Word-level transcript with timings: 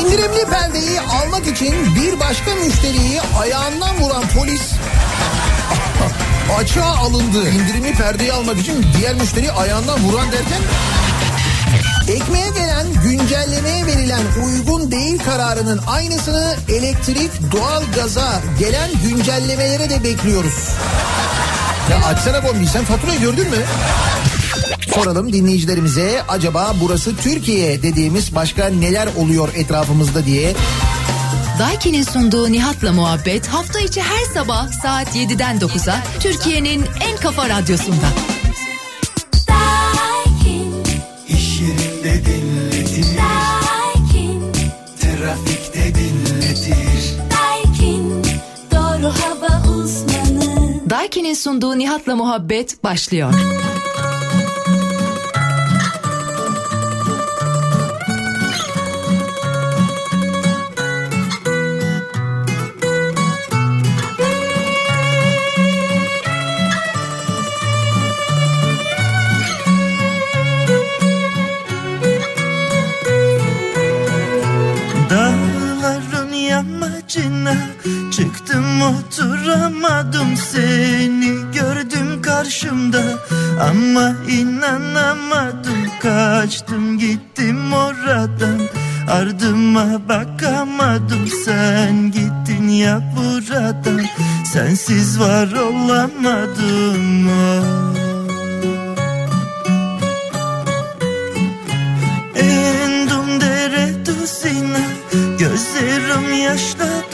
İndirimli 0.00 0.44
perdeyi 0.50 1.00
almak 1.00 1.46
için 1.46 1.94
bir 1.96 2.20
başka 2.20 2.54
müşteriyi 2.54 3.20
ayağından 3.40 4.00
vuran 4.00 4.22
polis 4.36 4.62
açığa 6.58 6.96
alındı. 6.96 7.50
İndirimli 7.50 7.94
perdeyi 7.94 8.32
almak 8.32 8.58
için 8.58 8.86
diğer 8.98 9.14
müşteriyi 9.14 9.52
ayağından 9.52 10.00
vuran 10.04 10.32
derken 10.32 10.60
Ekmeğe 12.08 12.48
gelen 12.48 12.86
güncellemeye 13.02 13.86
verilen 13.86 14.22
uygun 14.46 14.90
değil 14.90 15.18
kararının 15.18 15.80
aynısını 15.86 16.54
elektrik, 16.68 17.30
doğal 17.52 17.82
gaza 17.94 18.40
gelen 18.58 18.90
güncellemelere 19.04 19.90
de 19.90 20.04
bekliyoruz. 20.04 20.68
Ya 21.90 22.06
açsana 22.06 22.44
bombi 22.44 22.66
sen 22.66 22.84
faturayı 22.84 23.20
gördün 23.20 23.50
mü? 23.50 23.56
Soralım 24.94 25.32
dinleyicilerimize 25.32 26.22
acaba 26.28 26.74
burası 26.80 27.16
Türkiye 27.16 27.82
dediğimiz 27.82 28.34
başka 28.34 28.66
neler 28.68 29.08
oluyor 29.16 29.48
etrafımızda 29.54 30.26
diye. 30.26 30.54
Daiki'nin 31.58 32.02
sunduğu 32.02 32.52
Nihat'la 32.52 32.92
muhabbet 32.92 33.46
hafta 33.46 33.80
içi 33.80 34.02
her 34.02 34.24
sabah 34.34 34.72
saat 34.82 35.16
7'den 35.16 35.58
9'a 35.58 36.02
Türkiye'nin 36.20 36.84
en 37.00 37.16
kafa 37.16 37.48
radyosunda. 37.48 38.06
İş 41.28 41.60
yerinde 41.60 42.24
dinletir. 42.26 43.06
Trafikte 45.00 45.94
dinletir. 45.94 47.14
Doğru 48.72 49.12
hava 49.12 49.68
uzmanı. 49.68 50.90
Daiki'nin 50.90 51.34
sunduğu 51.34 51.78
Nihat'la 51.78 52.16
muhabbet 52.16 52.84
başlıyor. 52.84 53.34
Karşımda 82.60 83.02
ama 83.60 84.14
inanamadım 84.28 85.86
kaçtım 86.02 86.98
gittim 86.98 87.72
oradan. 87.72 88.60
Ardıma 89.10 90.08
bakamadım 90.08 91.28
sen 91.44 92.12
gittin 92.12 92.68
ya 92.68 93.14
buradan. 93.16 94.04
Sensiz 94.52 95.20
var 95.20 95.52
olamadım 95.52 97.28
oh. 97.28 97.94
Endum 102.36 103.40
dere 103.40 104.06
duzina 104.06 104.80
Gözlerim 105.38 106.32
yaşla 106.42 107.09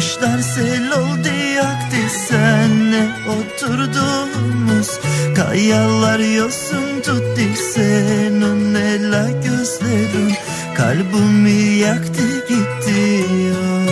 Yaşlar 0.00 0.38
sel 0.38 0.92
oldu 0.92 1.28
yaktı 1.56 1.96
Senle 2.28 3.08
oturduğumuz 3.28 5.00
Kayalar 5.36 6.18
yosun 6.18 7.00
tuttu 7.02 7.40
Senin 7.74 8.74
ela 8.74 9.30
gözlerin 9.30 10.34
Kalbimi 10.74 11.78
yaktı 11.78 12.46
gitti 12.48 13.24
oh. 13.52 13.90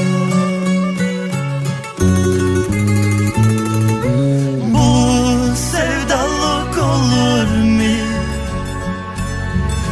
Bu 4.74 5.56
sevdalık 5.56 6.78
olur 6.78 7.48
mu? 7.64 7.96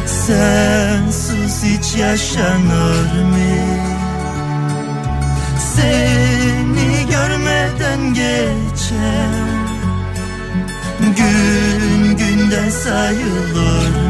Sensiz 0.05 1.63
hiç 1.63 1.95
yaşanır 1.99 3.06
Günden 12.49 12.69
sayılır 12.69 14.06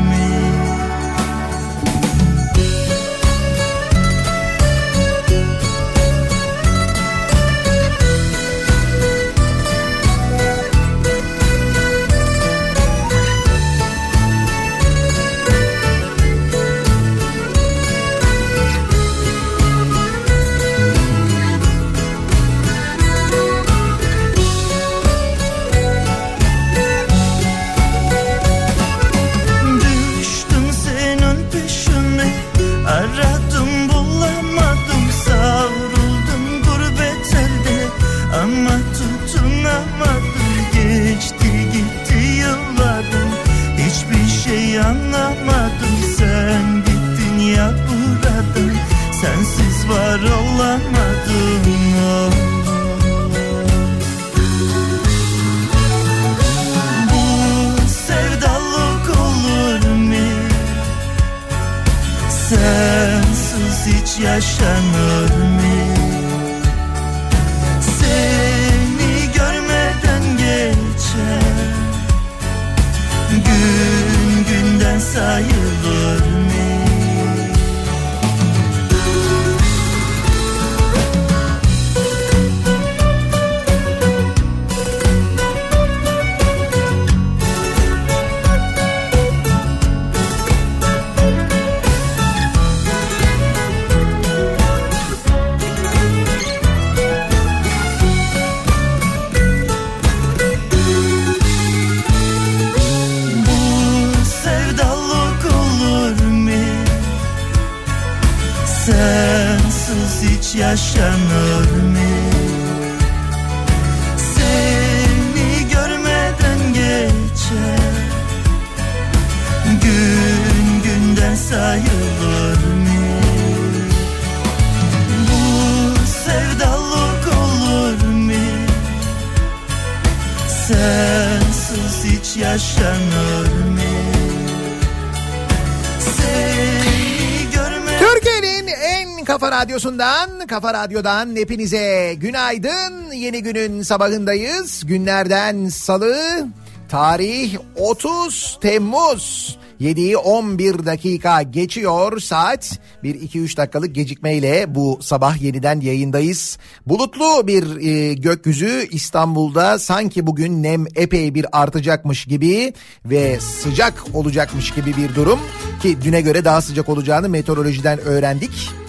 kafa 140.61 140.73
radyodan 140.73 141.35
hepinize 141.35 142.15
günaydın. 142.17 143.11
Yeni 143.11 143.43
günün 143.43 143.81
sabahındayız. 143.81 144.85
Günlerden 144.85 145.69
salı, 145.69 146.47
tarih 146.89 147.57
30 147.75 148.57
Temmuz 148.61 149.57
7'yi 149.81 150.17
11 150.17 150.85
dakika 150.85 151.41
geçiyor 151.41 152.19
saat. 152.19 152.79
Bir 153.03 153.15
2-3 153.15 153.57
dakikalık 153.57 153.95
gecikmeyle 153.95 154.75
bu 154.75 154.99
sabah 155.01 155.41
yeniden 155.41 155.79
yayındayız. 155.81 156.57
Bulutlu 156.85 157.47
bir 157.47 157.87
e, 157.87 158.13
gökyüzü 158.13 158.87
İstanbul'da 158.91 159.79
sanki 159.79 160.27
bugün 160.27 160.63
nem 160.63 160.85
epey 160.95 161.35
bir 161.35 161.45
artacakmış 161.51 162.25
gibi 162.25 162.73
ve 163.05 163.39
sıcak 163.39 164.03
olacakmış 164.13 164.71
gibi 164.71 164.97
bir 164.97 165.15
durum. 165.15 165.39
Ki 165.81 165.97
düne 166.01 166.21
göre 166.21 166.45
daha 166.45 166.61
sıcak 166.61 166.89
olacağını 166.89 167.29
meteorolojiden 167.29 167.99
öğrendik. 167.99 168.86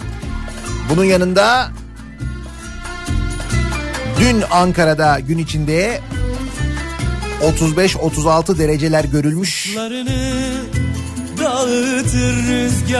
Bunun 0.89 1.03
yanında 1.03 1.69
dün 4.19 4.43
Ankara'da 4.51 5.19
gün 5.19 5.37
içinde 5.37 6.01
35-36 7.41 8.57
dereceler 8.57 9.03
görülmüş. 9.03 9.75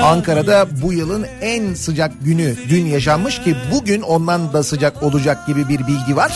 Ankara'da 0.03 0.67
bu 0.81 0.93
yılın 0.93 1.25
en 1.41 1.73
sıcak 1.73 2.11
günü 2.21 2.55
dün 2.69 2.85
yaşanmış 2.85 3.41
ki 3.41 3.55
bugün 3.71 4.01
ondan 4.01 4.53
da 4.53 4.63
sıcak 4.63 5.03
olacak 5.03 5.47
gibi 5.47 5.67
bir 5.67 5.87
bilgi 5.87 6.15
var. 6.15 6.33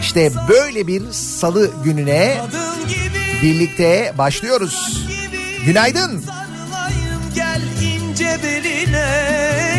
İşte 0.00 0.32
böyle 0.48 0.86
bir 0.86 1.02
salı 1.12 1.70
gününe 1.84 2.40
birlikte 3.42 4.12
başlıyoruz. 4.18 5.06
Günaydın. 5.66 6.24
Gel 7.34 7.62
ince 8.12 8.38
beline 8.42 9.08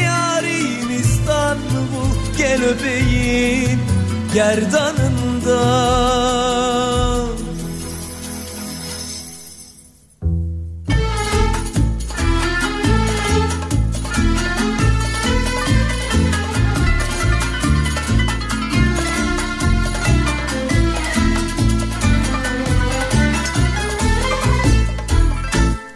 yarim 0.05 0.99
İstanbul 0.99 2.37
gel 2.37 2.63
öpeyim 2.63 3.79
gerdanında. 4.33 5.63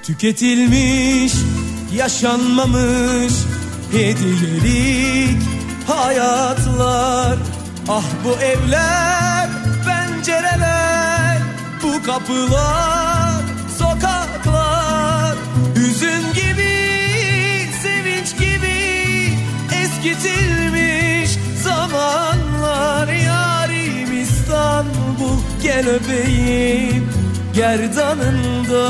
Tüketilmiş, 0.04 1.33
yaşanmamış 1.98 3.34
hediyelik 3.92 5.42
hayatlar. 5.88 7.38
Ah 7.90 8.04
bu 8.26 8.42
evler, 8.44 9.50
pencereler, 9.86 11.38
bu 11.84 12.04
kapılar, 12.04 13.42
sokaklar. 13.78 15.36
Hüzün 15.76 16.24
gibi, 16.34 16.78
sevinç 17.82 18.38
gibi 18.40 19.34
eskitilmiş 19.84 21.32
zamanlar. 21.64 23.08
Yarim 23.08 24.22
İstanbul 24.22 25.38
gel 25.64 25.88
öpeyim 25.88 27.10
gerdanında 27.54 28.88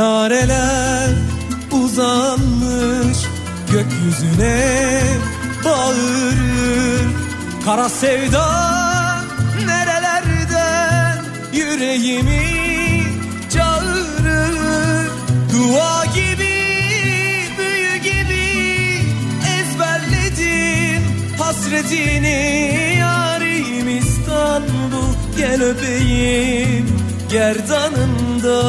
Minareler 0.00 1.10
uzanmış 1.72 3.18
gökyüzüne 3.72 5.02
bağırır. 5.64 7.08
Kara 7.64 7.88
sevda 7.88 8.46
nerelerden 9.66 11.24
yüreğimi 11.52 13.02
çağırır? 13.52 15.10
Dua 15.52 16.04
gibi 16.04 16.54
büyü 17.58 17.96
gibi 17.96 18.48
ezberledim 19.60 21.02
hasretini. 21.38 22.96
Yarim 22.98 23.98
İstanbul 23.98 25.14
gel 25.38 25.62
öpeyim 25.62 27.00
gerdanında 27.30 28.60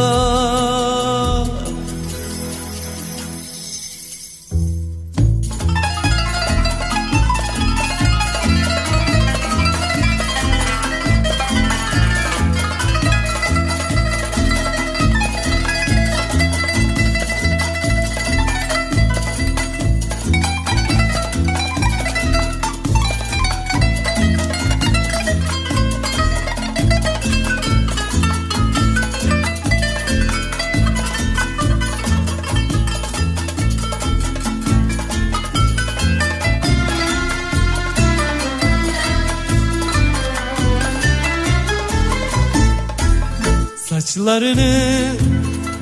Saçlarını 44.31 45.11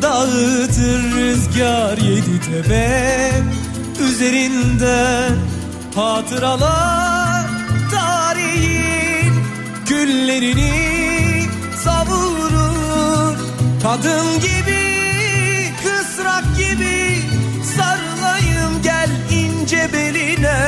dağıtır 0.01 1.12
rüzgar 1.16 1.98
yedi 1.98 2.42
tepe. 2.42 3.31
Üzerinden 4.10 5.38
hatıralar 5.96 7.46
tarihin 7.92 9.34
Küllerini 9.86 11.45
savurur. 11.83 13.38
Kadın 13.83 14.40
gibi 14.40 14.83
kısrak 15.83 16.44
gibi 16.57 17.21
Sarılayım 17.76 18.81
gel 18.83 19.09
ince 19.31 19.90
beline. 19.94 20.59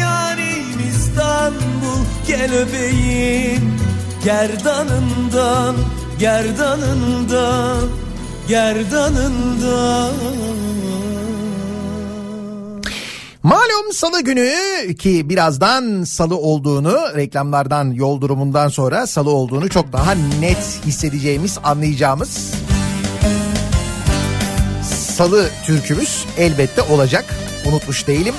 Yarim 0.00 0.80
İstanbul 0.90 2.04
gel 2.26 2.52
öpeyim 2.54 3.80
Gerdanından 4.24 5.76
gerdanında 6.20 7.74
gerdanında 8.48 10.10
Malum 13.42 13.92
salı 13.92 14.20
günü 14.20 14.54
ki 14.98 15.28
birazdan 15.28 16.04
salı 16.04 16.36
olduğunu 16.36 16.98
reklamlardan 17.16 17.90
yol 17.90 18.20
durumundan 18.20 18.68
sonra 18.68 19.06
salı 19.06 19.30
olduğunu 19.30 19.68
çok 19.68 19.92
daha 19.92 20.14
net 20.40 20.80
hissedeceğimiz 20.86 21.58
anlayacağımız 21.64 22.54
salı 25.16 25.50
türkümüz 25.66 26.24
elbette 26.38 26.82
olacak 26.82 27.24
unutmuş 27.68 28.06
değilim. 28.06 28.34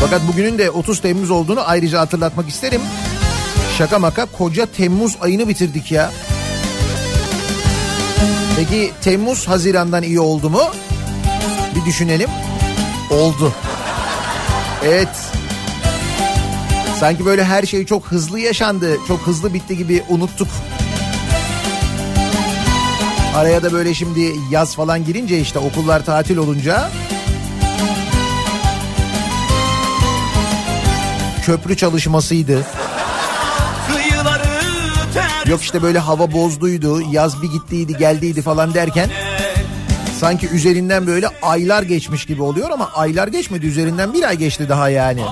Fakat 0.00 0.22
bugünün 0.28 0.58
de 0.58 0.70
30 0.70 1.00
Temmuz 1.00 1.30
olduğunu 1.30 1.68
ayrıca 1.68 2.00
hatırlatmak 2.00 2.48
isterim. 2.48 2.80
Şaka 3.78 3.98
maka 3.98 4.26
koca 4.26 4.66
Temmuz 4.66 5.16
ayını 5.20 5.48
bitirdik 5.48 5.92
ya. 5.92 6.10
Peki 8.56 8.92
Temmuz 9.02 9.48
Haziran'dan 9.48 10.02
iyi 10.02 10.20
oldu 10.20 10.50
mu? 10.50 10.62
Bir 11.74 11.84
düşünelim. 11.84 12.30
Oldu. 13.10 13.52
Evet. 14.84 15.08
Sanki 17.00 17.26
böyle 17.26 17.44
her 17.44 17.62
şey 17.62 17.86
çok 17.86 18.06
hızlı 18.06 18.40
yaşandı, 18.40 18.96
çok 19.08 19.20
hızlı 19.20 19.54
bitti 19.54 19.76
gibi 19.76 20.02
unuttuk. 20.08 20.48
Araya 23.36 23.62
da 23.62 23.72
böyle 23.72 23.94
şimdi 23.94 24.32
yaz 24.50 24.76
falan 24.76 25.04
girince 25.04 25.40
işte 25.40 25.58
okullar 25.58 26.04
tatil 26.04 26.36
olunca 26.36 26.90
köprü 31.42 31.76
çalışmasıydı. 31.76 32.64
Yok 35.48 35.62
işte 35.62 35.82
böyle 35.82 35.98
hava 35.98 36.32
bozduydu, 36.32 37.00
yaz 37.00 37.42
bir 37.42 37.50
gittiydi 37.50 37.96
geldiydi 37.96 38.42
falan 38.42 38.74
derken 38.74 39.10
Sanki 40.20 40.48
üzerinden 40.48 41.06
böyle 41.06 41.28
aylar 41.42 41.82
geçmiş 41.82 42.26
gibi 42.26 42.42
oluyor 42.42 42.70
ama 42.70 42.90
aylar 42.94 43.28
geçmedi 43.28 43.66
üzerinden 43.66 44.12
bir 44.12 44.22
ay 44.22 44.36
geçti 44.36 44.68
daha 44.68 44.88
yani. 44.88 45.22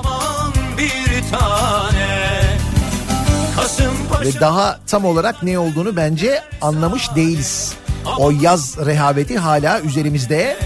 Ve 4.24 4.40
daha 4.40 4.80
tam 4.86 5.04
olarak 5.04 5.42
ne 5.42 5.58
olduğunu 5.58 5.96
bence 5.96 6.42
anlamış 6.60 7.14
değiliz. 7.16 7.74
O 8.18 8.30
yaz 8.30 8.76
rehaveti 8.86 9.38
hala 9.38 9.80
üzerimizde. 9.80 10.56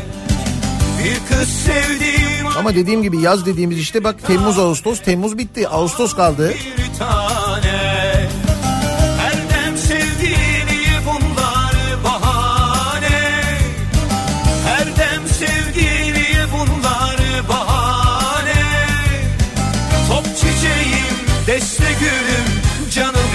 Ama 2.59 2.75
dediğim 2.75 3.03
gibi 3.03 3.21
yaz 3.21 3.47
dediğimiz 3.47 3.79
işte 3.79 4.05
bak 4.05 4.17
Temmuz 4.27 4.59
Ağustos 4.59 5.01
Temmuz 5.01 5.39
bitti 5.39 5.69
Ağustos 5.69 6.15
kaldı. 6.17 6.55
bir 6.79 6.99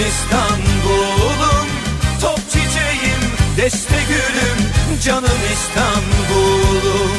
İstanbul'um. 0.00 1.68
Top 2.20 2.38
çiçeğim, 2.50 3.20
deste 3.56 3.96
gülüm, 4.08 4.58
canım 5.04 5.40
İstanbul'um. 5.52 7.10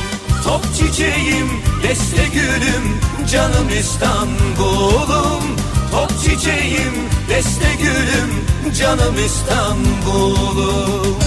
Top 0.44 0.76
çiçeğim, 0.76 1.50
deste 1.84 2.26
gülüm, 2.34 3.00
canım 3.32 3.70
İstanbul'um. 3.80 5.44
Top 5.92 6.10
çiçeğim, 6.24 6.94
deste 7.30 7.76
gülüm, 7.80 8.46
canım 8.80 9.16
İstanbul'um. 9.26 11.18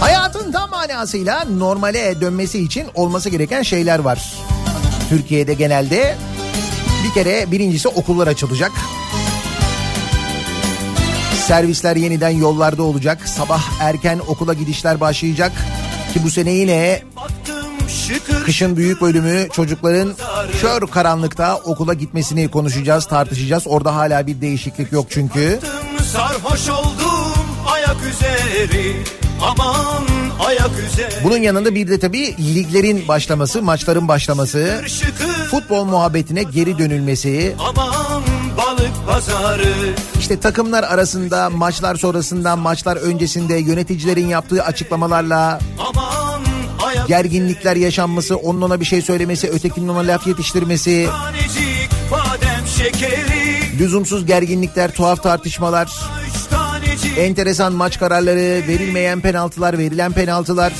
Hayatın 0.00 0.52
tam 0.52 0.70
manasıyla 0.70 1.44
normale 1.44 2.20
dönmesi 2.20 2.58
için 2.58 2.86
olması 2.94 3.28
gereken 3.30 3.62
şeyler 3.62 3.98
var. 3.98 4.34
Türkiye'de 5.08 5.54
genelde 5.54 6.16
bir 7.04 7.14
kere 7.14 7.50
birincisi 7.50 7.88
okullar 7.88 8.26
açılacak. 8.26 8.72
Servisler 11.46 11.96
yeniden 11.96 12.30
yollarda 12.30 12.82
olacak. 12.82 13.28
Sabah 13.28 13.62
erken 13.80 14.20
okula 14.28 14.54
gidişler 14.54 15.00
başlayacak. 15.00 15.52
Ki 16.14 16.20
bu 16.24 16.30
sene 16.30 16.50
yine 16.50 17.02
kışın 18.44 18.76
büyük 18.76 19.00
bölümü 19.00 19.48
çocukların 19.52 20.14
kör 20.60 20.86
karanlıkta 20.86 21.56
okula 21.56 21.94
gitmesini 21.94 22.48
konuşacağız, 22.48 23.06
tartışacağız. 23.06 23.66
Orada 23.66 23.94
hala 23.94 24.26
bir 24.26 24.40
değişiklik 24.40 24.92
yok 24.92 25.06
çünkü. 25.10 25.60
sarhoş 26.12 26.68
oldum 26.68 27.46
ayak 27.66 27.96
üzeri 28.10 28.96
Aman 29.42 30.06
Bunun 31.24 31.36
yanında 31.36 31.74
bir 31.74 31.88
de 31.88 31.98
tabii 31.98 32.36
liglerin 32.54 33.08
başlaması, 33.08 33.62
maçların 33.62 34.08
başlaması, 34.08 34.84
futbol 35.50 35.84
muhabbetine 35.84 36.42
geri 36.42 36.78
dönülmesi, 36.78 37.54
aman 37.58 38.22
balık 38.56 39.06
pazarı. 39.08 39.74
İşte 40.18 40.40
takımlar 40.40 40.82
arasında 40.82 41.50
maçlar 41.50 41.96
sonrasında, 41.96 42.56
maçlar 42.56 42.96
öncesinde 42.96 43.54
yöneticilerin 43.54 44.28
yaptığı 44.28 44.62
açıklamalarla 44.62 45.58
gerginlikler 47.08 47.76
yaşanması, 47.76 48.36
onun 48.36 48.62
ona 48.62 48.80
bir 48.80 48.84
şey 48.84 49.02
söylemesi, 49.02 49.50
ötekinin 49.50 49.88
ona 49.88 49.98
laf 49.98 50.26
yetiştirmesi, 50.26 51.08
lüzumsuz 53.78 54.26
gerginlikler, 54.26 54.90
tuhaf 54.90 55.22
tartışmalar, 55.22 55.92
enteresan 57.16 57.72
maç 57.72 57.98
kararları, 57.98 58.68
verilmeyen 58.68 59.20
penaltılar, 59.20 59.78
verilen 59.78 60.12
penaltılar, 60.12 60.72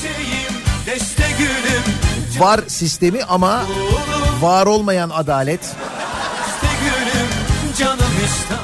var 2.39 2.61
sistemi 2.67 3.25
ama 3.25 3.65
var 4.41 4.67
olmayan 4.67 5.11
adalet. 5.11 5.61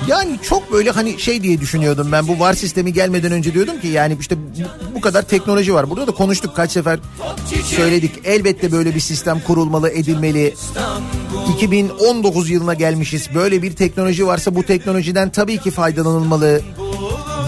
Yani 0.09 0.39
çok 0.43 0.73
böyle 0.73 0.91
hani 0.91 1.21
şey 1.21 1.43
diye 1.43 1.61
düşünüyordum 1.61 2.13
ben 2.13 2.29
bu 2.29 2.41
var 2.41 2.55
sistemi 2.55 2.93
gelmeden 2.93 3.33
önce 3.33 3.55
diyordum 3.55 3.81
ki 3.81 3.89
yani 3.89 4.17
işte 4.21 4.37
bu 4.95 5.01
kadar 5.01 5.23
teknoloji 5.23 5.75
var. 5.75 5.91
Burada 5.91 6.07
da 6.07 6.13
konuştuk 6.13 6.57
kaç 6.57 6.71
sefer 6.71 6.99
söyledik. 7.65 8.13
Elbette 8.25 8.73
böyle 8.73 8.95
bir 8.95 9.01
sistem 9.01 9.41
kurulmalı, 9.47 9.91
edilmeli. 9.91 10.55
2019 11.57 12.51
yılına 12.51 12.75
gelmişiz. 12.75 13.29
Böyle 13.35 13.63
bir 13.63 13.77
teknoloji 13.77 14.27
varsa 14.27 14.55
bu 14.55 14.63
teknolojiden 14.63 15.31
tabii 15.31 15.59
ki 15.59 15.71
faydalanılmalı. 15.71 16.61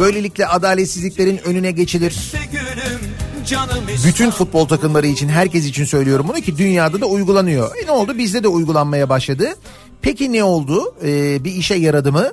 Böylelikle 0.01 0.47
adaletsizliklerin 0.47 1.39
önüne 1.45 1.71
geçilir. 1.71 2.33
Bütün 4.05 4.31
futbol 4.31 4.69
takımları 4.69 5.07
için, 5.07 5.29
herkes 5.29 5.67
için 5.67 5.85
söylüyorum 5.85 6.27
bunu 6.29 6.41
ki 6.41 6.59
dünyada 6.59 7.01
da 7.01 7.07
uygulanıyor. 7.07 7.77
E 7.83 7.87
ne 7.87 7.91
oldu? 7.91 8.19
Bizde 8.19 8.43
de 8.43 8.49
uygulanmaya 8.49 9.09
başladı. 9.09 9.55
Peki 10.03 10.33
ne 10.33 10.45
oldu? 10.45 10.95
Ee, 11.05 11.45
bir 11.45 11.53
işe 11.53 11.75
yaradı 11.75 12.13
mı? 12.13 12.33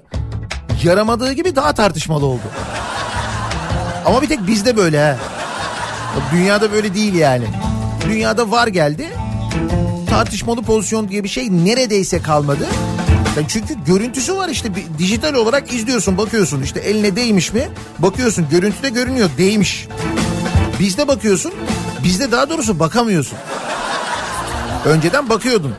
Yaramadığı 0.83 1.31
gibi 1.33 1.55
daha 1.55 1.73
tartışmalı 1.73 2.25
oldu. 2.25 2.41
Ama 4.05 4.21
bir 4.21 4.27
tek 4.27 4.47
bizde 4.47 4.77
böyle 4.77 4.99
ha. 5.01 5.17
Dünyada 6.33 6.71
böyle 6.71 6.93
değil 6.93 7.13
yani. 7.13 7.45
Dünyada 8.07 8.51
var 8.51 8.67
geldi. 8.67 9.09
Tartışmalı 10.09 10.61
pozisyon 10.61 11.09
diye 11.09 11.23
bir 11.23 11.29
şey 11.29 11.51
neredeyse 11.51 12.21
kalmadı. 12.21 12.67
Yani 13.35 13.45
çünkü 13.47 13.75
görüntüsü 13.85 14.35
var 14.35 14.49
işte 14.49 14.75
bir, 14.75 14.83
dijital 14.97 15.33
olarak 15.33 15.73
izliyorsun 15.73 16.17
bakıyorsun 16.17 16.61
işte 16.61 16.79
eline 16.79 17.15
değmiş 17.15 17.53
mi 17.53 17.69
bakıyorsun 17.99 18.45
görüntüde 18.51 18.89
görünüyor 18.89 19.29
değmiş. 19.37 19.87
Bizde 20.79 21.07
bakıyorsun, 21.07 21.53
bizde 22.03 22.31
daha 22.31 22.49
doğrusu 22.49 22.79
bakamıyorsun. 22.79 23.37
Önceden 24.85 25.29
bakıyordun. 25.29 25.73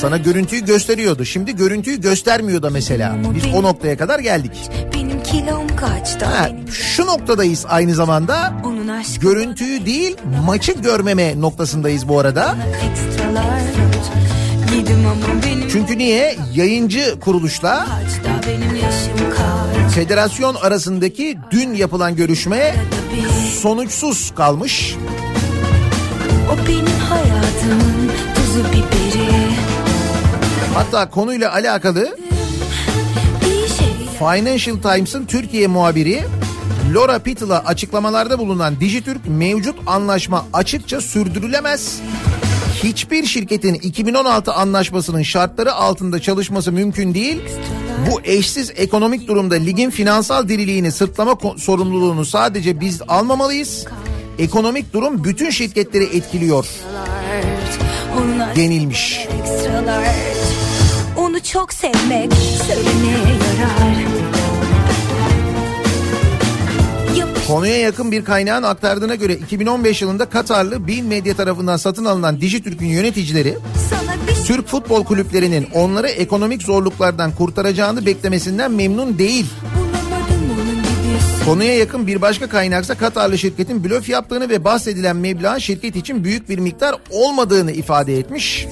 Sana 0.00 0.16
görüntüyü 0.16 0.64
gösteriyordu. 0.64 1.24
Şimdi 1.24 1.56
görüntüyü 1.56 2.00
göstermiyor 2.00 2.62
da 2.62 2.70
mesela. 2.70 3.16
Biz 3.34 3.54
o 3.54 3.62
noktaya 3.62 3.96
kadar 3.96 4.18
geldik. 4.18 4.52
Benim 4.94 5.22
kilom 5.22 5.76
kaçtı 5.76 6.24
Ha, 6.24 6.48
şu 6.72 7.06
noktadayız 7.06 7.66
aynı 7.68 7.94
zamanda. 7.94 8.52
Görüntüyü 9.20 9.86
değil, 9.86 10.16
maçı 10.46 10.72
görmeme 10.72 11.40
noktasındayız 11.40 12.08
bu 12.08 12.18
arada. 12.18 12.56
ekstralar 12.90 13.60
Çünkü 15.72 15.98
niye? 15.98 16.36
Yayıncı 16.54 17.20
kuruluşla 17.20 17.86
federasyon 19.94 20.54
arasındaki 20.54 21.38
dün 21.50 21.74
yapılan 21.74 22.16
görüşme 22.16 22.74
sonuçsuz 23.62 24.34
kalmış. 24.34 24.94
o 26.52 26.68
benim 26.68 27.00
hayatımın 27.08 28.10
tuzu 28.34 28.64
biberi 28.72 29.28
Hatta 30.74 31.10
konuyla 31.10 31.52
alakalı 31.52 32.16
Financial 34.18 34.76
Times'ın 34.76 35.26
Türkiye 35.26 35.66
muhabiri 35.66 36.24
Laura 36.94 37.18
Pittle'a 37.18 37.58
açıklamalarda 37.58 38.38
bulunan 38.38 38.80
Dijitürk 38.80 39.20
mevcut 39.28 39.76
anlaşma 39.86 40.46
açıkça 40.52 41.00
sürdürülemez. 41.00 42.00
Hiçbir 42.82 43.26
şirketin 43.26 43.74
2016 43.74 44.52
anlaşmasının 44.52 45.22
şartları 45.22 45.72
altında 45.74 46.20
çalışması 46.20 46.72
mümkün 46.72 47.14
değil. 47.14 47.40
Bu 48.10 48.20
eşsiz 48.24 48.72
ekonomik 48.76 49.28
durumda 49.28 49.54
ligin 49.54 49.90
finansal 49.90 50.48
diriliğini 50.48 50.92
sırtlama 50.92 51.38
sorumluluğunu 51.56 52.24
sadece 52.24 52.80
biz 52.80 53.02
almamalıyız. 53.08 53.84
Ekonomik 54.38 54.92
durum 54.92 55.24
bütün 55.24 55.50
şirketleri 55.50 56.04
etkiliyor 56.04 56.66
denilmiş. 58.56 59.28
Onu 61.16 61.42
çok 61.42 61.72
sevmek 61.72 62.32
söylemeye 62.66 63.18
yarar 63.60 64.37
Konuya 67.46 67.78
yakın 67.78 68.12
bir 68.12 68.24
kaynağın 68.24 68.62
aktardığına 68.62 69.14
göre 69.14 69.34
2015 69.34 70.02
yılında 70.02 70.24
Katarlı 70.24 70.86
Bin 70.86 71.06
Medya 71.06 71.36
tarafından 71.36 71.76
satın 71.76 72.04
alınan 72.04 72.40
Dijitürk'ün 72.40 72.86
yöneticileri 72.86 73.56
bir 74.28 74.44
Türk 74.46 74.68
futbol 74.68 75.04
kulüplerinin 75.04 75.66
onları 75.74 76.08
ekonomik 76.08 76.62
zorluklardan 76.62 77.32
kurtaracağını 77.32 78.06
beklemesinden 78.06 78.72
memnun 78.72 79.18
değil. 79.18 79.46
Konuya 81.44 81.76
yakın 81.76 82.06
bir 82.06 82.22
başka 82.22 82.48
kaynaksa 82.48 82.94
Katarlı 82.94 83.38
şirketin 83.38 83.84
blöf 83.84 84.08
yaptığını 84.08 84.48
ve 84.48 84.64
bahsedilen 84.64 85.16
meblağın 85.16 85.58
şirket 85.58 85.96
için 85.96 86.24
büyük 86.24 86.48
bir 86.48 86.58
miktar 86.58 86.94
olmadığını 87.10 87.72
ifade 87.72 88.18
etmiş. 88.18 88.66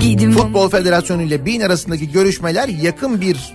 Giydim 0.00 0.32
Futbol 0.32 0.70
Federasyonu 0.70 1.22
ile 1.22 1.46
BİN 1.46 1.60
arasındaki 1.60 2.12
görüşmeler 2.12 2.68
yakın 2.68 3.20
bir 3.20 3.54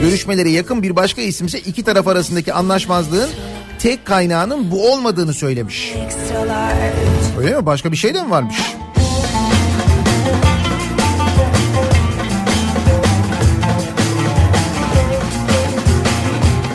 görüşmeleri 0.00 0.52
yakın 0.52 0.82
bir 0.82 0.96
başka 0.96 1.22
isimse 1.22 1.58
iki 1.58 1.82
taraf 1.82 2.08
arasındaki 2.08 2.52
anlaşmazlığın 2.52 3.30
tek 3.78 4.04
kaynağının 4.04 4.70
bu 4.70 4.92
olmadığını 4.92 5.34
söylemiş. 5.34 5.94
Öyle 7.38 7.56
mi? 7.56 7.66
Başka 7.66 7.92
bir 7.92 7.96
şey 7.96 8.14
de 8.14 8.22
mi 8.22 8.30
varmış? 8.30 8.56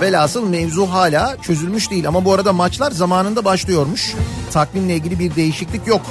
Velhasıl 0.02 0.50
mevzu 0.50 0.86
hala 0.86 1.38
çözülmüş 1.42 1.92
değil 1.92 2.08
ama 2.08 2.26
bu 2.26 2.34
arada 2.34 2.54
maçlar 2.54 2.92
zamanında 2.92 3.46
başlıyormuş. 3.46 4.16
Takvimle 4.52 4.96
ilgili 4.96 5.20
bir 5.20 5.36
değişiklik 5.36 5.88
yok. 5.88 6.02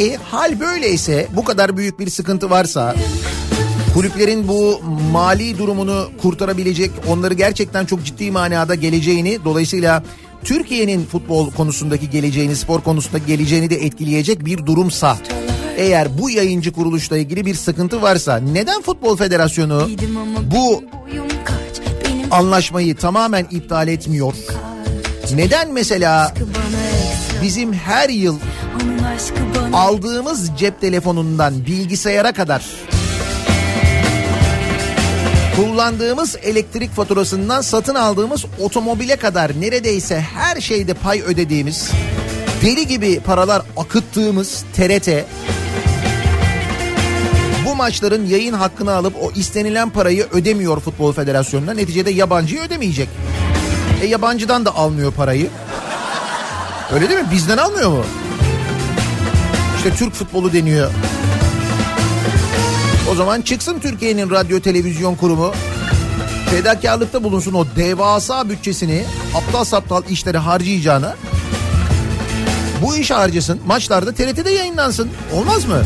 Peki 0.00 0.16
hal 0.16 0.60
böyleyse 0.60 1.26
bu 1.36 1.44
kadar 1.44 1.76
büyük 1.76 1.98
bir 1.98 2.10
sıkıntı 2.10 2.50
varsa 2.50 2.94
kulüplerin 3.94 4.48
bu 4.48 4.80
mali 5.12 5.58
durumunu 5.58 6.08
kurtarabilecek 6.22 6.90
onları 7.08 7.34
gerçekten 7.34 7.86
çok 7.86 8.04
ciddi 8.04 8.30
manada 8.30 8.74
geleceğini 8.74 9.38
dolayısıyla 9.44 10.02
Türkiye'nin 10.44 11.04
futbol 11.04 11.50
konusundaki 11.50 12.10
geleceğini 12.10 12.56
spor 12.56 12.80
konusundaki 12.80 13.26
geleceğini 13.26 13.70
de 13.70 13.76
etkileyecek 13.76 14.44
bir 14.44 14.66
durumsa 14.66 15.18
eğer 15.76 16.18
bu 16.18 16.30
yayıncı 16.30 16.72
kuruluşla 16.72 17.18
ilgili 17.18 17.46
bir 17.46 17.54
sıkıntı 17.54 18.02
varsa 18.02 18.36
neden 18.36 18.82
Futbol 18.82 19.16
Federasyonu 19.16 19.90
bu 20.42 20.84
anlaşmayı 22.30 22.96
tamamen 22.96 23.46
iptal 23.50 23.88
etmiyor? 23.88 24.34
Neden 25.34 25.72
mesela 25.72 26.34
bizim 27.42 27.72
her 27.72 28.08
yıl 28.08 28.38
aldığımız 29.72 30.50
cep 30.58 30.80
telefonundan 30.80 31.66
bilgisayara 31.66 32.32
kadar 32.32 32.64
kullandığımız 35.56 36.36
elektrik 36.42 36.90
faturasından 36.90 37.60
satın 37.60 37.94
aldığımız 37.94 38.44
otomobile 38.60 39.16
kadar 39.16 39.60
neredeyse 39.60 40.20
her 40.20 40.60
şeyde 40.60 40.94
pay 40.94 41.20
ödediğimiz 41.20 41.90
deli 42.62 42.86
gibi 42.86 43.20
paralar 43.20 43.62
akıttığımız 43.76 44.64
TRT 44.72 45.08
bu 47.66 47.74
maçların 47.76 48.26
yayın 48.26 48.54
hakkını 48.54 48.94
alıp 48.94 49.14
o 49.22 49.30
istenilen 49.30 49.90
parayı 49.90 50.26
ödemiyor 50.32 50.80
Futbol 50.80 51.12
Federasyonu'na. 51.12 51.74
Neticede 51.74 52.10
yabancıyı 52.10 52.60
ödemeyecek. 52.60 53.08
E 54.02 54.06
yabancıdan 54.06 54.64
da 54.64 54.74
almıyor 54.74 55.12
parayı. 55.12 55.48
Öyle 56.94 57.08
değil 57.08 57.20
mi? 57.20 57.26
Bizden 57.32 57.56
almıyor 57.56 57.90
mu? 57.90 58.04
İşte 59.84 59.94
Türk 59.94 60.14
futbolu 60.14 60.52
deniyor. 60.52 60.90
O 63.10 63.14
zaman 63.14 63.40
çıksın 63.40 63.78
Türkiye'nin 63.78 64.30
radyo 64.30 64.60
televizyon 64.60 65.14
kurumu. 65.14 65.52
Fedakarlıkta 66.50 67.24
bulunsun 67.24 67.54
o 67.54 67.66
devasa 67.76 68.48
bütçesini 68.48 69.04
aptal 69.34 69.64
saptal 69.64 70.02
işlere 70.10 70.38
harcayacağına. 70.38 71.16
Bu 72.82 72.96
iş 72.96 73.10
harcasın. 73.10 73.60
Maçlarda 73.66 74.12
TRT'de 74.12 74.50
yayınlansın. 74.50 75.10
Olmaz 75.34 75.64
mı? 75.64 75.82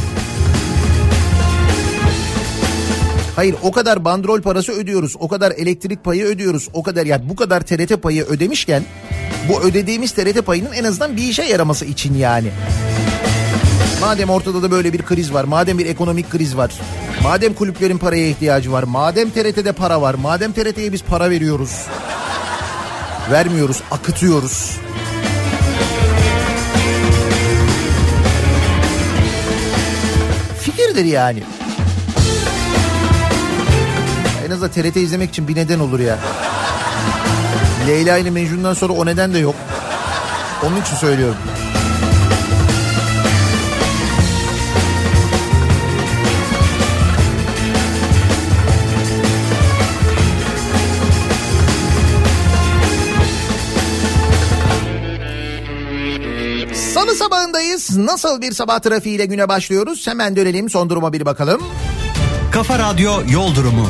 Hayır 3.36 3.54
o 3.62 3.72
kadar 3.72 4.04
bandrol 4.04 4.40
parası 4.40 4.72
ödüyoruz. 4.72 5.14
O 5.18 5.28
kadar 5.28 5.50
elektrik 5.50 6.04
payı 6.04 6.24
ödüyoruz. 6.24 6.68
O 6.72 6.82
kadar 6.82 7.06
yani 7.06 7.28
bu 7.28 7.36
kadar 7.36 7.60
TRT 7.60 8.02
payı 8.02 8.24
ödemişken 8.24 8.82
bu 9.48 9.60
ödediğimiz 9.60 10.12
TRT 10.12 10.46
payının 10.46 10.72
en 10.72 10.84
azından 10.84 11.16
bir 11.16 11.22
işe 11.22 11.42
yaraması 11.42 11.84
için 11.84 12.14
yani. 12.14 12.50
Madem 14.04 14.30
ortada 14.30 14.62
da 14.62 14.70
böyle 14.70 14.92
bir 14.92 15.02
kriz 15.02 15.34
var, 15.34 15.44
madem 15.44 15.78
bir 15.78 15.86
ekonomik 15.86 16.30
kriz 16.30 16.56
var, 16.56 16.70
madem 17.22 17.54
kulüplerin 17.54 17.98
paraya 17.98 18.28
ihtiyacı 18.28 18.72
var, 18.72 18.82
madem 18.82 19.30
TRT'de 19.30 19.72
para 19.72 20.02
var, 20.02 20.14
madem 20.14 20.52
TRT'ye 20.52 20.92
biz 20.92 21.02
para 21.02 21.30
veriyoruz, 21.30 21.86
vermiyoruz, 23.30 23.82
akıtıyoruz. 23.90 24.76
Fikirdir 30.60 31.04
yani. 31.04 31.42
En 34.46 34.50
azından 34.50 34.70
TRT 34.70 34.96
izlemek 34.96 35.30
için 35.30 35.48
bir 35.48 35.56
neden 35.56 35.78
olur 35.78 36.00
ya. 36.00 36.18
Leyla 37.86 38.18
ile 38.18 38.30
Mecnun'dan 38.30 38.74
sonra 38.74 38.92
o 38.92 39.06
neden 39.06 39.34
de 39.34 39.38
yok. 39.38 39.54
Onun 40.66 40.80
için 40.80 40.96
söylüyorum. 40.96 41.36
Sabahındayız. 57.14 57.96
Nasıl 57.96 58.40
bir 58.40 58.52
sabah 58.52 58.78
trafiğiyle 58.78 59.26
güne 59.26 59.48
başlıyoruz? 59.48 60.06
Hemen 60.06 60.36
dönelim 60.36 60.70
son 60.70 60.90
duruma 60.90 61.12
bir 61.12 61.24
bakalım. 61.24 61.62
Kafa 62.52 62.78
Radyo 62.78 63.12
Yol 63.32 63.54
Durumu. 63.54 63.86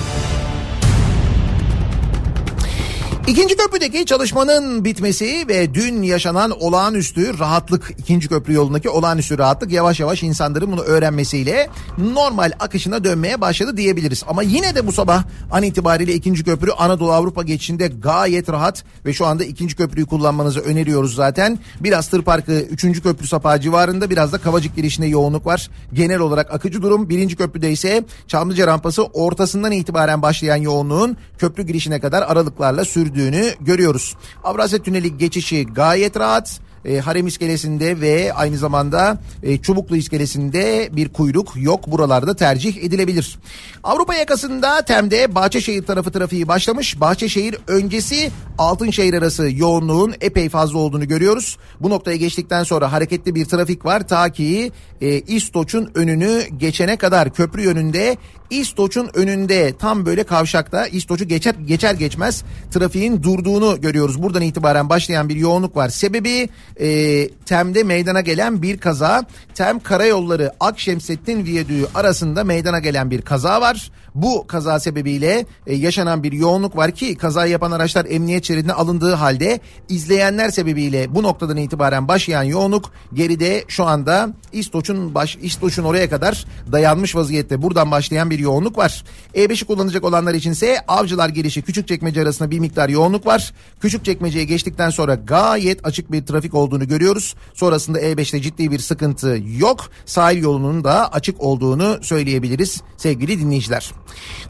İkinci 3.29 3.57
köprüdeki 3.57 4.07
çalışmanın 4.07 4.85
bitmesi 4.85 5.49
ve 5.49 5.75
dün 5.75 6.03
yaşanan 6.03 6.51
olağanüstü 6.63 7.39
rahatlık 7.39 7.91
ikinci 7.99 8.29
köprü 8.29 8.53
yolundaki 8.53 8.89
olağanüstü 8.89 9.39
rahatlık 9.39 9.73
yavaş 9.73 10.01
yavaş 10.01 10.23
insanların 10.23 10.73
bunu 10.73 10.81
öğrenmesiyle 10.81 11.69
normal 11.99 12.53
akışına 12.61 13.05
dönmeye 13.05 13.41
başladı 13.41 13.77
diyebiliriz. 13.77 14.23
Ama 14.27 14.43
yine 14.43 14.75
de 14.75 14.87
bu 14.87 14.93
sabah 14.93 15.25
an 15.51 15.63
itibariyle 15.63 16.15
ikinci 16.15 16.45
köprü 16.45 16.71
Anadolu 16.71 17.13
Avrupa 17.13 17.43
geçişinde 17.43 17.89
gayet 17.89 18.49
rahat 18.49 18.85
ve 19.07 19.13
şu 19.13 19.27
anda 19.27 19.45
ikinci 19.45 19.77
köprüyü 19.77 20.07
kullanmanızı 20.07 20.61
öneriyoruz 20.61 21.15
zaten. 21.15 21.59
Biraz 21.81 22.09
Tır 22.09 22.23
Parkı 22.23 22.53
üçüncü 22.53 23.03
köprü 23.03 23.27
sapağı 23.27 23.61
civarında 23.61 24.11
biraz 24.11 24.33
da 24.33 24.39
Kavacık 24.39 24.77
girişinde 24.77 25.07
yoğunluk 25.07 25.47
var. 25.47 25.71
Genel 25.93 26.19
olarak 26.19 26.55
akıcı 26.55 26.83
durum 26.83 27.09
birinci 27.09 27.37
köprüde 27.37 27.71
ise 27.71 28.05
Çamlıca 28.29 28.67
rampası 28.67 29.05
ortasından 29.05 29.73
itibaren 29.73 30.23
başlayan 30.23 30.57
yoğunluğun 30.57 31.17
köprü 31.39 31.63
girişine 31.63 32.01
kadar 32.01 32.23
aralıklarla 32.23 32.85
sürdüğünü 33.14 33.55
görüyoruz. 33.61 34.16
Avrasya 34.44 34.79
Tüneli 34.79 35.18
geçişi 35.18 35.66
gayet 35.66 36.16
rahat. 36.16 36.61
E, 36.85 36.98
Harem 36.98 37.27
iskelesinde 37.27 38.00
ve 38.00 38.33
aynı 38.33 38.57
zamanda 38.57 39.18
e, 39.42 39.59
Çubuklu 39.59 39.96
iskelesinde 39.96 40.88
bir 40.92 41.09
kuyruk 41.09 41.53
yok. 41.57 41.87
Buralarda 41.87 42.37
tercih 42.37 42.77
edilebilir. 42.77 43.38
Avrupa 43.85 44.14
yakasında 44.14 44.83
Tem'de 44.83 45.35
Bahçeşehir 45.35 45.83
tarafı 45.83 46.12
trafiği 46.12 46.48
başlamış. 46.48 47.00
Bahçeşehir 47.00 47.57
öncesi 47.68 48.31
Altınşehir 48.59 49.14
arası 49.14 49.50
yoğunluğun 49.50 50.14
epey 50.20 50.48
fazla 50.48 50.79
olduğunu 50.79 51.09
görüyoruz. 51.09 51.59
Bu 51.81 51.90
noktaya 51.90 52.16
geçtikten 52.16 52.62
sonra 52.64 52.92
hareketli 52.92 53.35
bir 53.35 53.44
trafik 53.44 53.85
var. 53.85 54.09
Ta 54.09 54.29
ki 54.29 54.72
e, 55.00 55.20
İstoç'un 55.20 55.90
önünü 55.94 56.42
geçene 56.57 56.96
kadar 56.96 57.35
köprü 57.35 57.62
yönünde 57.62 58.16
İstoç'un 58.51 59.11
önünde 59.15 59.77
tam 59.79 60.07
böyle 60.07 60.25
kavşakta 60.25 60.87
İstoç'u 60.87 61.25
geçer 61.25 61.55
geçer 61.67 61.95
geçmez 61.95 62.45
trafiğin 62.71 63.23
durduğunu 63.23 63.81
görüyoruz. 63.81 64.23
Buradan 64.23 64.43
itibaren 64.43 64.89
başlayan 64.89 65.29
bir 65.29 65.37
yoğunluk 65.37 65.77
var. 65.77 65.89
Sebebi 65.89 66.49
e, 66.81 67.29
Tem'de 67.29 67.83
meydana 67.83 68.21
gelen 68.21 68.63
bir 68.63 68.79
kaza. 68.79 69.25
Tem 69.55 69.81
Karayolları 69.81 70.53
Akşemsettin 70.61 71.45
Viyadüğü 71.45 71.87
arasında 71.95 72.45
meydana 72.45 72.79
gelen 72.79 73.11
bir 73.11 73.23
kaza 73.23 73.61
var. 73.61 73.91
Bu 74.14 74.46
kaza 74.46 74.81
sebebiyle 74.81 75.46
e, 75.66 75.74
yaşanan 75.74 76.22
bir 76.22 76.33
yoğunluk 76.33 76.77
var 76.77 76.90
ki 76.90 77.16
kaza 77.16 77.46
yapan 77.46 77.70
araçlar 77.70 78.07
emniyet 78.09 78.44
şeridine 78.44 78.72
alındığı 78.72 79.14
halde 79.14 79.61
izleyenler 79.88 80.48
sebebiyle 80.48 81.14
bu 81.14 81.22
noktadan 81.22 81.57
itibaren 81.57 82.09
başlayan 82.09 82.42
yoğunluk 82.42 82.92
geride 83.14 83.64
şu 83.68 83.85
anda 83.85 84.31
İstoç'un 84.53 85.14
baş 85.14 85.38
İstoç'un 85.42 85.85
oraya 85.85 86.11
kadar 86.11 86.46
dayanmış 86.72 87.16
vaziyette. 87.16 87.62
Buradan 87.62 87.90
başlayan 87.90 88.31
bir 88.31 88.38
yoğunluk 88.38 88.79
var. 88.79 89.05
E5'i 89.35 89.64
kullanacak 89.64 90.05
olanlar 90.05 90.35
içinse 90.35 90.81
Avcılar 90.88 91.29
girişi 91.29 91.62
Küçükçekmece 91.62 92.22
arasında 92.22 92.50
bir 92.50 92.59
miktar 92.59 92.88
yoğunluk 92.88 93.27
var. 93.27 93.53
Küçükçekmece'ye 93.81 94.44
geçtikten 94.44 94.90
sonra 94.90 95.14
gayet 95.14 95.87
açık 95.87 96.12
bir 96.12 96.27
trafik 96.27 96.55
olduğunu 96.55 96.88
görüyoruz. 96.88 97.35
Sonrasında 97.55 98.00
E5'te 98.00 98.40
ciddi 98.40 98.70
bir 98.70 98.79
sıkıntı 98.79 99.38
yok. 99.59 99.90
Sahil 100.07 100.42
yolunun 100.42 100.85
da 100.85 101.12
açık 101.12 101.40
olduğunu 101.40 101.98
söyleyebiliriz 102.03 102.83
sevgili 102.96 103.40
dinleyiciler. 103.40 104.04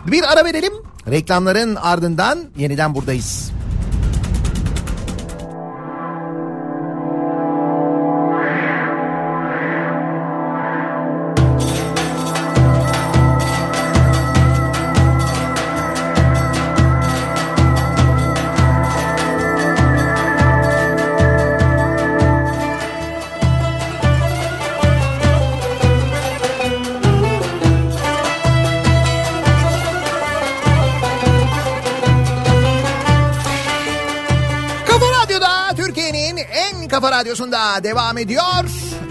Bir 0.07 0.33
ara 0.33 0.45
verelim. 0.45 0.73
Reklamların 1.11 1.75
ardından 1.75 2.39
yeniden 2.57 2.95
buradayız. 2.95 3.51
Radyosunda 37.25 37.85
devam 37.85 38.19
ediyor. 38.19 38.65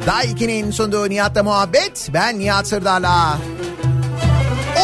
Daiki'nin 0.07 0.71
sunduğu 0.71 1.09
Nihat'la 1.09 1.43
muhabbet. 1.43 2.09
Ben 2.13 2.39
Nihat 2.39 2.67
Sırdar'la. 2.67 3.37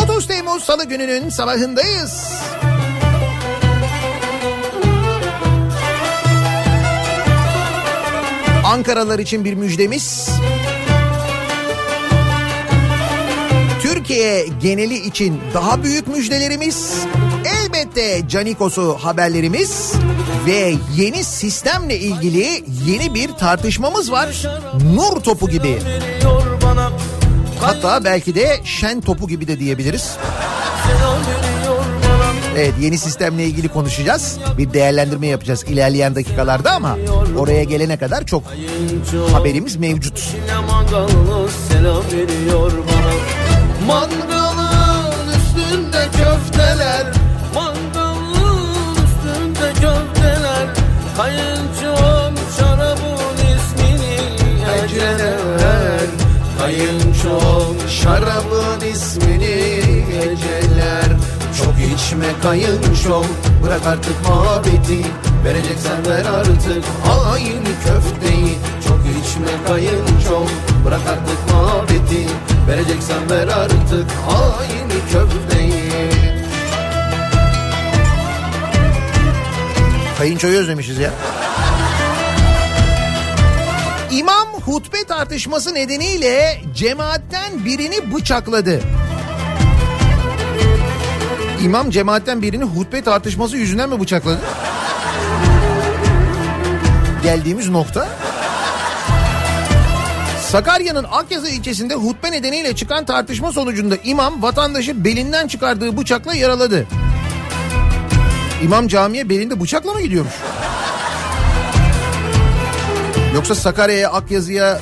30 0.04 0.28
Temmuz 0.28 0.64
Salı 0.64 0.86
gününün 0.86 1.30
sabahındayız. 1.30 2.24
Ankaralılar 8.66 9.20
için 9.20 9.46
bir 9.46 9.54
müjdemiz. 9.54 10.30
Türkiye 13.82 14.48
geneli 14.62 14.96
için 14.96 15.42
daha 15.54 15.84
büyük 15.84 16.08
müjdelerimiz. 16.08 16.94
Elbette 17.46 18.28
Canikos'u 18.28 18.98
haberlerimiz 19.02 19.94
ve 20.46 20.76
yeni 20.96 21.24
sistemle 21.24 22.00
ilgili 22.00 22.64
yeni 22.88 23.14
bir 23.14 23.28
tartışmamız 23.32 24.12
var. 24.12 24.48
Nur 24.94 25.22
topu 25.22 25.50
gibi. 25.50 25.80
Hatta 27.62 28.04
belki 28.04 28.36
de 28.36 28.60
şen 28.64 29.02
topu 29.02 29.28
gibi 29.28 29.48
de 29.48 29.60
diyebiliriz. 29.60 30.18
Evet 32.58 32.74
yeni 32.82 32.98
sistemle 32.98 33.44
ilgili 33.44 33.68
konuşacağız. 33.68 34.38
Bir 34.58 34.74
değerlendirme 34.74 35.28
yapacağız 35.28 35.64
ilerleyen 35.64 36.16
dakikalarda 36.16 36.72
ama 36.72 36.98
oraya 37.38 37.64
gelene 37.64 37.98
kadar 37.98 38.26
çok 38.26 38.44
haberimiz 39.32 39.76
mevcut. 39.76 40.36
Mangalın 43.88 45.28
üstünde 45.38 46.08
köfteler 46.12 47.19
içme 62.56 62.82
kayınçom 62.82 63.26
Bırak 63.64 63.88
artık 63.88 64.30
muhabbeti 64.30 65.06
Vereceksen 65.46 66.06
ver 66.06 66.26
artık 66.26 66.84
Aynı 67.32 67.64
köfteyi 67.64 68.58
Çok 68.88 69.00
içme 69.00 69.52
kayınçom 69.68 70.50
Bırak 70.86 71.02
artık 71.10 71.54
muhabbeti 71.54 72.28
Vereceksen 72.68 73.30
ver 73.30 73.48
artık 73.48 74.08
Aynı 74.30 74.94
köfteyi 75.12 76.10
Kayınçoyu 80.18 80.58
özlemişiz 80.60 80.98
ya. 80.98 81.14
İmam 84.12 84.48
hutbe 84.66 85.04
tartışması 85.08 85.74
nedeniyle 85.74 86.62
cemaatten 86.76 87.66
birini 87.66 88.14
bıçakladı. 88.14 88.82
İmam 91.64 91.90
cemaatten 91.90 92.42
birini 92.42 92.64
hutbe 92.64 93.02
tartışması 93.02 93.58
yüzünden 93.58 93.90
mi 93.90 94.00
bıçakladı? 94.00 94.40
Geldiğimiz 97.24 97.70
nokta. 97.70 98.08
Sakarya'nın 100.42 101.06
Akyazı 101.12 101.50
ilçesinde 101.50 101.94
hutbe 101.94 102.32
nedeniyle 102.32 102.76
çıkan 102.76 103.06
tartışma 103.06 103.52
sonucunda 103.52 103.96
imam 104.04 104.42
vatandaşı 104.42 105.04
belinden 105.06 105.48
çıkardığı 105.48 105.98
bıçakla 105.98 106.36
yaraladı. 106.36 106.88
İmam 108.64 108.88
camiye 108.88 109.30
belinde 109.30 109.62
bıçakla 109.62 109.94
mı 109.94 110.02
gidiyormuş? 110.02 110.34
Yoksa 113.36 113.56
Sakarya'ya 113.56 114.10
Akyazı'ya 114.12 114.80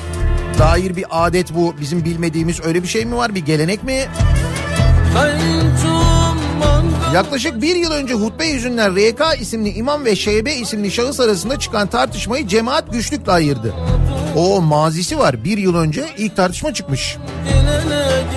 dair 0.58 0.96
bir 0.96 1.04
adet 1.10 1.54
bu 1.54 1.74
bizim 1.80 2.04
bilmediğimiz 2.04 2.60
öyle 2.66 2.82
bir 2.82 2.88
şey 2.88 3.04
mi 3.04 3.16
var 3.16 3.34
bir 3.34 3.40
gelenek 3.40 3.84
mi? 3.84 4.04
Mangal 5.14 5.57
Yaklaşık 7.14 7.62
bir 7.62 7.76
yıl 7.76 7.90
önce 7.90 8.14
hutbe 8.14 8.46
yüzünden 8.46 8.96
RK 8.96 9.40
isimli 9.40 9.68
imam 9.70 10.04
ve 10.04 10.16
Şeybe 10.16 10.54
isimli 10.54 10.90
şahıs 10.90 11.20
arasında 11.20 11.58
çıkan 11.58 11.88
tartışmayı 11.88 12.46
cemaat 12.48 12.92
güçlükle 12.92 13.32
ayırdı. 13.32 13.74
O 14.36 14.60
mazisi 14.60 15.18
var 15.18 15.44
bir 15.44 15.58
yıl 15.58 15.74
önce 15.74 16.06
ilk 16.18 16.36
tartışma 16.36 16.74
çıkmış. 16.74 17.16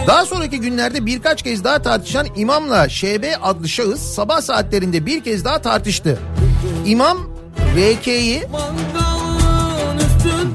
Daha 0.08 0.26
sonraki 0.26 0.60
günlerde 0.60 1.06
birkaç 1.06 1.44
kez 1.44 1.64
daha 1.64 1.82
tartışan 1.82 2.28
imamla 2.36 2.90
Şeybe 2.90 3.38
adlı 3.38 3.70
şahıs 3.70 4.02
sabah 4.02 4.42
saatlerinde 4.42 5.06
bir 5.06 5.24
kez 5.24 5.46
daha 5.46 5.62
tartıştı. 5.62 6.20
İmam 6.86 7.18
RK'yi 7.76 8.44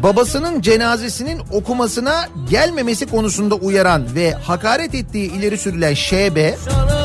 babasının 0.02 0.61
cenazesinin 0.61 1.40
okumasına 1.52 2.29
gelmemesi 2.50 3.07
konusunda 3.07 3.55
uyaran 3.55 4.14
ve 4.14 4.33
hakaret 4.33 4.94
ettiği 4.94 5.33
ileri 5.33 5.59
sürülen 5.59 5.94
Şeybe 5.94 6.55
şarabın 6.64 6.95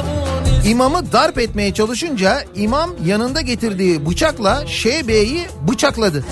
İmamı 0.66 1.12
darp 1.12 1.40
etmeye 1.40 1.74
çalışınca 1.74 2.44
imam 2.56 2.90
yanında 3.06 3.42
getirdiği 3.42 4.06
bıçakla 4.06 4.68
Şeybe'yi 4.68 5.48
bıçakladı. 5.68 6.24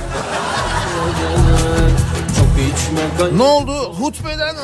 Ne 3.37 3.43
oldu? 3.43 3.93
Hutbeden 3.93 4.55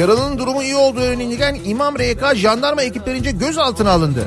yaralının 0.00 0.38
durumu 0.38 0.62
iyi 0.62 0.76
olduğu 0.76 1.00
öğrenilirken 1.00 1.58
İmam 1.64 1.94
RK 1.98 2.34
jandarma 2.36 2.82
ekiplerince 2.82 3.30
gözaltına 3.30 3.90
alındı. 3.90 4.24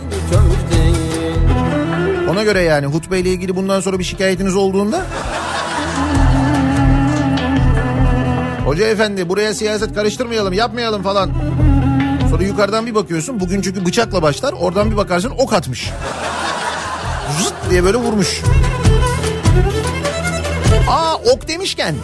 Ona 2.30 2.44
göre 2.44 2.62
yani 2.62 2.86
hutbeyle 2.86 3.30
ilgili 3.30 3.56
bundan 3.56 3.80
sonra 3.80 4.00
bir 4.00 4.04
şikayetiniz 4.04 4.56
olduğunda 4.56 5.06
Hoca 8.66 8.88
efendi 8.88 9.30
buraya 9.30 9.54
siyaset 9.54 9.96
karıştırmayalım 9.96 10.54
yapmayalım 10.54 11.04
falan. 11.04 11.32
Sonra 12.30 12.44
yukarıdan 12.44 12.86
bir 12.86 12.96
bakıyorsun 12.96 13.40
bugün 13.40 13.62
çünkü 13.62 13.86
bıçakla 13.86 14.22
başlar 14.22 14.54
oradan 14.54 14.92
bir 14.92 14.98
bakarsın 14.98 15.34
ok 15.38 15.54
atmış. 15.54 15.92
Zıt 17.44 17.54
diye 17.70 17.84
böyle 17.84 17.98
vurmuş. 17.98 18.42
Aa 20.90 21.16
ok 21.16 21.48
demişken 21.48 21.96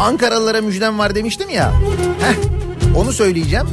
Ankaralılara 0.00 0.60
müjdem 0.60 0.98
var 0.98 1.14
demiştim 1.14 1.50
ya. 1.50 1.72
Heh, 2.20 2.34
onu 2.96 3.12
söyleyeceğim. 3.12 3.66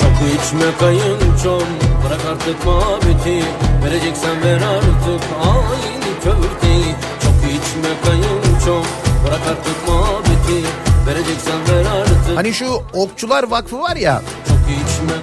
Çok 0.00 0.42
içme 0.42 0.76
kayınçom 0.80 1.87
Bırak 2.08 2.20
artık 2.32 2.66
muhabbeti 2.66 3.44
Vereceksen 3.84 4.44
ver 4.44 4.56
artık 4.56 5.24
aynı 5.42 6.14
köfteyi 6.24 6.94
Çok 7.22 7.34
içme 7.34 7.88
kayınçom 8.04 8.86
Bırak 9.26 9.40
artık 9.50 9.88
muhabbeti 9.88 10.66
Vereceksen 11.06 11.60
ver 11.68 12.00
artık 12.00 12.36
Hani 12.36 12.54
şu 12.54 12.66
Okçular 12.92 13.50
Vakfı 13.50 13.80
var 13.80 13.96
ya 13.96 14.22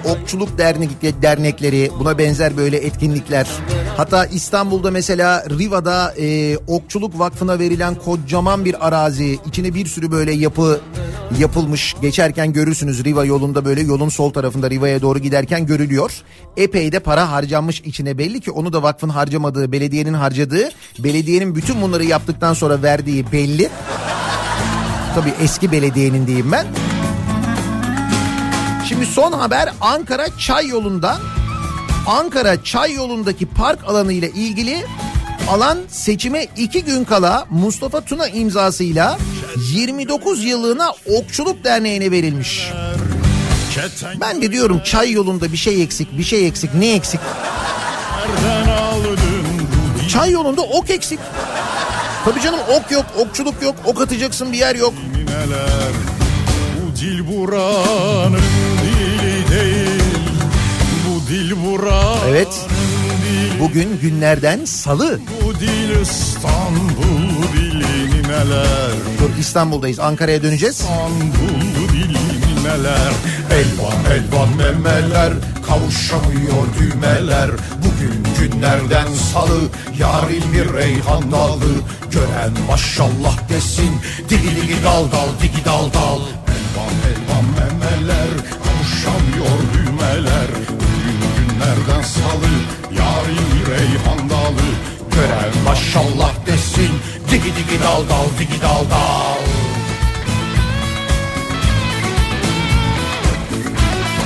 okçuluk 0.04 0.58
dernek, 0.58 0.90
dernekleri 1.22 1.90
buna 1.98 2.18
benzer 2.18 2.56
böyle 2.56 2.76
etkinlikler. 2.76 3.46
Hatta 3.96 4.26
İstanbul'da 4.26 4.90
mesela 4.90 5.44
Riva'da 5.50 6.14
e, 6.18 6.56
okçuluk 6.56 7.18
vakfına 7.18 7.58
verilen 7.58 7.94
kocaman 7.94 8.64
bir 8.64 8.88
arazi 8.88 9.38
içine 9.46 9.74
bir 9.74 9.86
sürü 9.86 10.10
böyle 10.10 10.32
yapı 10.32 10.80
yapılmış. 11.38 11.94
Geçerken 12.02 12.52
görürsünüz 12.52 13.04
Riva 13.04 13.24
yolunda 13.24 13.64
böyle 13.64 13.80
yolun 13.80 14.08
sol 14.08 14.32
tarafında 14.32 14.70
Riva'ya 14.70 15.02
doğru 15.02 15.18
giderken 15.18 15.66
görülüyor. 15.66 16.22
Epey 16.56 16.92
de 16.92 17.00
para 17.00 17.30
harcanmış 17.30 17.80
içine 17.80 18.18
belli 18.18 18.40
ki 18.40 18.50
onu 18.50 18.72
da 18.72 18.82
vakfın 18.82 19.08
harcamadığı 19.08 19.72
belediyenin 19.72 20.14
harcadığı 20.14 20.70
belediyenin 20.98 21.54
bütün 21.54 21.82
bunları 21.82 22.04
yaptıktan 22.04 22.54
sonra 22.54 22.82
verdiği 22.82 23.32
belli. 23.32 23.68
Tabii 25.14 25.32
eski 25.40 25.72
belediyenin 25.72 26.26
diyeyim 26.26 26.52
ben. 26.52 26.66
Şimdi 28.88 29.06
son 29.06 29.32
haber 29.32 29.68
Ankara 29.80 30.38
Çay 30.38 30.68
yolundan 30.68 31.20
Ankara 32.06 32.64
Çay 32.64 32.94
yolundaki 32.94 33.46
park 33.46 33.84
alanı 33.84 34.12
ile 34.12 34.30
ilgili 34.30 34.84
alan 35.48 35.78
seçime 35.88 36.46
iki 36.56 36.84
gün 36.84 37.04
kala 37.04 37.46
Mustafa 37.50 38.00
Tuna 38.00 38.28
imzasıyla 38.28 39.18
29 39.72 40.44
yıllığına 40.44 40.92
Okçuluk 41.06 41.64
Derneği'ne 41.64 42.10
verilmiş. 42.10 42.70
Ben 44.20 44.42
de 44.42 44.52
diyorum 44.52 44.80
çay 44.84 45.12
yolunda 45.12 45.52
bir 45.52 45.56
şey 45.56 45.82
eksik, 45.82 46.18
bir 46.18 46.24
şey 46.24 46.46
eksik, 46.46 46.74
ne 46.74 46.94
eksik? 46.94 47.20
Çay 50.08 50.30
yolunda 50.30 50.62
ok 50.62 50.90
eksik. 50.90 51.18
Tabii 52.24 52.40
canım 52.40 52.60
ok 52.70 52.90
yok, 52.90 53.04
okçuluk 53.18 53.62
yok, 53.62 53.74
ok 53.84 54.00
atacaksın 54.00 54.52
bir 54.52 54.58
yer 54.58 54.76
yok. 54.76 54.94
Bu 56.82 56.96
dil 57.00 57.26
buranın 57.28 58.40
dili 58.82 59.48
değil 59.50 60.02
Bu 61.08 61.28
dil 61.28 61.64
buranın 61.64 62.28
Evet. 62.28 62.66
Bugün 63.60 63.98
günlerden 64.02 64.64
salı. 64.64 65.20
Bu 65.44 65.54
dil 65.60 66.00
İstanbul 66.00 67.52
dili 67.52 68.22
neler 68.22 68.90
Dur 69.20 69.30
İstanbul'dayız. 69.40 69.98
Ankara'ya 69.98 70.42
döneceğiz. 70.42 70.74
İstanbul 70.74 71.88
dili 71.92 72.64
neler 72.64 73.12
Elvan 73.50 74.04
elvan 74.12 74.48
memeler 74.56 75.32
Kavuşamıyor 75.66 76.66
düğmeler 76.80 77.50
Bugün 77.84 78.24
günlerden 78.38 79.06
salı 79.32 79.60
Yar 79.98 80.30
ilmi 80.30 80.74
reyhan 80.74 81.32
dalı 81.32 81.72
Gören 82.10 82.52
maşallah 82.68 83.48
desin 83.48 83.90
Digi 84.28 84.56
digi 84.56 84.84
dal 84.84 85.12
dal 85.12 85.28
digi 85.42 85.64
dal 85.64 85.92
dal 85.92 86.20
Elvan 86.56 86.96
elvan 87.10 87.44
memeler 87.44 88.28
Kavuşamıyor 88.64 89.58
düğmeler 89.74 90.75
günlerden 91.56 92.02
salı 92.02 92.52
Yar 92.98 93.24
ilmi 93.24 93.70
reyhan 93.70 94.30
dalı 94.30 94.66
Gören 95.14 95.64
maşallah 95.64 96.46
desin 96.46 96.90
Digi 97.30 97.44
digi 97.44 97.82
dal 97.82 98.08
dal 98.08 98.38
digi 98.38 98.62
dal 98.62 98.90
dal 98.90 99.36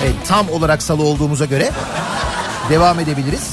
Evet, 0.05 0.15
tam 0.29 0.51
olarak 0.51 0.83
salı 0.83 1.03
olduğumuza 1.03 1.45
göre 1.45 1.71
devam 2.71 3.01
edebiliriz. 3.01 3.51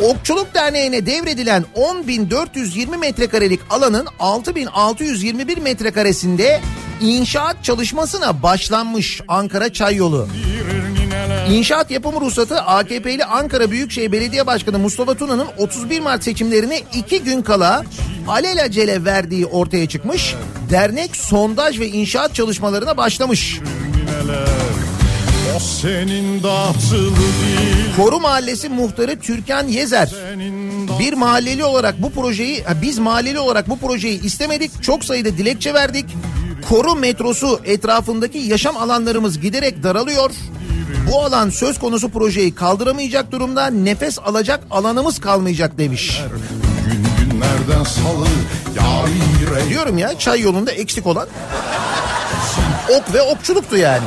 Okçuluk 0.00 0.54
Derneği'ne 0.54 1.06
devredilen 1.06 1.64
10.420 1.76 2.98
metrekarelik 2.98 3.60
alanın 3.70 4.06
6.621 4.20 5.60
metrekaresinde 5.60 6.60
inşaat 7.00 7.64
çalışmasına 7.64 8.42
başlanmış 8.42 9.20
Ankara 9.28 9.72
Çayyolu. 9.72 10.28
İnşaat 11.50 11.90
yapımı 11.90 12.20
ruhsatı 12.20 12.60
AKP'li 12.60 13.24
Ankara 13.24 13.70
Büyükşehir 13.70 14.12
Belediye 14.12 14.46
Başkanı 14.46 14.78
Mustafa 14.78 15.14
Tuna'nın 15.14 15.46
31 15.58 16.00
Mart 16.00 16.24
seçimlerine 16.24 16.80
iki 16.94 17.22
gün 17.22 17.42
kala 17.42 17.84
alelacele 18.28 19.04
verdiği 19.04 19.46
ortaya 19.46 19.88
çıkmış. 19.88 20.34
Dernek 20.70 21.16
sondaj 21.16 21.80
ve 21.80 21.88
inşaat 21.88 22.34
çalışmalarına 22.34 22.96
başlamış. 22.96 23.60
O 25.56 25.60
senin 25.60 26.42
değil 26.42 27.96
Koru 27.96 28.20
Mahallesi 28.20 28.68
muhtarı 28.68 29.20
Türkan 29.20 29.68
Yezer 29.68 30.10
bir 30.98 31.12
mahalleli 31.12 31.64
olarak 31.64 32.02
bu 32.02 32.10
projeyi 32.10 32.64
biz 32.82 32.98
mahalleli 32.98 33.38
olarak 33.38 33.68
bu 33.68 33.78
projeyi 33.78 34.22
istemedik. 34.22 34.82
Çok 34.82 35.04
sayıda 35.04 35.28
dilekçe 35.28 35.74
verdik. 35.74 36.06
Koru 36.68 36.94
metrosu 36.94 37.60
etrafındaki 37.64 38.38
yaşam 38.38 38.76
alanlarımız 38.76 39.40
giderek 39.40 39.82
daralıyor. 39.82 40.30
Bu 41.12 41.24
alan 41.24 41.50
söz 41.50 41.78
konusu 41.78 42.08
projeyi 42.08 42.54
kaldıramayacak 42.54 43.32
durumda 43.32 43.66
nefes 43.66 44.18
alacak 44.18 44.60
alanımız 44.70 45.20
kalmayacak 45.20 45.78
demiş. 45.78 46.20
gün 46.86 47.30
günlerden 47.30 47.84
salı 47.84 48.26
Yar 48.76 49.08
ilmi 49.08 49.70
Diyorum 49.70 49.98
ya 49.98 50.18
çay 50.18 50.40
yolunda 50.40 50.72
eksik 50.72 51.06
olan 51.06 51.28
ok 52.88 53.14
ve 53.14 53.22
okçuluktu 53.22 53.76
yani. 53.76 54.04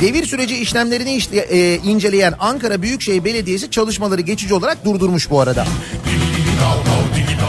Devir 0.00 0.26
süreci 0.26 0.56
işlemlerini 0.56 1.14
işte, 1.14 1.36
e, 1.36 1.76
inceleyen 1.76 2.34
Ankara 2.38 2.82
Büyükşehir 2.82 3.24
Belediyesi 3.24 3.70
çalışmaları 3.70 4.20
geçici 4.20 4.54
olarak 4.54 4.84
durdurmuş 4.84 5.30
bu 5.30 5.40
arada. 5.40 5.66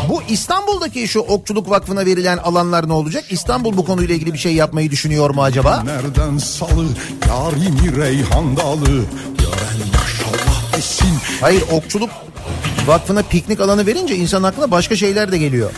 Bu 0.10 0.22
İstanbul'daki 0.30 1.08
şu 1.08 1.20
Okçuluk 1.20 1.70
Vakfı'na 1.70 2.06
verilen 2.06 2.38
alanlar 2.38 2.90
ne 2.90 2.94
olacak? 2.94 3.24
İstanbul 3.30 3.78
bu 3.78 3.86
konuyla 3.86 4.16
ilgili 4.16 4.34
bir 4.34 4.38
şey 4.38 4.54
yapmayı 4.54 4.92
düşünüyor 4.92 5.30
mu 5.30 5.44
acaba? 5.44 5.84
Nereden 5.84 6.38
salı 6.38 6.86
Yarimi 7.30 7.98
reyhan 7.98 8.58
dalı 8.58 9.06
Hayır 11.42 11.64
Okçuluk 11.72 12.10
Vakfı'na 12.88 13.22
piknik 13.22 13.60
alanı 13.60 13.86
verince 13.86 14.16
insan 14.16 14.44
aklına 14.44 14.72
başka 14.72 14.96
şeyler 14.96 15.32
de 15.32 15.38
geliyor. 15.38 15.72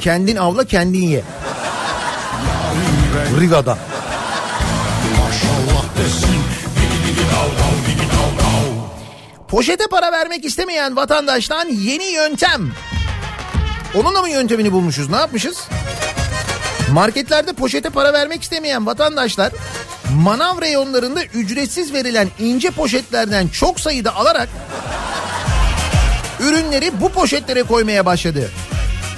Kendin 0.00 0.36
avla 0.36 0.64
kendin 0.64 1.02
ye. 1.02 1.22
Riga'da. 3.40 3.78
Poşete 9.48 9.86
para 9.86 10.12
vermek 10.12 10.44
istemeyen 10.44 10.96
vatandaştan 10.96 11.68
yeni 11.68 12.04
yöntem. 12.04 12.72
Onunla 13.94 14.22
mı 14.22 14.30
yöntemini 14.30 14.72
bulmuşuz? 14.72 15.10
Ne 15.10 15.16
yapmışız? 15.16 15.68
Marketlerde 16.92 17.52
poşete 17.52 17.90
para 17.90 18.12
vermek 18.12 18.42
istemeyen 18.42 18.86
vatandaşlar 18.86 19.52
manav 20.14 20.60
reyonlarında 20.60 21.24
ücretsiz 21.24 21.92
verilen 21.92 22.28
ince 22.38 22.70
poşetlerden 22.70 23.48
çok 23.48 23.80
sayıda 23.80 24.16
alarak 24.16 24.48
ürünleri 26.40 27.00
bu 27.00 27.08
poşetlere 27.08 27.62
koymaya 27.62 28.06
başladı. 28.06 28.50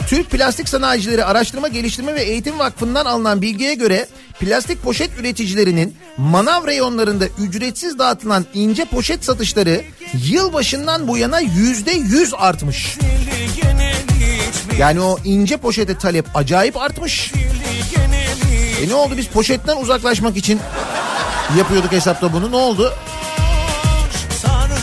Türk 0.08 0.30
Plastik 0.30 0.68
Sanayicileri 0.68 1.24
Araştırma 1.24 1.68
Geliştirme 1.68 2.14
ve 2.14 2.22
Eğitim 2.22 2.58
Vakfı'ndan 2.58 3.06
alınan 3.06 3.42
bilgiye 3.42 3.74
göre 3.74 4.08
plastik 4.40 4.82
poşet 4.82 5.10
üreticilerinin 5.20 5.96
manav 6.18 6.66
reyonlarında 6.66 7.24
ücretsiz 7.38 7.98
dağıtılan 7.98 8.46
ince 8.54 8.84
poşet 8.84 9.24
satışları 9.24 9.82
yılbaşından 10.14 11.08
bu 11.08 11.18
yana 11.18 11.40
yüzde 11.40 11.90
yüz 11.90 12.34
artmış. 12.38 12.98
Yani 14.78 15.00
o 15.00 15.18
ince 15.24 15.56
poşete 15.56 15.98
talep 15.98 16.26
acayip 16.34 16.76
artmış. 16.76 17.32
E 18.82 18.88
ne 18.88 18.94
oldu 18.94 19.14
biz 19.16 19.26
poşetten 19.26 19.76
uzaklaşmak 19.76 20.36
için 20.36 20.60
yapıyorduk 21.58 21.92
hesapta 21.92 22.32
bunu 22.32 22.50
ne 22.50 22.56
oldu? 22.56 22.94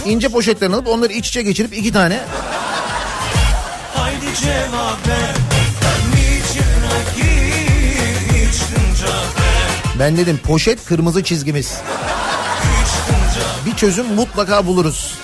İnce 0.06 0.30
poşetten 0.30 0.72
alıp 0.72 0.88
onları 0.88 1.14
iç 1.14 1.28
içe 1.28 1.42
geçirip 1.42 1.78
iki 1.78 1.92
tane 1.92 2.20
Haydi 3.94 4.36
cevap 4.42 5.08
ver 5.08 5.45
Ben 10.00 10.18
dedim 10.18 10.40
poşet 10.44 10.86
kırmızı 10.86 11.24
çizgimiz. 11.24 11.82
Bir 13.66 13.76
çözüm 13.76 14.06
mutlaka 14.06 14.68
buluruz. 14.68 15.20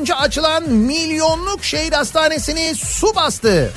Önce 0.00 0.14
açılan 0.14 0.70
milyonluk 0.70 1.64
şehir 1.64 1.92
hastanesini 1.92 2.74
su 2.74 3.14
bastı. 3.14 3.72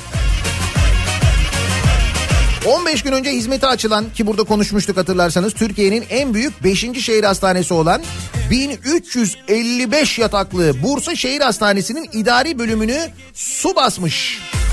15 2.65 3.03
gün 3.03 3.11
önce 3.11 3.31
hizmete 3.31 3.67
açılan 3.67 4.13
ki 4.13 4.27
burada 4.27 4.43
konuşmuştuk 4.43 4.97
hatırlarsanız 4.97 5.53
Türkiye'nin 5.53 6.05
en 6.09 6.33
büyük 6.33 6.63
5. 6.63 6.79
şehir 6.79 7.23
hastanesi 7.23 7.73
olan 7.73 8.01
1355 8.51 10.19
yataklı 10.19 10.83
Bursa 10.83 11.15
Şehir 11.15 11.41
Hastanesi'nin 11.41 12.09
idari 12.13 12.59
bölümünü 12.59 12.99
su 13.33 13.75
basmış. 13.75 14.39
Gecemiz 14.39 14.64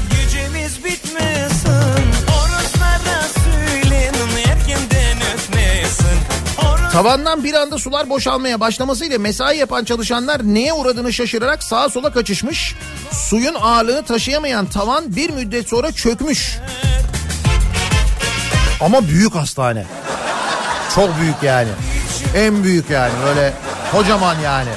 Tavandan 6.93 7.45
bir 7.45 7.55
anda 7.55 7.79
sular 7.79 8.09
boşalmaya 8.09 8.61
başlamasıyla 8.61 9.19
mesai 9.19 9.59
yapan 9.59 9.85
çalışanlar 9.85 10.41
neye 10.55 10.73
uğradığını 10.73 11.13
şaşırarak 11.13 11.63
sağa 11.63 11.89
sola 11.89 12.13
kaçışmış. 12.13 12.75
Suyun 13.13 13.55
ağırlığını 13.55 14.03
taşıyamayan 14.03 14.67
tavan 14.67 15.17
bir 15.17 15.31
müddet 15.31 15.69
sonra 15.69 15.93
çökmüş. 15.93 16.59
Ama 18.81 19.09
büyük 19.09 19.35
hastane. 19.35 19.87
Çok 20.95 21.21
büyük 21.21 21.43
yani. 21.43 21.69
En 22.37 22.65
büyük 22.65 22.91
yani 22.91 23.13
böyle 23.27 23.53
kocaman 23.93 24.39
yani. 24.39 24.71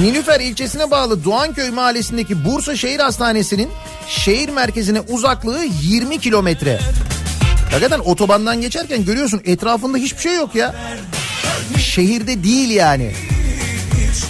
Nilüfer 0.00 0.40
ilçesine 0.40 0.90
bağlı 0.90 1.24
Doğanköy 1.24 1.70
mahallesindeki 1.70 2.44
Bursa 2.44 2.76
Şehir 2.76 3.00
Hastanesi'nin 3.00 3.70
şehir 4.08 4.48
merkezine 4.48 5.00
uzaklığı 5.00 5.64
20 5.82 6.18
kilometre. 6.18 6.80
Hakikaten 7.70 7.98
otobandan 7.98 8.60
geçerken 8.60 9.04
görüyorsun 9.04 9.40
etrafında 9.44 9.98
hiçbir 9.98 10.20
şey 10.20 10.34
yok 10.36 10.54
ya. 10.54 10.74
Şehirde 11.78 12.44
değil 12.44 12.70
yani. 12.70 13.12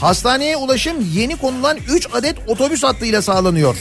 Hastaneye 0.00 0.56
ulaşım 0.56 0.96
yeni 1.12 1.36
konulan 1.36 1.78
3 1.88 2.06
adet 2.12 2.36
otobüs 2.46 2.82
hattıyla 2.82 3.22
sağlanıyor. 3.22 3.76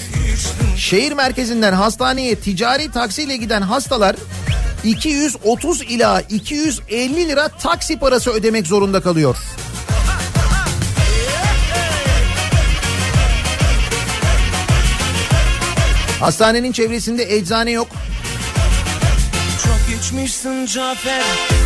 Şehir 0.78 1.12
merkezinden 1.12 1.74
hastaneye 1.74 2.36
ticari 2.36 2.92
taksiyle 2.92 3.38
giden 3.38 3.62
hastalar 3.62 4.16
230 4.84 5.82
ila 5.82 6.22
250 6.22 7.28
lira 7.30 7.48
taksi 7.48 8.00
parası 8.00 8.32
ödemek 8.32 8.68
zorunda 8.68 9.02
kalıyor. 9.02 9.38
Hastanenin 16.20 16.72
çevresinde 16.72 17.36
eczane 17.36 17.72
yok 17.72 17.88
Çok 19.98 20.06
içmişsin 20.06 20.66
Cafer 20.66 21.24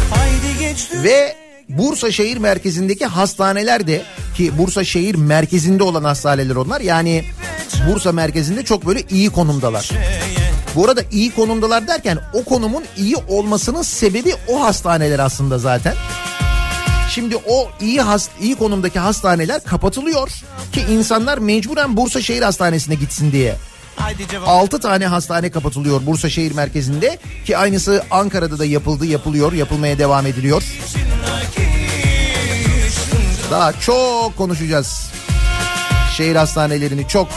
Haydi 0.09 0.59
geç 0.59 0.89
ve 0.93 1.35
Bursa 1.69 2.11
şehir 2.11 2.37
merkezindeki 2.37 3.05
hastaneler 3.05 3.87
de 3.87 4.01
ki 4.35 4.57
Bursa 4.57 4.83
şehir 4.83 5.15
merkezinde 5.15 5.83
olan 5.83 6.03
hastaneler 6.03 6.55
onlar 6.55 6.81
yani 6.81 7.23
Bursa 7.89 8.11
merkezinde 8.11 8.63
çok 8.63 8.85
böyle 8.85 9.01
iyi 9.09 9.29
konumdalar. 9.29 9.89
Bu 10.75 10.85
arada 10.85 11.01
iyi 11.11 11.31
konumdalar 11.31 11.87
derken 11.87 12.19
o 12.33 12.43
konumun 12.43 12.83
iyi 12.97 13.15
olmasının 13.15 13.81
sebebi 13.81 14.33
o 14.47 14.61
hastaneler 14.63 15.19
aslında 15.19 15.57
zaten. 15.57 15.93
Şimdi 17.09 17.35
o 17.35 17.69
iyi 17.81 18.01
hast 18.01 18.31
iyi 18.41 18.55
konumdaki 18.55 18.99
hastaneler 18.99 19.63
kapatılıyor 19.63 20.29
ki 20.71 20.81
insanlar 20.91 21.37
mecburen 21.37 21.97
Bursa 21.97 22.21
Şehir 22.21 22.41
Hastanesi'ne 22.41 22.95
gitsin 22.95 23.31
diye. 23.31 23.55
Haydi 24.01 24.27
cevap 24.27 24.47
6 24.47 24.79
tane 24.79 25.07
hastane 25.07 25.51
kapatılıyor 25.51 26.05
Bursa 26.05 26.29
şehir 26.29 26.51
merkezinde 26.51 27.19
ki 27.45 27.57
aynısı 27.57 28.03
Ankara'da 28.11 28.59
da 28.59 28.65
yapıldı, 28.65 29.05
yapılıyor, 29.05 29.53
yapılmaya 29.53 29.97
devam 29.99 30.25
ediliyor. 30.25 30.63
Daha 33.51 33.73
çok 33.73 34.37
konuşacağız. 34.37 35.11
Şehir 36.17 36.35
hastanelerini 36.35 37.07
çok 37.07 37.27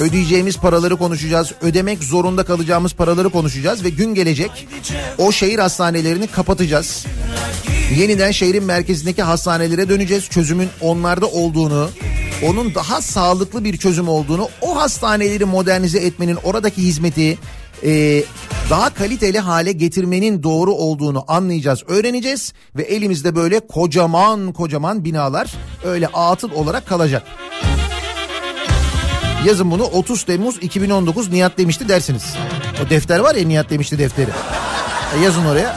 ödeyeceğimiz 0.00 0.58
paraları 0.58 0.96
konuşacağız. 0.96 1.52
Ödemek 1.62 2.04
zorunda 2.04 2.44
kalacağımız 2.44 2.94
paraları 2.94 3.30
konuşacağız 3.30 3.84
ve 3.84 3.88
gün 3.88 4.14
gelecek 4.14 4.66
o 5.18 5.32
şehir 5.32 5.58
hastanelerini 5.58 6.26
kapatacağız. 6.26 7.06
Yeniden 7.96 8.30
şehrin 8.30 8.64
merkezindeki 8.64 9.22
hastanelere 9.22 9.88
döneceğiz. 9.88 10.28
Çözümün 10.28 10.68
onlarda 10.80 11.26
olduğunu, 11.26 11.90
onun 12.42 12.74
daha 12.74 13.02
sağlıklı 13.02 13.64
bir 13.64 13.76
çözüm 13.76 14.08
olduğunu, 14.08 14.48
o 14.60 14.76
hastaneleri 14.76 15.44
modernize 15.44 15.98
etmenin, 15.98 16.38
oradaki 16.44 16.82
hizmeti 16.82 17.38
e, 17.84 18.22
daha 18.70 18.94
kaliteli 18.94 19.38
hale 19.38 19.72
getirmenin 19.72 20.42
doğru 20.42 20.72
olduğunu 20.72 21.24
anlayacağız, 21.28 21.82
öğreneceğiz 21.88 22.52
ve 22.76 22.82
elimizde 22.82 23.36
böyle 23.36 23.60
kocaman 23.60 24.52
kocaman 24.52 25.04
binalar 25.04 25.54
öyle 25.84 26.06
atıl 26.06 26.50
olarak 26.52 26.86
kalacak. 26.86 27.22
Yazın 29.46 29.70
bunu 29.70 29.84
30 29.84 30.22
Temmuz 30.22 30.56
2019 30.60 31.32
Nihat 31.32 31.58
demişti 31.58 31.88
dersiniz. 31.88 32.34
O 32.86 32.90
defter 32.90 33.18
var 33.18 33.34
ya 33.34 33.46
Nihat 33.46 33.70
demişti 33.70 33.98
defteri. 33.98 34.30
E 35.18 35.24
yazın 35.24 35.44
oraya. 35.44 35.76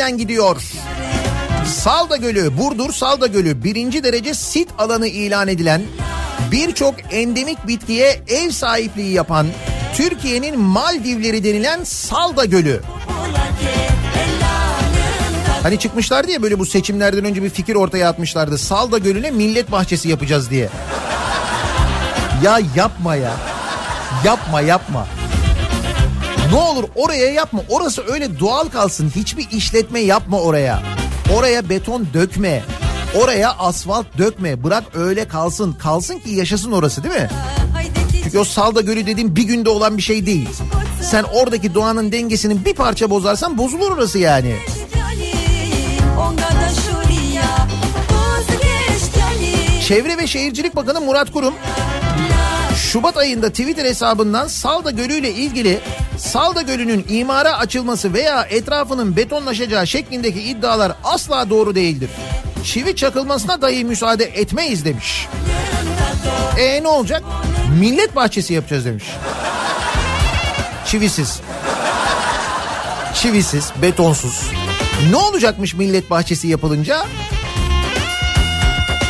Elden 0.00 0.18
gidiyor. 0.18 0.62
Salda 1.66 2.16
Gölü, 2.16 2.58
Burdur 2.58 2.92
Salda 2.92 3.26
Gölü 3.26 3.64
birinci 3.64 4.04
derece 4.04 4.34
sit 4.34 4.68
alanı 4.78 5.06
ilan 5.06 5.48
edilen 5.48 5.82
birçok 6.52 6.94
endemik 7.10 7.66
bitkiye 7.66 8.22
ev 8.28 8.50
sahipliği 8.50 9.12
yapan 9.12 9.46
Türkiye'nin 9.94 10.60
Maldivleri 10.60 11.44
denilen 11.44 11.84
Salda 11.84 12.44
Gölü. 12.44 12.82
Hani 15.62 15.78
çıkmışlardı 15.78 16.30
ya 16.30 16.42
böyle 16.42 16.58
bu 16.58 16.66
seçimlerden 16.66 17.24
önce 17.24 17.42
bir 17.42 17.50
fikir 17.50 17.74
ortaya 17.74 18.08
atmışlardı. 18.08 18.58
Salda 18.58 18.98
Gölü'ne 18.98 19.30
millet 19.30 19.72
bahçesi 19.72 20.08
yapacağız 20.08 20.50
diye. 20.50 20.68
Ya 22.42 22.60
yapma 22.76 23.14
ya. 23.14 23.32
Yapma 24.24 24.60
yapma. 24.60 25.06
Ne 26.50 26.56
olur 26.56 26.84
oraya 26.94 27.32
yapma. 27.32 27.62
Orası 27.68 28.04
öyle 28.12 28.38
doğal 28.40 28.68
kalsın. 28.68 29.12
Hiçbir 29.16 29.50
işletme 29.50 30.00
yapma 30.00 30.40
oraya. 30.40 30.82
Oraya 31.36 31.68
beton 31.68 32.06
dökme. 32.14 32.62
Oraya 33.22 33.52
asfalt 33.58 34.06
dökme. 34.18 34.64
Bırak 34.64 34.84
öyle 34.94 35.28
kalsın. 35.28 35.72
Kalsın 35.72 36.18
ki 36.18 36.30
yaşasın 36.30 36.72
orası 36.72 37.02
değil 37.04 37.14
mi? 37.14 37.28
Çünkü 38.22 38.38
o 38.38 38.44
Salda 38.44 38.80
Gölü 38.80 39.06
dediğim 39.06 39.36
bir 39.36 39.42
günde 39.42 39.70
olan 39.70 39.96
bir 39.96 40.02
şey 40.02 40.26
değil. 40.26 40.48
Sen 41.02 41.22
oradaki 41.22 41.74
doğanın 41.74 42.12
dengesini 42.12 42.64
bir 42.64 42.74
parça 42.74 43.10
bozarsan 43.10 43.58
bozulur 43.58 43.90
orası 43.92 44.18
yani. 44.18 44.56
Çevre 49.86 50.18
ve 50.18 50.26
Şehircilik 50.26 50.76
Bakanı 50.76 51.00
Murat 51.00 51.32
Kurum 51.32 51.54
Şubat 52.92 53.16
ayında 53.16 53.50
Twitter 53.50 53.84
hesabından 53.84 54.46
Salda 54.46 54.90
Gölü 54.90 55.12
ile 55.12 55.32
ilgili 55.32 55.80
Salda 56.18 56.62
Gölü'nün 56.62 57.06
imara 57.08 57.58
açılması 57.58 58.14
veya 58.14 58.42
etrafının 58.42 59.16
betonlaşacağı 59.16 59.86
şeklindeki 59.86 60.42
iddialar 60.42 60.92
asla 61.04 61.50
doğru 61.50 61.74
değildir. 61.74 62.10
Çivi 62.64 62.96
çakılmasına 62.96 63.62
dahi 63.62 63.84
müsaade 63.84 64.24
etmeyiz 64.24 64.84
demiş. 64.84 65.28
E 66.58 66.82
ne 66.82 66.88
olacak? 66.88 67.22
Millet 67.80 68.16
bahçesi 68.16 68.54
yapacağız 68.54 68.84
demiş. 68.84 69.04
Çivisiz. 70.86 71.40
Çivisiz, 73.14 73.72
betonsuz. 73.82 74.50
Ne 75.10 75.16
olacakmış 75.16 75.74
millet 75.74 76.10
bahçesi 76.10 76.48
yapılınca? 76.48 77.06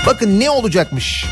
Bakın 0.06 0.40
ne 0.40 0.50
olacakmış? 0.50 1.26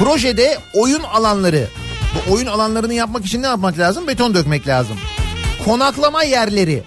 Projede 0.00 0.58
oyun 0.74 1.02
alanları. 1.02 1.68
Bu 2.14 2.34
oyun 2.34 2.46
alanlarını 2.46 2.94
yapmak 2.94 3.26
için 3.26 3.42
ne 3.42 3.46
yapmak 3.46 3.78
lazım? 3.78 4.06
Beton 4.06 4.34
dökmek 4.34 4.68
lazım. 4.68 4.96
Konaklama 5.64 6.22
yerleri. 6.22 6.82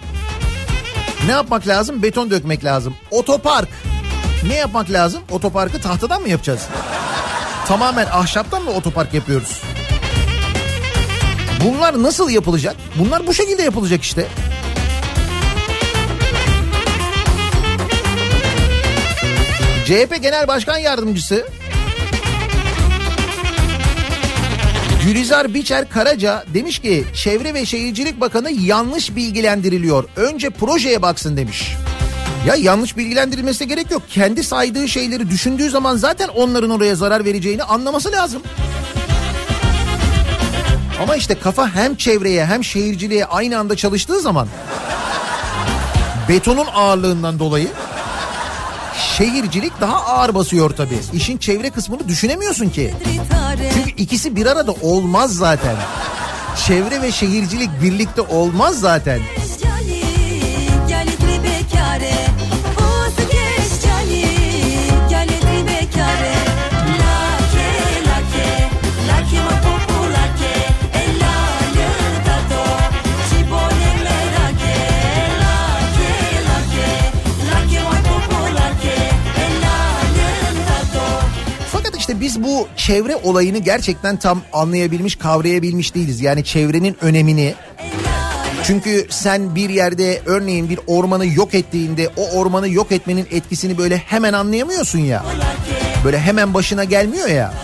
Ne 1.26 1.32
yapmak 1.32 1.66
lazım? 1.66 2.02
Beton 2.02 2.30
dökmek 2.30 2.64
lazım. 2.64 2.94
Otopark. 3.10 3.68
Ne 4.48 4.54
yapmak 4.54 4.90
lazım? 4.90 5.22
Otoparkı 5.30 5.80
tahtadan 5.80 6.22
mı 6.22 6.28
yapacağız? 6.28 6.62
Tamamen 7.68 8.06
ahşaptan 8.06 8.62
mı 8.62 8.70
otopark 8.70 9.14
yapıyoruz? 9.14 9.62
Bunlar 11.64 12.02
nasıl 12.02 12.30
yapılacak? 12.30 12.76
Bunlar 12.98 13.26
bu 13.26 13.34
şekilde 13.34 13.62
yapılacak 13.62 14.02
işte. 14.02 14.26
CHP 19.86 20.22
Genel 20.22 20.48
Başkan 20.48 20.78
Yardımcısı 20.78 21.46
Gülizar 25.04 25.54
Biçer 25.54 25.88
Karaca 25.88 26.44
demiş 26.54 26.78
ki 26.78 27.04
Çevre 27.14 27.54
ve 27.54 27.66
Şehircilik 27.66 28.20
Bakanı 28.20 28.50
yanlış 28.50 29.16
bilgilendiriliyor. 29.16 30.04
Önce 30.16 30.50
projeye 30.50 31.02
baksın 31.02 31.36
demiş. 31.36 31.76
Ya 32.46 32.54
yanlış 32.54 32.96
bilgilendirilmesine 32.96 33.68
gerek 33.68 33.90
yok. 33.90 34.02
Kendi 34.08 34.44
saydığı 34.44 34.88
şeyleri 34.88 35.30
düşündüğü 35.30 35.70
zaman 35.70 35.96
zaten 35.96 36.28
onların 36.28 36.70
oraya 36.70 36.94
zarar 36.94 37.24
vereceğini 37.24 37.62
anlaması 37.62 38.12
lazım. 38.12 38.42
Ama 41.02 41.16
işte 41.16 41.34
kafa 41.34 41.74
hem 41.74 41.94
çevreye 41.96 42.46
hem 42.46 42.64
şehirciliğe 42.64 43.24
aynı 43.24 43.58
anda 43.58 43.76
çalıştığı 43.76 44.20
zaman 44.20 44.48
betonun 46.28 46.66
ağırlığından 46.74 47.38
dolayı 47.38 47.68
şehircilik 49.18 49.80
daha 49.80 49.96
ağır 49.96 50.34
basıyor 50.34 50.70
tabii. 50.70 50.98
İşin 51.12 51.38
çevre 51.38 51.70
kısmını 51.70 52.08
düşünemiyorsun 52.08 52.68
ki. 52.68 52.94
Çünkü 53.74 53.90
ikisi 54.02 54.36
bir 54.36 54.46
arada 54.46 54.72
olmaz 54.72 55.36
zaten. 55.36 55.76
Çevre 56.66 57.02
ve 57.02 57.12
şehircilik 57.12 57.70
birlikte 57.82 58.20
olmaz 58.20 58.80
zaten. 58.80 59.20
Biz 82.34 82.44
bu 82.44 82.68
çevre 82.76 83.16
olayını 83.16 83.58
gerçekten 83.58 84.16
tam 84.16 84.42
anlayabilmiş, 84.52 85.16
kavrayabilmiş 85.16 85.94
değiliz. 85.94 86.20
Yani 86.20 86.44
çevrenin 86.44 86.96
önemini. 87.00 87.54
Çünkü 88.64 89.06
sen 89.10 89.54
bir 89.54 89.70
yerde 89.70 90.22
örneğin 90.26 90.68
bir 90.68 90.80
ormanı 90.86 91.26
yok 91.26 91.54
ettiğinde 91.54 92.10
o 92.16 92.38
ormanı 92.38 92.68
yok 92.68 92.92
etmenin 92.92 93.26
etkisini 93.30 93.78
böyle 93.78 93.96
hemen 93.96 94.32
anlayamıyorsun 94.32 94.98
ya. 94.98 95.24
Böyle 96.04 96.18
hemen 96.18 96.54
başına 96.54 96.84
gelmiyor 96.84 97.28
ya. 97.28 97.54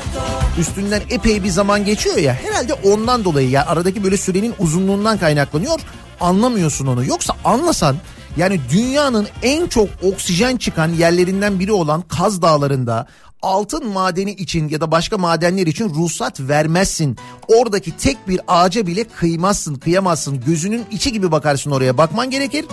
üstünden 0.58 1.02
epey 1.10 1.42
bir 1.42 1.48
zaman 1.50 1.84
geçiyor 1.84 2.16
ya 2.16 2.34
herhalde 2.34 2.74
ondan 2.74 3.24
dolayı 3.24 3.50
ya 3.50 3.66
aradaki 3.66 4.04
böyle 4.04 4.16
sürenin 4.16 4.54
uzunluğundan 4.58 5.18
kaynaklanıyor 5.18 5.80
anlamıyorsun 6.20 6.86
onu 6.86 7.04
yoksa 7.04 7.34
anlasan 7.44 7.96
yani 8.36 8.60
dünyanın 8.72 9.28
en 9.42 9.66
çok 9.66 9.88
oksijen 10.02 10.56
çıkan 10.56 10.88
yerlerinden 10.88 11.60
biri 11.60 11.72
olan 11.72 12.02
Kaz 12.02 12.42
Dağları'nda 12.42 13.06
altın 13.42 13.88
madeni 13.88 14.30
için 14.30 14.68
ya 14.68 14.80
da 14.80 14.90
başka 14.90 15.18
madenler 15.18 15.66
için 15.66 15.94
ruhsat 15.94 16.40
vermezsin. 16.40 17.16
Oradaki 17.48 17.96
tek 17.96 18.28
bir 18.28 18.40
ağaca 18.48 18.86
bile 18.86 19.04
kıymazsın, 19.04 19.74
kıyamazsın. 19.74 20.40
Gözünün 20.46 20.84
içi 20.90 21.12
gibi 21.12 21.32
bakarsın 21.32 21.70
oraya. 21.70 21.98
Bakman 21.98 22.30
gerekir. 22.30 22.64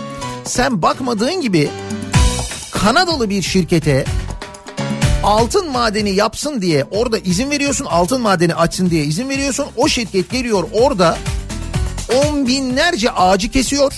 Sen 0.44 0.82
bakmadığın 0.82 1.40
gibi 1.40 1.70
Kanadalı 2.70 3.30
bir 3.30 3.42
şirkete 3.42 4.04
altın 5.22 5.70
madeni 5.70 6.10
yapsın 6.10 6.62
diye 6.62 6.84
orada 6.90 7.18
izin 7.18 7.50
veriyorsun. 7.50 7.84
Altın 7.84 8.20
madeni 8.20 8.54
açsın 8.54 8.90
diye 8.90 9.04
izin 9.04 9.28
veriyorsun. 9.28 9.66
O 9.76 9.88
şirket 9.88 10.30
geliyor 10.30 10.68
orada 10.72 11.18
on 12.16 12.46
binlerce 12.46 13.10
ağacı 13.10 13.50
kesiyor. 13.50 13.92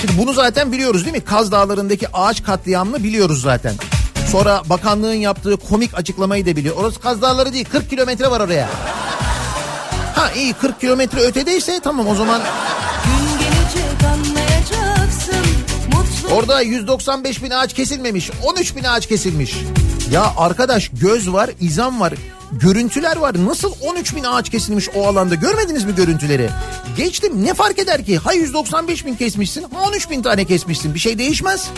Şimdi 0.00 0.18
bunu 0.18 0.32
zaten 0.32 0.72
biliyoruz 0.72 1.04
değil 1.04 1.16
mi? 1.16 1.24
Kaz 1.24 1.52
Dağları'ndaki 1.52 2.08
ağaç 2.12 2.42
katliamını 2.42 3.04
biliyoruz 3.04 3.42
zaten. 3.42 3.74
Sonra 4.32 4.62
bakanlığın 4.66 5.14
yaptığı 5.14 5.56
komik 5.56 5.98
açıklamayı 5.98 6.46
da 6.46 6.56
biliyor. 6.56 6.76
Orası 6.76 7.00
Kaz 7.00 7.22
Dağları 7.22 7.52
değil 7.52 7.64
40 7.72 7.90
kilometre 7.90 8.30
var 8.30 8.40
oraya. 8.40 8.68
Ha 10.14 10.30
iyi 10.32 10.52
40 10.52 10.80
kilometre 10.80 11.20
ötedeyse 11.20 11.80
tamam 11.82 12.08
o 12.08 12.14
zaman 12.14 12.42
orada 16.32 16.60
195 16.60 17.42
bin 17.42 17.50
ağaç 17.50 17.74
kesilmemiş 17.74 18.30
13 18.44 18.76
bin 18.76 18.84
ağaç 18.84 19.06
kesilmiş. 19.06 19.56
Ya 20.10 20.32
arkadaş 20.36 20.90
göz 20.92 21.32
var 21.32 21.50
izan 21.60 22.00
var 22.00 22.12
görüntüler 22.52 23.16
var 23.16 23.34
nasıl 23.46 23.72
13 23.80 24.16
bin 24.16 24.24
ağaç 24.24 24.50
kesilmiş 24.50 24.88
o 24.94 25.06
alanda 25.06 25.34
görmediniz 25.34 25.84
mi 25.84 25.94
görüntüleri? 25.94 26.50
Geçtim 26.96 27.44
ne 27.44 27.54
fark 27.54 27.78
eder 27.78 28.04
ki 28.04 28.18
ha 28.18 28.32
195 28.32 29.06
bin 29.06 29.14
kesmişsin 29.14 29.62
ha 29.62 29.68
13 29.88 30.10
bin 30.10 30.22
tane 30.22 30.44
kesmişsin 30.44 30.94
bir 30.94 30.98
şey 30.98 31.18
değişmez. 31.18 31.68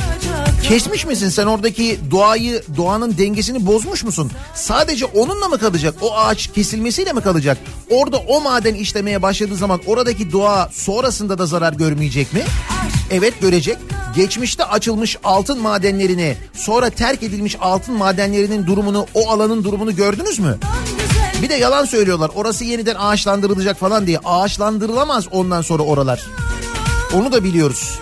Kesmiş 0.63 1.07
misin 1.07 1.29
sen 1.29 1.47
oradaki 1.47 2.01
doğayı 2.11 2.63
doğanın 2.77 3.19
dengesini 3.19 3.67
bozmuş 3.67 4.05
musun? 4.05 4.31
Sadece 4.55 5.05
onunla 5.05 5.49
mı 5.49 5.59
kalacak 5.59 5.95
o 6.01 6.15
ağaç 6.17 6.53
kesilmesiyle 6.53 7.13
mi 7.13 7.21
kalacak? 7.21 7.59
Orada 7.91 8.19
o 8.19 8.41
maden 8.41 8.75
işlemeye 8.75 9.23
başladığı 9.23 9.57
zaman 9.57 9.81
oradaki 9.87 10.33
doğa 10.33 10.71
sonrasında 10.73 11.39
da 11.39 11.47
zarar 11.47 11.73
görmeyecek 11.73 12.33
mi? 12.33 12.43
Evet 13.11 13.41
görecek. 13.41 13.79
Geçmişte 14.17 14.65
açılmış 14.65 15.17
altın 15.25 15.61
madenlerini 15.61 16.37
sonra 16.55 16.91
terk 16.91 17.23
edilmiş 17.23 17.57
altın 17.61 17.95
madenlerinin 17.95 18.67
durumunu 18.67 19.07
o 19.15 19.31
alanın 19.31 19.65
durumunu 19.65 19.97
gördünüz 19.97 20.39
mü? 20.39 20.59
Bir 21.43 21.49
de 21.49 21.55
yalan 21.55 21.85
söylüyorlar 21.85 22.31
orası 22.35 22.65
yeniden 22.65 22.95
ağaçlandırılacak 22.99 23.79
falan 23.79 24.07
diye. 24.07 24.19
Ağaçlandırılamaz 24.25 25.29
ondan 25.31 25.63
sonra 25.63 25.83
oralar. 25.83 26.27
Onu 27.15 27.33
da 27.33 27.45
biliyoruz. 27.45 27.99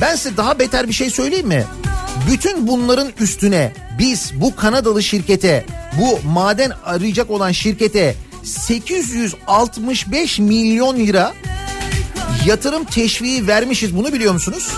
Ben 0.00 0.16
size 0.16 0.36
daha 0.36 0.58
beter 0.58 0.88
bir 0.88 0.92
şey 0.92 1.10
söyleyeyim 1.10 1.48
mi? 1.48 1.64
Bütün 2.30 2.66
bunların 2.66 3.08
üstüne 3.20 3.72
biz 3.98 4.32
bu 4.40 4.56
Kanadalı 4.56 5.02
şirkete, 5.02 5.66
bu 6.00 6.28
maden 6.28 6.72
arayacak 6.84 7.30
olan 7.30 7.52
şirkete 7.52 8.14
865 8.44 10.38
milyon 10.38 10.96
lira 10.96 11.34
yatırım 12.46 12.84
teşviği 12.84 13.46
vermişiz 13.46 13.96
bunu 13.96 14.12
biliyor 14.12 14.32
musunuz? 14.32 14.68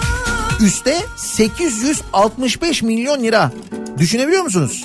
Üste 0.61 0.98
865 1.16 2.82
milyon 2.82 3.22
lira. 3.22 3.53
Düşünebiliyor 3.98 4.42
musunuz? 4.42 4.84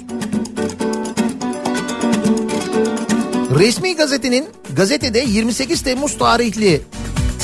Resmi 3.60 3.96
gazetenin 3.96 4.48
gazetede 4.76 5.20
28 5.20 5.82
Temmuz 5.82 6.18
tarihli 6.18 6.82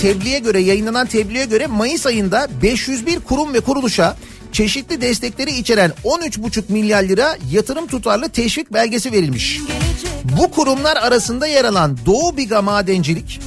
tebliğe 0.02 0.40
göre 0.40 0.60
yayınlanan 0.60 1.08
tebliğe 1.08 1.46
göre 1.46 1.68
Mayıs 1.68 2.06
ayında 2.06 2.48
501 2.62 3.20
kurum 3.20 3.54
ve 3.54 3.60
kuruluşa 3.60 4.18
çeşitli 4.52 5.02
destekleri 5.02 5.52
içeren 5.52 5.92
13,5 6.04 6.64
milyar 6.70 7.04
lira 7.04 7.38
yatırım 7.52 7.88
tutarlı 7.88 8.30
teşvik 8.30 8.74
belgesi 8.74 9.12
verilmiş. 9.12 9.60
Bu 10.24 10.52
kurumlar 10.52 10.98
arasında 10.98 11.48
yer 11.48 11.66
alan 11.66 11.98
Doğu 12.06 12.38
Biga 12.38 12.62
Madencilik, 12.62 13.40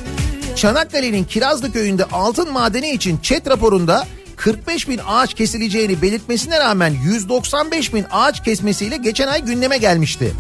Çanakkale'nin 0.57 1.25
Kirazlı 1.25 1.73
köyünde 1.73 2.05
altın 2.05 2.53
madeni 2.53 2.91
için 2.91 3.19
ÇED 3.19 3.47
raporunda 3.47 4.07
45 4.37 4.89
bin 4.89 5.01
ağaç 5.07 5.35
kesileceğini 5.35 6.03
belirtmesine 6.03 6.61
rağmen 6.61 6.95
195 7.05 7.95
bin 7.95 8.05
ağaç 8.11 8.45
kesmesiyle 8.45 8.97
geçen 8.97 9.29
ay 9.29 9.45
gündeme 9.45 9.79
gelmişti. 9.79 10.33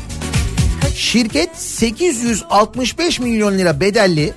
Şirket 0.96 1.50
865 1.56 3.20
milyon 3.20 3.58
lira 3.58 3.80
bedelli 3.80 4.34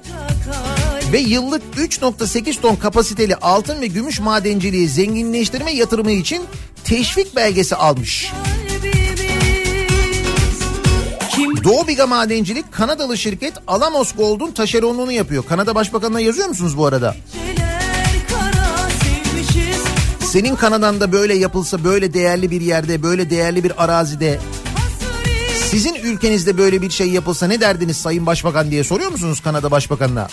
ve 1.13 1.19
yıllık 1.19 1.61
3.8 1.77 2.61
ton 2.61 2.75
kapasiteli 2.75 3.35
altın 3.35 3.81
ve 3.81 3.87
gümüş 3.87 4.19
madenciliği 4.19 4.87
zenginleştirme 4.87 5.71
yatırımı 5.71 6.11
için 6.11 6.43
teşvik 6.83 7.35
belgesi 7.35 7.75
almış. 7.75 8.31
Doğu 11.63 11.87
Biga 11.87 12.07
Madencilik 12.07 12.71
Kanadalı 12.71 13.17
şirket 13.17 13.53
Alamos 13.67 14.15
Gold'un 14.15 14.51
taşeronluğunu 14.51 15.11
yapıyor. 15.11 15.43
Kanada 15.49 15.75
Başbakanı'na 15.75 16.19
yazıyor 16.19 16.47
musunuz 16.47 16.77
bu 16.77 16.85
arada? 16.85 17.15
Senin 20.25 20.55
Kanada'nda 20.55 21.11
böyle 21.11 21.33
yapılsa 21.33 21.83
böyle 21.83 22.13
değerli 22.13 22.51
bir 22.51 22.61
yerde 22.61 23.03
böyle 23.03 23.29
değerli 23.29 23.63
bir 23.63 23.83
arazide 23.83 24.39
sizin 25.67 25.95
ülkenizde 25.95 26.57
böyle 26.57 26.81
bir 26.81 26.89
şey 26.89 27.09
yapılsa 27.09 27.47
ne 27.47 27.61
derdiniz 27.61 27.97
Sayın 27.97 28.25
Başbakan 28.25 28.71
diye 28.71 28.83
soruyor 28.83 29.11
musunuz 29.11 29.41
Kanada 29.41 29.71
Başbakanı'na? 29.71 30.27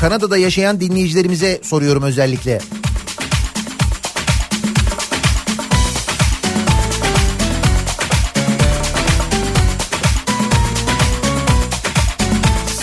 Kanada'da 0.00 0.38
yaşayan 0.38 0.80
dinleyicilerimize 0.80 1.60
soruyorum 1.62 2.02
özellikle. 2.02 2.60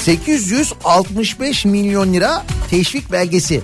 ...865 0.05 1.67
milyon 1.67 2.13
lira 2.13 2.45
teşvik 2.69 3.11
belgesi. 3.11 3.61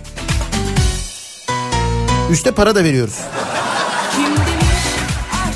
Üste 2.32 2.52
para 2.52 2.76
da 2.76 2.84
veriyoruz. 2.84 3.20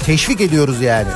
Teşvik 0.05 0.41
ediyoruz 0.41 0.81
yani. 0.81 1.09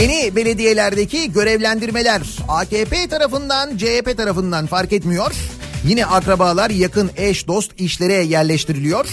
Yeni 0.00 0.36
belediyelerdeki 0.36 1.32
görevlendirmeler 1.32 2.22
AKP 2.48 3.08
tarafından 3.08 3.76
CHP 3.76 4.16
tarafından 4.16 4.66
fark 4.66 4.92
etmiyor. 4.92 5.34
Yine 5.88 6.06
akrabalar 6.06 6.70
yakın 6.70 7.10
eş 7.16 7.48
dost 7.48 7.80
işlere 7.80 8.14
yerleştiriliyor. 8.14 9.06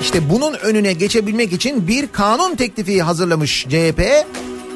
İşte 0.00 0.30
bunun 0.30 0.54
önüne 0.54 0.92
geçebilmek 0.92 1.52
için 1.52 1.88
bir 1.88 2.06
kanun 2.06 2.56
teklifi 2.56 3.02
hazırlamış 3.02 3.66
CHP. 3.68 4.26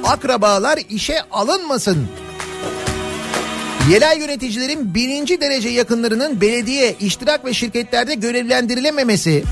Akrabalar 0.04 0.78
işe 0.90 1.22
alınmasın. 1.30 2.08
Yerel 3.90 4.20
yöneticilerin 4.20 4.94
birinci 4.94 5.40
derece 5.40 5.68
yakınlarının 5.68 6.40
belediye, 6.40 6.94
iştirak 7.00 7.44
ve 7.44 7.54
şirketlerde 7.54 8.14
görevlendirilememesi, 8.14 9.44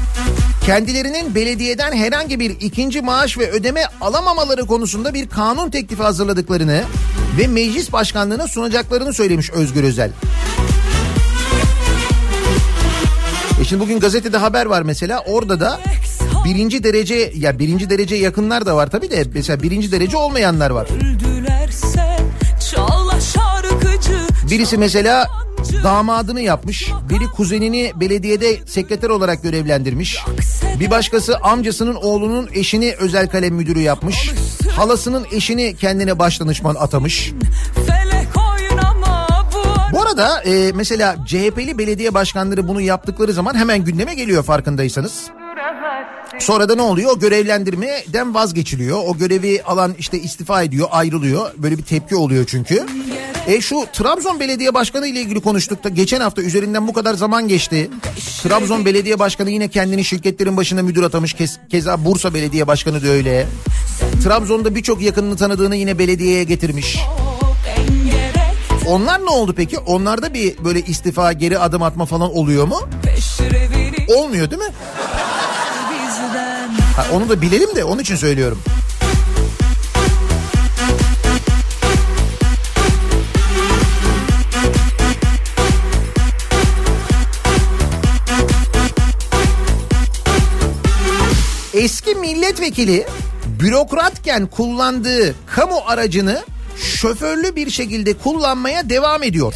kendilerinin 0.69 1.35
belediyeden 1.35 1.93
herhangi 1.93 2.41
bir 2.41 2.51
ikinci 2.51 3.03
maaş 3.03 3.39
ve 3.39 3.51
ödeme 3.51 3.85
alamamaları 4.01 4.67
konusunda 4.67 5.15
bir 5.15 5.29
kanun 5.29 5.71
teklifi 5.71 6.03
hazırladıklarını 6.03 6.83
ve 7.39 7.47
meclis 7.47 7.93
başkanlığına 7.93 8.49
sunacaklarını 8.49 9.15
söylemiş 9.15 9.51
Özgür 9.51 9.85
Özel. 9.85 10.11
E 13.61 13.65
şimdi 13.65 13.83
bugün 13.83 14.01
gazetede 14.01 14.37
haber 14.37 14.67
var 14.67 14.83
mesela 14.83 15.25
orada 15.27 15.61
da 15.61 15.81
birinci 16.45 16.85
derece 16.85 17.33
ya 17.35 17.59
birinci 17.59 17.91
derece 17.91 18.17
yakınlar 18.17 18.67
da 18.67 18.77
var 18.77 18.91
tabii 18.91 19.11
de 19.11 19.25
mesela 19.35 19.63
birinci 19.63 19.93
derece 19.93 20.17
olmayanlar 20.17 20.71
var. 20.71 20.89
Birisi 24.51 24.79
mesela 24.79 25.29
damadını 25.85 26.41
yapmış. 26.41 26.91
Biri 27.11 27.27
kuzenini 27.27 27.93
belediyede 27.97 28.57
sekreter 28.67 29.11
olarak 29.11 29.43
görevlendirmiş. 29.43 30.25
Bir 30.81 30.91
başkası 30.91 31.39
amcasının 31.39 31.95
oğlunun 31.95 32.49
eşini 32.53 32.95
özel 32.99 33.29
kalem 33.29 33.55
müdürü 33.55 33.81
yapmış. 33.81 34.31
Halasının 34.77 35.27
eşini 35.33 35.77
kendine 35.77 36.19
başdanışman 36.19 36.75
atamış. 36.75 37.33
Bu 39.93 40.03
arada 40.03 40.43
e, 40.43 40.73
mesela 40.75 41.17
CHP'li 41.27 41.79
belediye 41.79 42.15
başkanları 42.15 42.69
bunu 42.69 42.81
yaptıkları 42.81 43.33
zaman 43.33 43.55
hemen 43.55 43.85
gündeme 43.85 44.15
geliyor 44.15 44.43
farkındaysanız. 44.43 45.31
Sonra 46.39 46.69
da 46.69 46.75
ne 46.75 46.83
oluyor? 46.83 47.21
Görevlendirmeden 47.21 48.35
vazgeçiliyor. 48.35 48.99
O 49.07 49.17
görevi 49.19 49.63
alan 49.63 49.95
işte 49.99 50.19
istifa 50.19 50.63
ediyor, 50.63 50.89
ayrılıyor. 50.91 51.51
Böyle 51.57 51.79
bir 51.79 51.83
tepki 51.83 52.17
oluyor 52.17 52.45
çünkü. 52.49 52.87
E 53.47 53.61
şu 53.61 53.87
Trabzon 53.93 54.41
Belediye 54.41 54.75
Başkanı 54.75 55.07
ile 55.07 55.21
ilgili 55.21 55.41
konuştuk 55.41 55.85
da 55.85 55.89
geçen 55.89 56.21
hafta 56.21 56.43
üzerinden 56.43 56.89
bu 56.89 56.93
kadar 56.93 57.15
zaman 57.15 57.49
geçti. 57.49 57.91
Trabzon 58.43 58.85
Belediye 58.85 59.19
Başkanı 59.19 59.51
yine 59.51 59.69
kendini 59.69 60.05
şirketlerin 60.05 60.57
başına 60.57 60.83
müdür 60.83 61.03
atamış. 61.03 61.33
Kez, 61.33 61.59
keza 61.71 62.05
Bursa 62.05 62.35
Belediye 62.35 62.67
Başkanı 62.67 63.03
da 63.03 63.09
öyle. 63.09 63.47
Trabzon'da 64.25 64.75
birçok 64.75 65.03
yakınını 65.03 65.37
tanıdığını 65.37 65.77
yine 65.77 65.99
belediyeye 65.99 66.45
getirmiş. 66.45 66.99
Onlar 68.87 69.21
ne 69.25 69.31
oldu 69.31 69.55
peki? 69.57 69.79
Onlarda 69.79 70.35
bir 70.35 70.65
böyle 70.65 70.81
istifa, 70.81 71.33
geri 71.33 71.59
adım 71.59 71.83
atma 71.83 72.07
falan 72.07 72.37
oluyor 72.37 72.67
mu? 72.67 72.81
Olmuyor 74.09 74.51
değil 74.51 74.63
mi? 74.63 74.73
Ha, 76.99 77.07
onu 77.13 77.29
da 77.29 77.43
bilelim 77.43 77.77
de 77.77 77.85
onun 77.85 78.03
için 78.03 78.17
söylüyorum. 78.17 78.59
Eski 91.75 92.15
milletvekili 92.15 93.07
bürokratken 93.61 94.47
kullandığı 94.47 95.35
kamu 95.47 95.77
aracını 95.87 96.45
şoförlü 96.77 97.57
bir 97.57 97.71
şekilde 97.71 98.15
kullanmaya 98.15 98.91
devam 98.91 99.23
ediyor. 99.23 99.55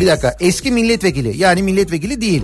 Bir 0.00 0.06
dakika 0.06 0.36
eski 0.40 0.70
milletvekili 0.70 1.36
yani 1.36 1.62
milletvekili 1.62 2.20
değil. 2.20 2.42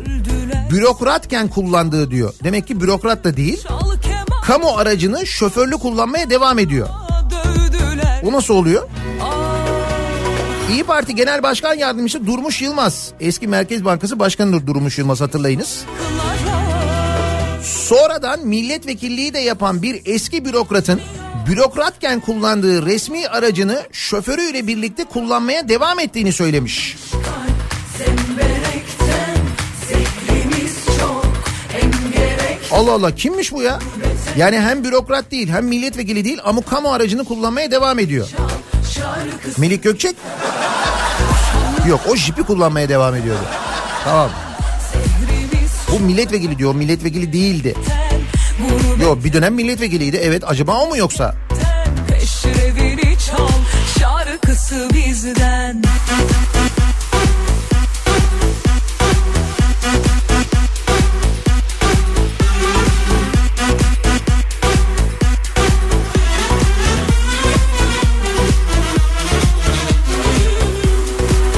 Bürokratken 0.70 1.48
kullandığı 1.48 2.10
diyor. 2.10 2.34
Demek 2.44 2.66
ki 2.66 2.80
bürokrat 2.80 3.24
da 3.24 3.36
değil. 3.36 3.64
Kamu 4.42 4.68
aracını 4.76 5.26
şoförlü 5.26 5.74
kullanmaya 5.74 6.30
devam 6.30 6.58
ediyor. 6.58 6.88
O 8.24 8.32
nasıl 8.32 8.54
oluyor? 8.54 8.88
Ah, 9.22 10.70
İyi 10.70 10.84
Parti 10.84 11.14
Genel 11.14 11.42
Başkan 11.42 11.74
Yardımcısı 11.74 12.26
Durmuş 12.26 12.62
Yılmaz. 12.62 13.10
Eski 13.20 13.48
Merkez 13.48 13.84
Bankası 13.84 14.18
Başkanı'dır 14.18 14.66
Durmuş 14.66 14.98
Yılmaz 14.98 15.20
hatırlayınız. 15.20 15.84
Sonradan 17.62 18.46
milletvekilliği 18.46 19.34
de 19.34 19.38
yapan 19.38 19.82
bir 19.82 20.02
eski 20.04 20.44
bürokratın 20.44 21.00
bürokratken 21.48 22.20
kullandığı 22.20 22.86
resmi 22.86 23.28
aracını 23.28 23.82
şoförüyle 23.92 24.66
birlikte 24.66 25.04
kullanmaya 25.04 25.68
devam 25.68 25.98
ettiğini 26.00 26.32
söylemiş. 26.32 26.96
Zemberekten 27.98 28.65
Allah 32.72 32.92
Allah 32.92 33.14
kimmiş 33.14 33.52
bu 33.52 33.62
ya? 33.62 33.78
Yani 34.36 34.60
hem 34.60 34.84
bürokrat 34.84 35.30
değil 35.30 35.48
hem 35.48 35.66
milletvekili 35.66 36.24
değil 36.24 36.38
ama 36.44 36.62
kamu 36.62 36.92
aracını 36.92 37.24
kullanmaya 37.24 37.70
devam 37.70 37.98
ediyor. 37.98 38.28
Melik 39.58 39.82
Gökçek? 39.82 40.16
Yok 41.88 42.00
o 42.08 42.16
jipi 42.16 42.42
kullanmaya 42.42 42.88
devam 42.88 43.14
ediyordu. 43.14 43.44
Tamam. 44.04 44.30
Bu 45.92 46.00
milletvekili 46.00 46.58
diyor 46.58 46.74
milletvekili 46.74 47.32
değildi. 47.32 47.74
Yok 49.02 49.24
bir 49.24 49.32
dönem 49.32 49.54
milletvekiliydi 49.54 50.16
evet 50.16 50.42
acaba 50.46 50.80
o 50.80 50.88
mu 50.88 50.96
yoksa? 50.96 51.34
peşrevini 52.08 53.16
çal 53.18 53.48
Şarkısı 54.00 54.88
bizden 54.94 55.82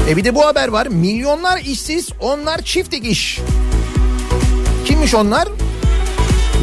E 0.09 0.17
bir 0.17 0.23
de 0.23 0.35
bu 0.35 0.45
haber 0.45 0.67
var. 0.67 0.87
Milyonlar 0.87 1.57
işsiz, 1.57 2.09
onlar 2.19 2.61
çift 2.61 2.91
dikiş. 2.91 3.39
Kimmiş 4.85 5.15
onlar? 5.15 5.47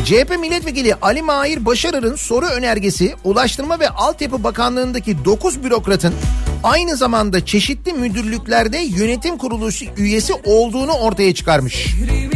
CHP 0.04 0.38
milletvekili 0.40 0.94
Ali 0.94 1.22
Mahir 1.22 1.64
Başarır'ın 1.64 2.16
soru 2.16 2.46
önergesi 2.46 3.14
Ulaştırma 3.24 3.80
ve 3.80 3.88
Altyapı 3.88 4.44
Bakanlığı'ndaki 4.44 5.24
9 5.24 5.64
bürokratın 5.64 6.14
aynı 6.62 6.96
zamanda 6.96 7.46
çeşitli 7.46 7.92
müdürlüklerde 7.92 8.78
yönetim 8.78 9.38
kurulu 9.38 9.68
üyesi 9.96 10.32
olduğunu 10.44 10.92
ortaya 10.92 11.34
çıkarmış. 11.34 11.86
Gerek 11.98 12.35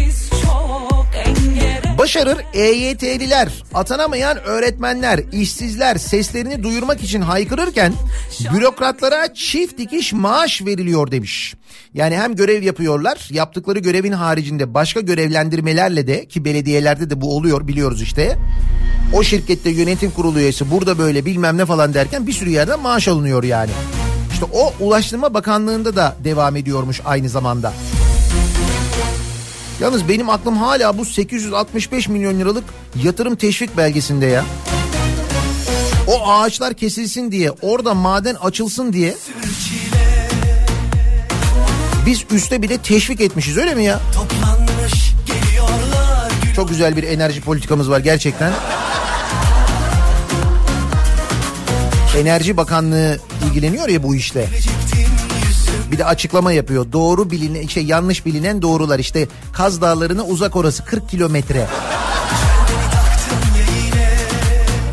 Başarır 2.01 2.39
EYT'liler, 2.55 3.49
atanamayan 3.75 4.39
öğretmenler, 4.39 5.21
işsizler 5.33 5.97
seslerini 5.97 6.63
duyurmak 6.63 7.03
için 7.03 7.21
haykırırken 7.21 7.93
bürokratlara 8.55 9.35
çift 9.35 9.79
dikiş 9.79 10.13
maaş 10.13 10.63
veriliyor 10.63 11.11
demiş. 11.11 11.55
Yani 11.95 12.17
hem 12.17 12.37
görev 12.37 12.63
yapıyorlar, 12.63 13.29
yaptıkları 13.31 13.79
görevin 13.79 14.13
haricinde 14.13 14.75
başka 14.75 15.01
görevlendirmelerle 15.01 16.07
de 16.07 16.27
ki 16.27 16.45
belediyelerde 16.45 17.11
de 17.11 17.21
bu 17.21 17.37
oluyor 17.37 17.69
biliyoruz 17.69 18.03
işte. 18.03 18.39
O 19.15 19.23
şirkette 19.23 19.71
yönetim 19.71 20.11
kurulu 20.11 20.39
üyesi 20.39 20.71
burada 20.71 20.99
böyle 20.99 21.25
bilmem 21.25 21.59
ne 21.59 21.67
falan 21.67 21.95
derken 21.95 22.27
bir 22.27 22.33
sürü 22.33 22.51
yerden 22.51 22.81
maaş 22.81 23.09
alınıyor 23.09 23.45
yani. 23.45 23.71
İşte 24.33 24.45
o 24.53 24.75
Ulaştırma 24.81 25.35
Bakanlığı'nda 25.35 25.97
da 25.97 26.17
devam 26.25 26.57
ediyormuş 26.57 27.01
aynı 27.05 27.29
zamanda. 27.29 27.73
Yalnız 29.81 30.09
benim 30.09 30.31
aklım 30.31 30.57
hala 30.57 30.99
bu 30.99 31.05
865 31.05 32.09
milyon 32.09 32.41
liralık 32.41 32.65
yatırım 33.03 33.37
teşvik 33.37 33.77
belgesinde 33.77 34.27
ya. 34.27 34.45
O 36.07 36.31
ağaçlar 36.31 36.75
kesilsin 36.75 37.33
diye, 37.33 37.51
orada 37.51 37.95
maden 37.95 38.35
açılsın 38.35 38.93
diye 38.93 39.17
biz 42.07 42.25
üste 42.31 42.63
bir 42.63 42.69
de 42.69 42.79
teşvik 42.79 43.21
etmişiz 43.21 43.57
öyle 43.57 43.75
mi 43.75 43.85
ya? 43.85 44.01
Çok 46.57 46.69
güzel 46.69 46.97
bir 46.97 47.03
enerji 47.03 47.41
politikamız 47.41 47.91
var 47.91 48.01
gerçekten. 48.01 48.53
Enerji 52.19 52.57
Bakanlığı 52.57 53.19
ilgileniyor 53.47 53.89
ya 53.89 54.03
bu 54.03 54.15
işle. 54.15 54.49
Bir 55.93 55.99
de 55.99 56.05
açıklama 56.05 56.53
yapıyor. 56.53 56.93
Doğru 56.93 57.31
bilinen, 57.31 57.67
şey 57.67 57.85
yanlış 57.85 58.27
bilinen 58.27 58.63
doğrular. 58.63 58.99
İşte 58.99 59.29
Kaz 59.53 59.81
Dağları'na 59.81 60.25
uzak 60.25 60.57
orası 60.57 60.85
40 60.85 61.09
kilometre. 61.09 61.67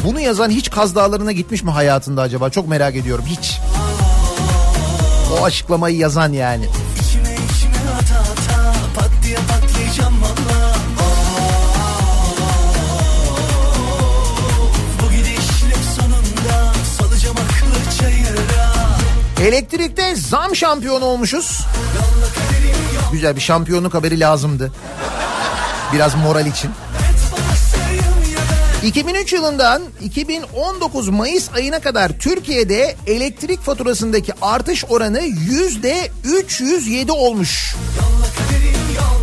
Bunu 0.04 0.20
yazan 0.20 0.50
hiç 0.50 0.70
Kaz 0.70 0.96
Dağları'na 0.96 1.32
gitmiş 1.32 1.64
mi 1.64 1.72
hayatında 1.72 2.22
acaba? 2.22 2.50
Çok 2.50 2.68
merak 2.68 2.96
ediyorum. 2.96 3.26
Hiç. 3.28 3.60
O 5.40 5.44
açıklamayı 5.44 5.98
yazan 5.98 6.34
yani. 6.34 6.66
Elektrikte 19.42 20.16
zam 20.16 20.56
şampiyonu 20.56 21.06
olmuşuz. 21.06 21.62
Güzel 23.12 23.36
bir 23.36 23.42
şampiyonluk 23.42 23.94
haberi 23.94 24.20
lazımdı. 24.20 24.72
Biraz 25.94 26.16
moral 26.16 26.46
için. 26.46 26.72
2003 28.84 29.34
yılından 29.34 29.82
2019 30.04 31.10
Mayıs 31.10 31.50
ayına 31.56 31.80
kadar 31.80 32.12
Türkiye'de 32.20 32.96
elektrik 33.08 33.62
faturasındaki 33.62 34.34
artış 34.42 34.86
oranı 34.90 35.22
yüzde 35.22 36.10
307 36.24 37.12
olmuş. 37.12 37.76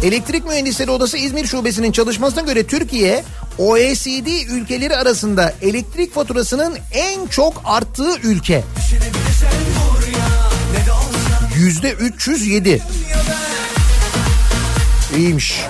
Elektrik 0.02 0.46
Mühendisleri 0.46 0.90
Odası 0.90 1.16
İzmir 1.16 1.46
Şubesi'nin 1.46 1.92
çalışmasına 1.92 2.40
göre 2.40 2.66
Türkiye 2.66 3.24
OECD 3.58 4.50
ülkeleri 4.50 4.96
arasında 4.96 5.54
elektrik 5.62 6.14
faturasının 6.14 6.78
en 6.92 7.26
çok 7.26 7.62
arttığı 7.64 8.16
ülke. 8.22 8.64
Yüzde 11.64 11.92
307. 11.92 12.82
İyiymiş. 15.16 15.60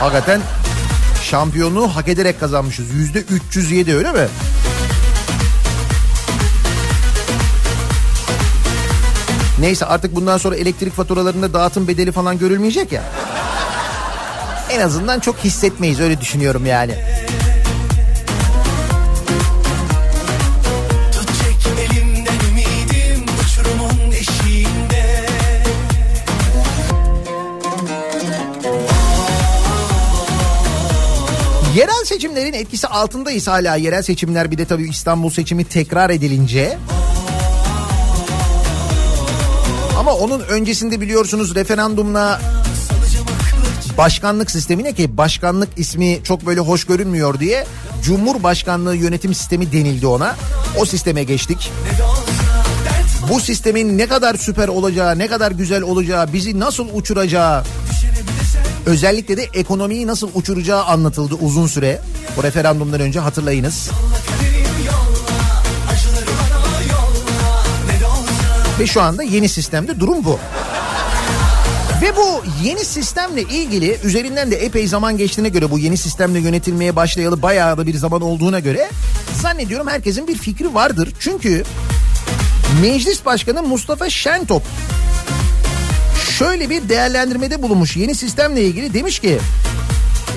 Hakikaten 0.00 0.40
şampiyonluğu 1.22 1.88
hak 1.88 2.08
ederek 2.08 2.40
kazanmışız. 2.40 2.90
Yüzde 2.94 3.18
307 3.18 3.94
öyle 3.94 4.12
mi? 4.12 4.28
Neyse 9.60 9.86
artık 9.86 10.14
bundan 10.16 10.38
sonra 10.38 10.56
elektrik 10.56 10.94
faturalarında 10.94 11.52
dağıtım 11.52 11.88
bedeli 11.88 12.12
falan 12.12 12.38
görülmeyecek 12.38 12.92
ya. 12.92 13.02
En 14.70 14.80
azından 14.80 15.20
çok 15.20 15.36
hissetmeyiz 15.36 16.00
öyle 16.00 16.20
düşünüyorum 16.20 16.66
yani. 16.66 16.94
Seçimlerin 32.18 32.52
etkisi 32.52 32.86
altındayız 32.86 33.48
hala. 33.48 33.76
Yerel 33.76 34.02
seçimler 34.02 34.50
bir 34.50 34.58
de 34.58 34.64
tabii 34.64 34.88
İstanbul 34.88 35.30
seçimi 35.30 35.64
tekrar 35.64 36.10
edilince. 36.10 36.78
Ama 39.98 40.14
onun 40.14 40.40
öncesinde 40.40 41.00
biliyorsunuz 41.00 41.54
referandumla 41.54 42.40
başkanlık 43.98 44.50
sistemine 44.50 44.92
ki 44.92 45.16
başkanlık 45.16 45.68
ismi 45.76 46.20
çok 46.24 46.46
böyle 46.46 46.60
hoş 46.60 46.84
görünmüyor 46.84 47.40
diye 47.40 47.66
Cumhurbaşkanlığı 48.02 48.96
yönetim 48.96 49.34
sistemi 49.34 49.72
denildi 49.72 50.06
ona. 50.06 50.36
O 50.78 50.84
sisteme 50.84 51.24
geçtik. 51.24 51.72
Bu 53.30 53.40
sistemin 53.40 53.98
ne 53.98 54.06
kadar 54.06 54.34
süper 54.34 54.68
olacağı, 54.68 55.18
ne 55.18 55.26
kadar 55.26 55.52
güzel 55.52 55.82
olacağı, 55.82 56.32
bizi 56.32 56.60
nasıl 56.60 56.88
uçuracağı, 56.94 57.64
özellikle 58.88 59.36
de 59.36 59.48
ekonomiyi 59.54 60.06
nasıl 60.06 60.30
uçuracağı 60.34 60.84
anlatıldı 60.84 61.34
uzun 61.34 61.66
süre. 61.66 62.00
Bu 62.36 62.42
referandumdan 62.42 63.00
önce 63.00 63.20
hatırlayınız. 63.20 63.90
Ve 68.80 68.86
şu 68.86 69.02
anda 69.02 69.22
yeni 69.22 69.48
sistemde 69.48 70.00
durum 70.00 70.24
bu. 70.24 70.38
Ve 72.02 72.16
bu 72.16 72.42
yeni 72.64 72.84
sistemle 72.84 73.42
ilgili 73.42 73.98
üzerinden 74.04 74.50
de 74.50 74.56
epey 74.56 74.86
zaman 74.86 75.16
geçtiğine 75.16 75.48
göre 75.48 75.70
bu 75.70 75.78
yeni 75.78 75.96
sistemle 75.96 76.38
yönetilmeye 76.38 76.96
başlayalı 76.96 77.42
bayağı 77.42 77.78
da 77.78 77.86
bir 77.86 77.94
zaman 77.94 78.22
olduğuna 78.22 78.60
göre 78.60 78.88
zannediyorum 79.42 79.88
herkesin 79.88 80.28
bir 80.28 80.38
fikri 80.38 80.74
vardır. 80.74 81.12
Çünkü 81.18 81.64
Meclis 82.82 83.24
Başkanı 83.24 83.62
Mustafa 83.62 84.10
Şentop 84.10 84.62
şöyle 86.38 86.70
bir 86.70 86.88
değerlendirmede 86.88 87.62
bulunmuş 87.62 87.96
yeni 87.96 88.14
sistemle 88.14 88.62
ilgili 88.62 88.94
demiş 88.94 89.18
ki 89.18 89.38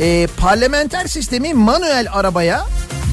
e, 0.02 0.28
parlamenter 0.38 1.08
sistemi 1.08 1.54
manuel 1.54 2.08
arabaya 2.12 2.66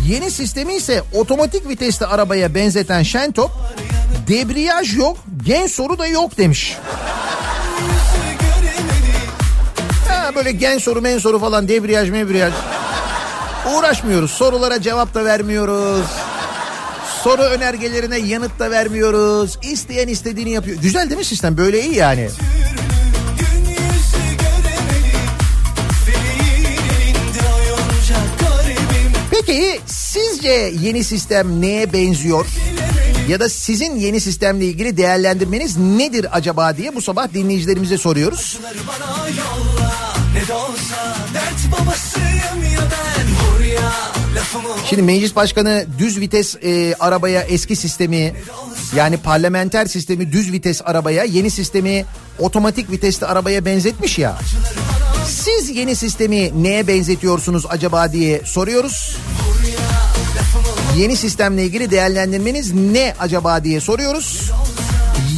yeni 0.06 0.30
sistemi 0.30 0.74
ise 0.74 1.02
otomatik 1.14 1.68
vitesli 1.68 2.06
arabaya 2.06 2.54
benzeten 2.54 3.02
Şentop 3.02 3.50
debriyaj 4.28 4.96
yok 4.96 5.18
gen 5.44 5.66
soru 5.66 5.98
da 5.98 6.06
yok 6.06 6.38
demiş. 6.38 6.76
Ha, 10.08 10.34
böyle 10.34 10.52
gen 10.52 10.78
soru 10.78 11.02
men 11.02 11.18
soru 11.18 11.38
falan 11.38 11.68
debriyaj 11.68 12.10
mebriyaj 12.10 12.52
uğraşmıyoruz 13.74 14.30
sorulara 14.30 14.82
cevap 14.82 15.14
da 15.14 15.24
vermiyoruz. 15.24 16.06
Soru 17.24 17.42
önergelerine 17.42 18.18
yanıt 18.18 18.58
da 18.58 18.70
vermiyoruz. 18.70 19.58
İsteyen 19.62 20.08
istediğini 20.08 20.50
yapıyor. 20.50 20.78
Güzel 20.82 21.10
değil 21.10 21.18
mi 21.18 21.24
sistem? 21.24 21.56
Böyle 21.56 21.86
iyi 21.86 21.94
yani. 21.94 22.28
Peki 29.30 29.80
sizce 29.86 30.72
yeni 30.80 31.04
sistem 31.04 31.60
neye 31.60 31.92
benziyor? 31.92 32.46
Ya 33.28 33.40
da 33.40 33.48
sizin 33.48 33.96
yeni 33.96 34.20
sistemle 34.20 34.64
ilgili 34.64 34.96
değerlendirmeniz 34.96 35.76
nedir 35.76 36.26
acaba 36.32 36.76
diye 36.76 36.94
bu 36.94 37.00
sabah 37.02 37.34
dinleyicilerimize 37.34 37.98
soruyoruz. 37.98 38.58
Ne 40.34 40.48
de 40.48 40.52
olsa 40.52 41.16
dert 41.34 41.72
babasıyım 41.72 42.72
ya 42.74 42.80
ben 42.80 43.28
lafımı 43.68 44.17
Şimdi 44.84 45.02
meclis 45.02 45.36
başkanı 45.36 45.86
düz 45.98 46.20
vites 46.20 46.56
e, 46.62 46.94
arabaya 47.00 47.42
eski 47.42 47.76
sistemi 47.76 48.34
yani 48.96 49.16
parlamenter 49.16 49.86
sistemi 49.86 50.32
düz 50.32 50.52
vites 50.52 50.82
arabaya 50.84 51.24
yeni 51.24 51.50
sistemi 51.50 52.04
otomatik 52.38 52.90
vitesli 52.90 53.26
arabaya 53.26 53.64
benzetmiş 53.64 54.18
ya. 54.18 54.38
Siz 55.26 55.76
yeni 55.76 55.96
sistemi 55.96 56.62
neye 56.62 56.86
benzetiyorsunuz 56.86 57.66
acaba 57.68 58.12
diye 58.12 58.42
soruyoruz. 58.44 59.16
Yeni 60.96 61.16
sistemle 61.16 61.64
ilgili 61.64 61.90
değerlendirmeniz 61.90 62.74
ne 62.74 63.14
acaba 63.20 63.64
diye 63.64 63.80
soruyoruz. 63.80 64.50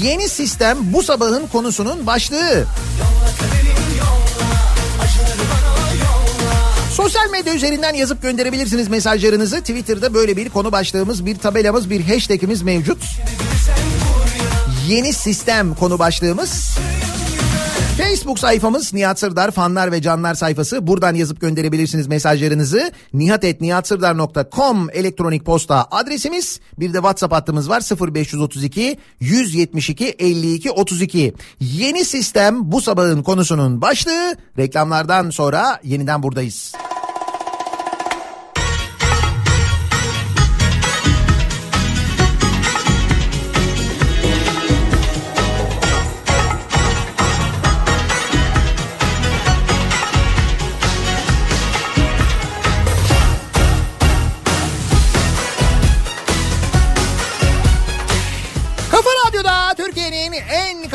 Yeni 0.03 0.29
sistem 0.29 0.77
bu 0.81 1.03
sabahın 1.03 1.47
konusunun 1.47 2.07
başlığı. 2.07 2.67
Sosyal 7.01 7.31
medya 7.31 7.55
üzerinden 7.55 7.95
yazıp 7.95 8.23
gönderebilirsiniz 8.23 8.89
mesajlarınızı. 8.89 9.61
Twitter'da 9.61 10.15
böyle 10.15 10.37
bir 10.37 10.49
konu 10.49 10.73
başlığımız, 10.73 11.27
bir 11.27 11.39
tabelamız, 11.39 11.91
bir 11.91 12.01
hashtagimiz 12.01 12.63
mevcut. 12.63 12.99
Yeni 14.89 15.13
sistem 15.13 15.75
konu 15.75 15.99
başlığımız. 15.99 16.79
Facebook 17.99 18.39
sayfamız 18.39 18.95
Nihat 18.95 19.19
Sırdar 19.19 19.51
fanlar 19.51 19.93
ve 19.93 20.03
canlar 20.03 20.35
sayfası. 20.35 20.87
Buradan 20.87 21.15
yazıp 21.15 21.41
gönderebilirsiniz 21.41 22.07
mesajlarınızı. 22.07 22.93
nihatetnihatsırdar.com 23.13 24.91
elektronik 24.93 25.45
posta 25.45 25.87
adresimiz. 25.91 26.61
Bir 26.79 26.93
de 26.93 26.97
WhatsApp 26.97 27.35
hattımız 27.35 27.71
var 27.71 27.83
0532 28.15 28.99
172 29.21 30.07
52 30.19 30.71
32. 30.71 31.35
Yeni 31.61 32.05
sistem 32.05 32.73
bu 32.73 32.81
sabahın 32.81 33.23
konusunun 33.23 33.83
başlığı. 33.83 34.37
Reklamlardan 34.59 35.31
sonra 35.31 35.81
yeniden 35.85 36.23
buradayız. 36.23 36.73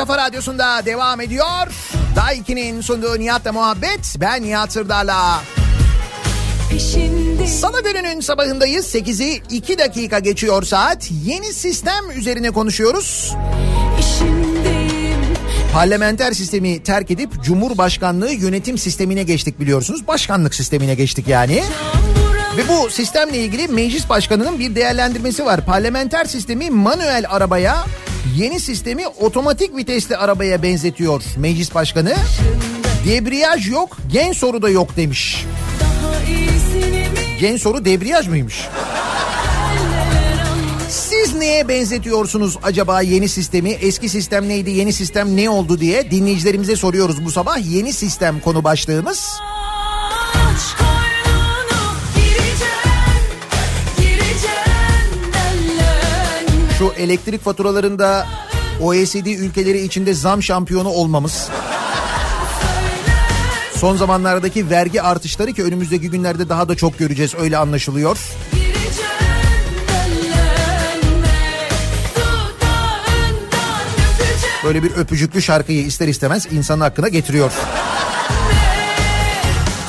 Kafa 0.06 0.18
radyosunda 0.18 0.86
devam 0.86 1.20
ediyor. 1.20 1.66
Daiki'nin 2.16 2.80
sunduğu 2.80 3.20
Nihat'la 3.20 3.52
muhabbet. 3.52 4.16
Ben 4.20 4.42
Nihat 4.42 4.72
Sırdar'la. 4.72 5.42
Salı 7.46 7.82
gününün 7.82 8.20
sabahındayız. 8.20 8.94
8'i 8.94 9.42
2 9.50 9.78
dakika 9.78 10.18
geçiyor 10.18 10.62
saat. 10.62 11.08
Yeni 11.24 11.52
sistem 11.52 12.10
üzerine 12.16 12.50
konuşuyoruz. 12.50 13.34
işindeyim 14.00 15.18
Parlamenter 15.72 16.32
sistemi 16.32 16.82
terk 16.82 17.10
edip 17.10 17.42
Cumhurbaşkanlığı 17.42 18.32
yönetim 18.32 18.78
sistemine 18.78 19.22
geçtik 19.22 19.60
biliyorsunuz. 19.60 20.08
Başkanlık 20.08 20.54
sistemine 20.54 20.94
geçtik 20.94 21.28
yani. 21.28 21.62
Ve 22.56 22.68
bu 22.68 22.90
sistemle 22.90 23.38
ilgili 23.38 23.68
meclis 23.68 24.08
başkanının 24.08 24.58
bir 24.58 24.74
değerlendirmesi 24.74 25.46
var. 25.46 25.66
Parlamenter 25.66 26.24
sistemi 26.24 26.70
manuel 26.70 27.24
arabaya, 27.28 27.84
yeni 28.36 28.60
sistemi 28.60 29.06
otomatik 29.06 29.76
vitesli 29.76 30.16
arabaya 30.16 30.62
benzetiyor 30.62 31.22
meclis 31.36 31.74
başkanı. 31.74 32.14
Debriyaj 33.08 33.68
yok, 33.70 33.96
gen 34.12 34.32
soru 34.32 34.62
da 34.62 34.68
yok 34.68 34.96
demiş. 34.96 35.44
Gen 37.40 37.56
soru 37.56 37.84
debriyaj 37.84 38.28
mıymış? 38.28 38.68
Siz 40.88 41.34
neye 41.34 41.68
benzetiyorsunuz 41.68 42.58
acaba 42.62 43.00
yeni 43.00 43.28
sistemi? 43.28 43.70
Eski 43.70 44.08
sistem 44.08 44.48
neydi, 44.48 44.70
yeni 44.70 44.92
sistem 44.92 45.36
ne 45.36 45.50
oldu 45.50 45.80
diye 45.80 46.10
dinleyicilerimize 46.10 46.76
soruyoruz 46.76 47.24
bu 47.24 47.30
sabah. 47.30 47.58
Yeni 47.70 47.92
sistem 47.92 48.40
konu 48.40 48.64
başlığımız. 48.64 49.40
aç 50.34 50.85
Şu 56.78 56.92
elektrik 56.96 57.44
faturalarında 57.44 58.26
OECD 58.82 59.26
ülkeleri 59.26 59.80
içinde 59.80 60.14
zam 60.14 60.42
şampiyonu 60.42 60.88
olmamız. 60.88 61.48
Son 63.76 63.96
zamanlardaki 63.96 64.70
vergi 64.70 65.02
artışları 65.02 65.52
ki 65.52 65.64
önümüzdeki 65.64 66.10
günlerde 66.10 66.48
daha 66.48 66.68
da 66.68 66.74
çok 66.74 66.98
göreceğiz 66.98 67.34
öyle 67.34 67.58
anlaşılıyor. 67.58 68.18
Böyle 74.64 74.82
bir 74.82 74.90
öpücüklü 74.90 75.42
şarkıyı 75.42 75.86
ister 75.86 76.08
istemez 76.08 76.46
insanın 76.52 76.80
hakkına 76.80 77.08
getiriyor. 77.08 77.52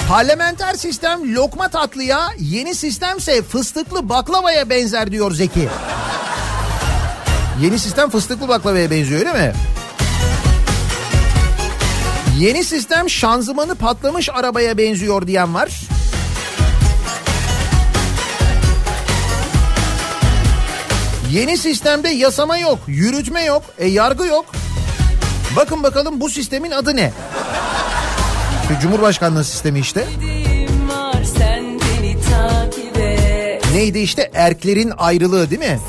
Parlamenter 0.09 0.73
sistem 0.73 1.35
lokma 1.35 1.67
tatlıya, 1.67 2.29
yeni 2.39 2.75
sistemse 2.75 3.41
fıstıklı 3.41 4.09
baklavaya 4.09 4.69
benzer 4.69 5.11
diyor 5.11 5.31
Zeki. 5.31 5.69
Yeni 7.62 7.80
sistem 7.80 8.10
fıstıklı 8.10 8.47
baklavaya 8.47 8.91
benziyor 8.91 9.20
öyle 9.20 9.34
mi? 9.34 9.53
Yeni 12.39 12.64
sistem 12.64 13.10
şanzımanı 13.10 13.76
patlamış 13.76 14.30
arabaya 14.30 14.78
benziyor 14.78 15.28
diyen 15.28 15.53
var. 15.53 15.82
Yeni 21.32 21.58
sistemde 21.58 22.10
yasama 22.10 22.58
yok, 22.58 22.80
yürütme 22.88 23.43
yok, 23.43 23.64
e 23.78 23.88
yargı 23.88 24.26
yok. 24.26 24.45
Bakın 25.55 25.84
bakalım 25.84 26.22
bu 26.22 26.30
sistemin 26.30 26.72
adı 26.72 26.95
ne? 26.95 27.14
Şu 28.68 28.80
Cumhurbaşkanlığı 28.80 29.43
sistemi 29.43 29.80
işte. 29.80 30.05
Neydi 33.74 33.99
işte 33.99 34.32
erklerin 34.34 34.93
ayrılığı 34.97 35.49
değil 35.49 35.62
mi? 35.62 35.80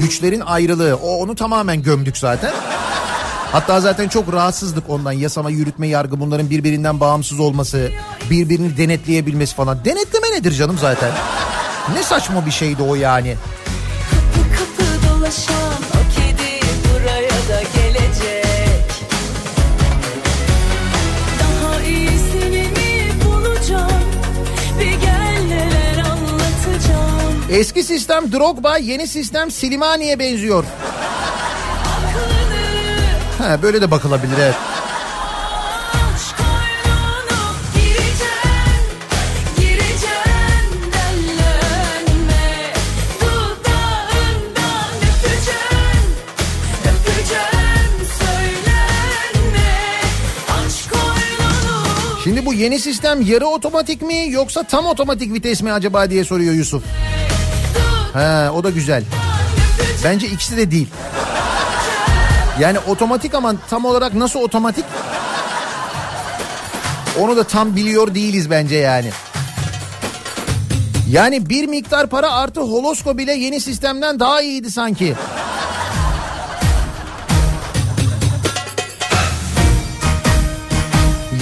Güçlerin 0.00 0.40
ayrılığı. 0.40 0.96
O 0.96 1.16
onu 1.16 1.34
tamamen 1.34 1.82
gömdük 1.82 2.18
zaten. 2.18 2.52
Hatta 3.52 3.80
zaten 3.80 4.08
çok 4.08 4.32
rahatsızlık 4.32 4.90
ondan. 4.90 5.12
Yasama, 5.12 5.50
yürütme, 5.50 5.88
yargı 5.88 6.20
bunların 6.20 6.50
birbirinden 6.50 7.00
bağımsız 7.00 7.40
olması, 7.40 7.90
birbirini 8.30 8.76
denetleyebilmesi 8.76 9.54
falan. 9.54 9.84
Denetleme 9.84 10.30
nedir 10.30 10.52
canım 10.52 10.78
zaten? 10.80 11.12
Ne 11.94 12.02
saçma 12.02 12.46
bir 12.46 12.50
şeydi 12.50 12.82
o 12.82 12.94
yani. 12.94 13.36
Eski 27.54 27.82
sistem 27.82 28.32
Drogba, 28.32 28.78
yeni 28.78 29.06
sistem 29.06 29.50
Silimani'ye 29.50 30.18
benziyor. 30.18 30.64
Ha, 33.38 33.62
böyle 33.62 33.80
de 33.80 33.90
bakılabilir 33.90 34.38
evet. 34.38 34.54
Şimdi 52.24 52.46
bu 52.46 52.54
yeni 52.54 52.78
sistem 52.78 53.20
yarı 53.22 53.46
otomatik 53.46 54.02
mi 54.02 54.26
yoksa 54.30 54.62
tam 54.62 54.86
otomatik 54.86 55.32
vites 55.32 55.62
mi 55.62 55.72
acaba 55.72 56.10
diye 56.10 56.24
soruyor 56.24 56.54
Yusuf. 56.54 56.82
Ha, 58.14 58.50
o 58.54 58.64
da 58.64 58.70
güzel. 58.70 59.04
Bence 60.04 60.26
ikisi 60.26 60.56
de 60.56 60.70
değil. 60.70 60.88
Yani 62.60 62.78
otomatik 62.78 63.34
ama 63.34 63.54
tam 63.70 63.84
olarak 63.84 64.14
nasıl 64.14 64.40
otomatik? 64.40 64.84
Onu 67.20 67.36
da 67.36 67.44
tam 67.44 67.76
biliyor 67.76 68.14
değiliz 68.14 68.50
bence 68.50 68.76
yani. 68.76 69.10
Yani 71.10 71.48
bir 71.48 71.66
miktar 71.66 72.06
para 72.06 72.32
artı 72.32 72.60
holosko 72.60 73.18
bile 73.18 73.32
yeni 73.32 73.60
sistemden 73.60 74.20
daha 74.20 74.42
iyiydi 74.42 74.70
sanki. 74.70 75.14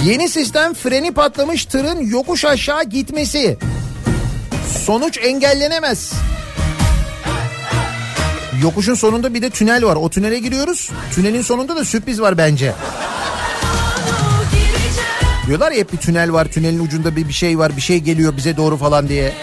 Yeni 0.03 0.29
sistem 0.29 0.73
freni 0.73 1.11
patlamış 1.11 1.65
tırın 1.65 1.99
yokuş 2.01 2.45
aşağı 2.45 2.83
gitmesi. 2.83 3.57
Sonuç 4.85 5.17
engellenemez. 5.17 6.13
Yokuşun 8.63 8.93
sonunda 8.93 9.33
bir 9.33 9.41
de 9.41 9.49
tünel 9.49 9.85
var. 9.85 9.95
O 9.95 10.09
tünele 10.09 10.39
giriyoruz. 10.39 10.91
Tünelin 11.11 11.41
sonunda 11.41 11.75
da 11.75 11.85
sürpriz 11.85 12.21
var 12.21 12.37
bence. 12.37 12.73
Diyorlar 15.47 15.71
ya 15.71 15.79
hep 15.79 15.93
bir 15.93 15.97
tünel 15.97 16.33
var. 16.33 16.45
Tünelin 16.45 16.79
ucunda 16.79 17.15
bir, 17.15 17.27
bir 17.27 17.33
şey 17.33 17.59
var. 17.59 17.75
Bir 17.75 17.81
şey 17.81 17.99
geliyor 17.99 18.37
bize 18.37 18.57
doğru 18.57 18.77
falan 18.77 19.09
diye. 19.09 19.33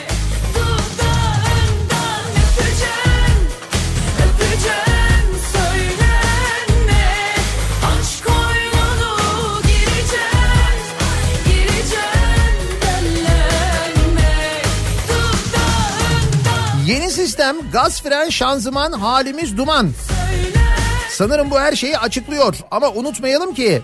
Sistem 17.40 17.70
gaz 17.72 18.02
fren 18.02 18.28
şanzıman 18.28 18.92
halimiz 18.92 19.56
duman. 19.56 19.90
Sanırım 21.10 21.50
bu 21.50 21.60
her 21.60 21.72
şeyi 21.72 21.98
açıklıyor. 21.98 22.56
Ama 22.70 22.88
unutmayalım 22.90 23.54
ki 23.54 23.82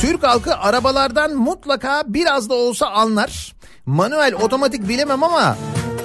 Türk 0.00 0.22
halkı 0.22 0.56
arabalardan 0.56 1.34
mutlaka 1.34 2.02
biraz 2.06 2.50
da 2.50 2.54
olsa 2.54 2.86
anlar. 2.86 3.54
Manuel 3.86 4.34
otomatik 4.34 4.88
bilemem 4.88 5.22
ama 5.22 5.56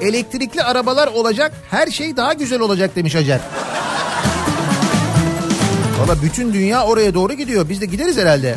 elektrikli 0.02 0.64
arabalar 0.64 1.08
olacak 1.08 1.54
her 1.72 1.88
şey 1.88 2.18
daha 2.18 2.34
güzel 2.34 2.60
olacak 2.60 2.96
demiş 2.96 3.16
Hacer. 3.16 3.40
Valla 6.00 6.22
bütün 6.22 6.54
dünya 6.54 6.84
oraya 6.86 7.14
doğru 7.14 7.34
gidiyor. 7.34 7.70
Biz 7.70 7.82
de 7.82 7.86
gideriz 7.86 8.18
herhalde. 8.18 8.56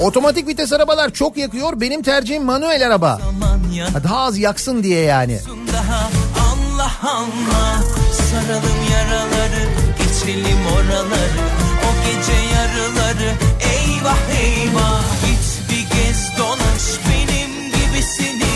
Otomatik 0.00 0.48
vites 0.48 0.72
arabalar 0.72 1.10
çok 1.10 1.36
yakıyor. 1.36 1.80
Benim 1.80 2.02
tercihim 2.02 2.44
manuel 2.44 2.86
araba. 2.86 3.20
Ha, 3.92 4.04
Daha 4.04 4.18
az 4.18 4.38
yaksın 4.38 4.82
diye 4.82 5.00
yani. 5.00 5.38
Allah 6.38 6.90
Allah 7.02 7.82
Saralım 8.30 8.78
yaraları 8.92 9.68
geçelim 9.98 10.58
oraları 10.74 11.44
O 11.84 11.90
gece 12.06 12.32
yarıları 12.54 13.32
eyvah 13.60 14.18
eyvah 14.40 15.02
Git 15.26 15.70
bir 15.70 15.96
gez 15.96 16.38
dolaş 16.38 17.00
benim 17.08 17.50
gibisini 17.66 18.46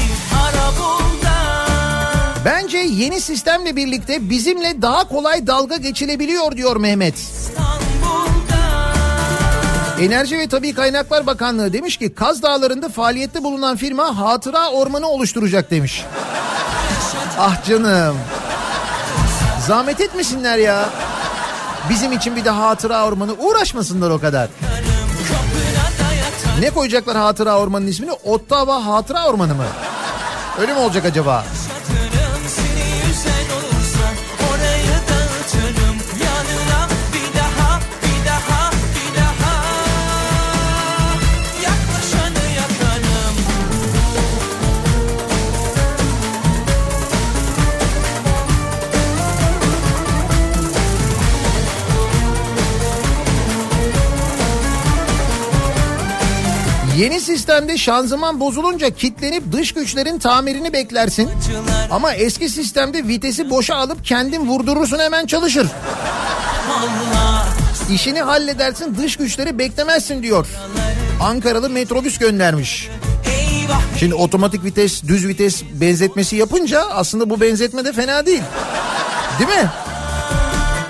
Bence 2.45 2.79
yeni 2.79 3.21
sistemle 3.21 3.77
birlikte 3.77 4.31
bizimle 4.31 4.83
daha 4.83 5.09
kolay 5.09 5.47
dalga 5.47 5.77
geçilebiliyor 5.77 6.57
diyor 6.57 6.77
Mehmet. 6.77 7.19
İstanbul'da 7.19 7.90
Enerji 10.01 10.39
ve 10.39 10.49
Tabii 10.49 10.75
Kaynaklar 10.75 11.27
Bakanlığı 11.27 11.73
demiş 11.73 11.97
ki 11.97 12.15
Kaz 12.15 12.43
Dağları'nda 12.43 12.89
faaliyette 12.89 13.45
bulunan 13.45 13.77
firma 13.77 14.19
hatıra 14.19 14.71
ormanı 14.71 15.09
oluşturacak 15.09 15.71
demiş. 15.71 16.05
Ah 17.39 17.65
canım. 17.69 18.17
Zahmet 19.67 20.01
etmesinler 20.01 20.59
ya. 20.59 20.89
Bizim 21.91 22.13
için 22.13 22.37
bir 22.37 22.45
de 22.45 22.51
hatıra 22.51 23.05
ormanı 23.05 23.33
uğraşmasınlar 23.33 24.11
o 24.11 24.21
kadar. 24.21 24.49
Ne 26.61 26.71
koyacaklar 26.71 27.17
hatıra 27.17 27.59
ormanının 27.59 27.91
ismini? 27.91 28.13
Ottawa 28.13 28.87
Hatıra 28.87 29.27
Ormanı 29.27 29.55
mı? 29.55 29.65
Öyle 30.61 30.73
mi 30.75 30.79
olacak 30.79 31.05
acaba? 31.05 31.45
Yeni 57.01 57.21
sistemde 57.21 57.79
şanzıman 57.79 58.41
bozulunca 58.41 58.91
kitlenip 58.91 59.53
dış 59.53 59.73
güçlerin 59.73 60.19
tamirini 60.19 60.73
beklersin. 60.73 61.31
Ama 61.91 62.13
eski 62.13 62.49
sistemde 62.49 63.09
vitesi 63.09 63.51
boşa 63.51 63.77
alıp 63.77 64.05
kendin 64.05 64.49
vurdurursun 64.49 64.99
hemen 64.99 65.27
çalışır. 65.27 65.69
İşini 67.91 68.23
halledersin 68.23 68.97
dış 68.99 69.17
güçleri 69.17 69.59
beklemezsin 69.59 70.23
diyor. 70.23 70.47
Ankaralı 71.23 71.71
metrobüs 71.71 72.19
göndermiş. 72.19 72.89
Şimdi 73.99 74.15
otomatik 74.15 74.65
vites, 74.65 75.03
düz 75.03 75.29
vites 75.29 75.63
benzetmesi 75.73 76.37
yapınca 76.37 76.81
aslında 76.91 77.31
bu 77.31 77.41
benzetme 77.41 77.85
de 77.85 77.93
fena 77.93 78.27
değil. 78.27 78.43
Değil 79.39 79.51
mi? 79.51 79.71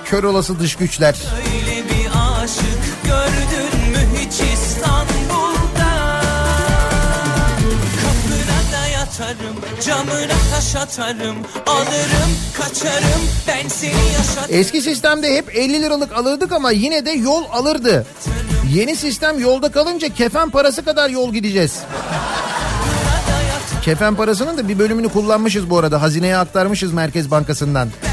Kör 0.05 0.25
olası 0.25 0.61
dış 0.61 0.77
güçler. 0.77 1.17
Öyle 1.37 1.77
bir 1.77 2.11
aşık 2.43 3.05
gördün 3.05 3.50
Yatarım 9.21 9.57
camına 9.87 10.39
taş 10.55 10.77
atarım 10.77 11.37
Alırım 11.67 12.31
kaçarım 12.59 13.21
ben 13.49 13.69
seni 13.69 14.13
yaşatırım 14.19 14.59
Eski 14.61 14.83
sistemde 14.83 15.37
hep 15.37 15.57
50 15.57 15.83
liralık 15.83 16.13
alırdık 16.13 16.53
ama 16.53 16.71
yine 16.71 17.07
de 17.07 17.11
yol 17.11 17.45
alırdı. 17.53 18.07
Yeni 18.75 18.97
sistem 18.97 19.39
yolda 19.39 19.71
kalınca 19.71 20.09
kefen 20.09 20.51
parası 20.51 20.85
kadar 20.85 21.11
yol 21.11 21.33
gideceğiz. 21.33 21.79
Kefen 23.83 24.15
parasının 24.15 24.59
da 24.59 24.69
bir 24.69 24.79
bölümünü 24.79 25.09
kullanmışız 25.09 25.71
bu 25.71 25.79
arada. 25.79 26.03
Hazineye 26.03 26.37
aktarmışız 26.37 26.93
Merkez 26.93 27.31
Bankası'ndan. 27.31 27.89
Ben 28.05 28.10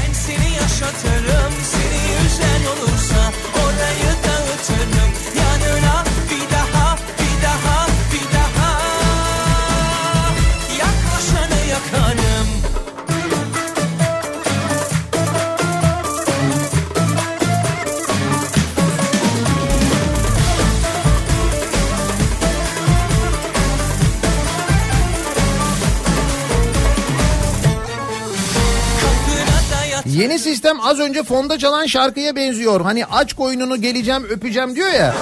Yeni 30.38 30.50
sistem 30.50 30.80
az 30.80 30.98
önce 31.00 31.22
fonda 31.22 31.58
çalan 31.58 31.86
şarkıya 31.86 32.36
benziyor. 32.36 32.80
Hani 32.80 33.06
aç 33.06 33.32
koynunu 33.32 33.80
geleceğim 33.80 34.24
öpeceğim 34.24 34.74
diyor 34.74 34.88
ya. 34.88 35.14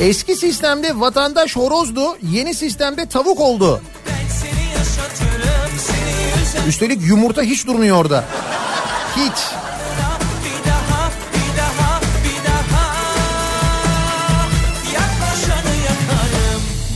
Eski 0.00 0.36
sistemde 0.36 1.00
vatandaş 1.00 1.56
horozdu, 1.56 2.16
yeni 2.32 2.54
sistemde 2.54 3.06
tavuk 3.06 3.40
oldu. 3.40 3.80
Üstelik 6.68 7.02
yumurta 7.02 7.42
hiç 7.42 7.66
durmuyor 7.66 7.96
orada. 7.96 8.24
Hiç. 9.16 9.63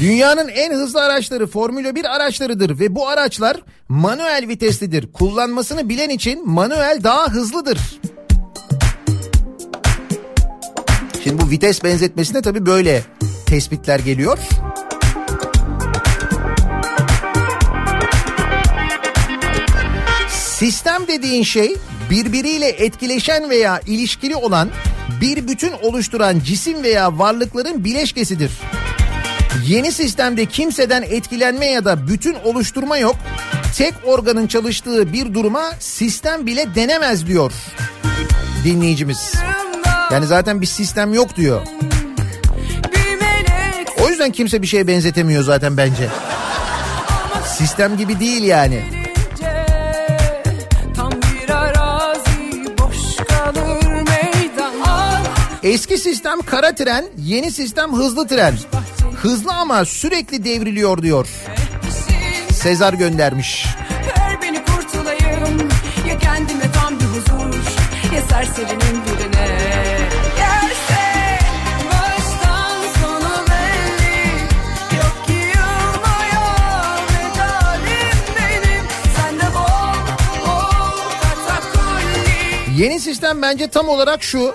Dünyanın 0.00 0.48
en 0.48 0.72
hızlı 0.72 1.02
araçları 1.02 1.46
Formula 1.46 1.94
1 1.94 2.04
araçlarıdır 2.04 2.78
ve 2.78 2.94
bu 2.94 3.08
araçlar 3.08 3.56
manuel 3.88 4.44
viteslidir. 4.48 5.12
Kullanmasını 5.12 5.88
bilen 5.88 6.08
için 6.08 6.48
manuel 6.48 7.00
daha 7.02 7.28
hızlıdır. 7.28 7.78
Şimdi 11.24 11.42
bu 11.42 11.50
vites 11.50 11.84
benzetmesine 11.84 12.42
tabii 12.42 12.66
böyle 12.66 13.02
tespitler 13.46 13.98
geliyor. 13.98 14.38
Sistem 20.28 21.06
dediğin 21.08 21.42
şey 21.42 21.76
birbiriyle 22.10 22.68
etkileşen 22.68 23.50
veya 23.50 23.80
ilişkili 23.86 24.36
olan 24.36 24.70
bir 25.20 25.48
bütün 25.48 25.72
oluşturan 25.82 26.40
cisim 26.40 26.82
veya 26.82 27.18
varlıkların 27.18 27.84
bileşkesidir. 27.84 28.50
Yeni 29.68 29.92
sistemde 29.92 30.46
kimseden 30.46 31.02
etkilenme 31.02 31.66
ya 31.66 31.84
da 31.84 32.08
bütün 32.08 32.34
oluşturma 32.34 32.98
yok. 32.98 33.16
Tek 33.76 33.94
organın 34.04 34.46
çalıştığı 34.46 35.12
bir 35.12 35.34
duruma 35.34 35.72
sistem 35.80 36.46
bile 36.46 36.74
denemez 36.74 37.26
diyor 37.26 37.52
dinleyicimiz. 38.64 39.34
Yani 40.12 40.26
zaten 40.26 40.60
bir 40.60 40.66
sistem 40.66 41.14
yok 41.14 41.36
diyor. 41.36 41.60
O 44.04 44.08
yüzden 44.08 44.32
kimse 44.32 44.62
bir 44.62 44.66
şeye 44.66 44.86
benzetemiyor 44.86 45.42
zaten 45.42 45.76
bence. 45.76 46.08
Sistem 47.58 47.96
gibi 47.96 48.20
değil 48.20 48.42
yani. 48.42 48.82
Eski 55.62 55.98
sistem 55.98 56.40
kara 56.40 56.74
tren, 56.74 57.04
yeni 57.18 57.50
sistem 57.52 57.92
hızlı 57.92 58.28
tren. 58.28 58.54
Hızlı 59.22 59.52
ama 59.52 59.84
sürekli 59.84 60.44
devriliyor 60.44 61.02
diyor. 61.02 61.28
Sezar 62.52 62.94
göndermiş. 62.94 63.66
Ver 64.18 64.42
beni 64.42 64.64
kurtulayım 64.64 65.68
Ya 66.08 66.18
kendime 66.18 66.72
tam 66.72 67.00
bir 67.00 67.04
huzur 67.04 67.54
Ya 68.14 68.22
serserinin 68.22 69.02
birine 69.04 69.58
Yeni 82.78 83.00
sistem 83.00 83.42
bence 83.42 83.68
tam 83.68 83.88
olarak 83.88 84.22
şu. 84.22 84.54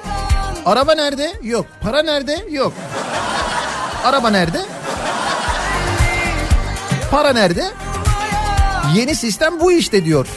Araba 0.66 0.96
nerede? 0.96 1.34
Yok. 1.42 1.66
Para 1.82 2.04
nerede? 2.04 2.46
Yok. 2.52 2.74
Araba 4.04 4.30
nerede? 4.30 4.62
Para 7.12 7.34
nerede? 7.34 7.72
Yeni 8.96 9.16
sistem 9.16 9.60
bu 9.60 9.72
işte 9.72 10.06
diyor. 10.06 10.28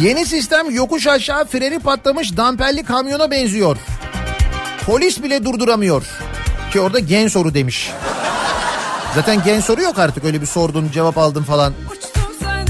Yeni 0.00 0.26
sistem 0.26 0.70
yokuş 0.70 1.06
aşağı 1.06 1.44
freni 1.44 1.78
patlamış 1.78 2.36
damperli 2.36 2.84
kamyona 2.84 3.30
benziyor. 3.30 3.76
Polis 4.86 5.22
bile 5.22 5.44
durduramıyor. 5.44 6.06
Ki 6.72 6.80
orada 6.80 6.98
gen 6.98 7.28
soru 7.28 7.54
demiş. 7.54 7.90
Zaten 9.16 9.42
gen 9.44 9.60
soru 9.60 9.82
yok 9.82 9.98
artık 9.98 10.24
öyle 10.24 10.40
bir 10.40 10.46
sordun 10.46 10.90
cevap 10.92 11.18
aldın 11.18 11.42
falan. 11.42 11.72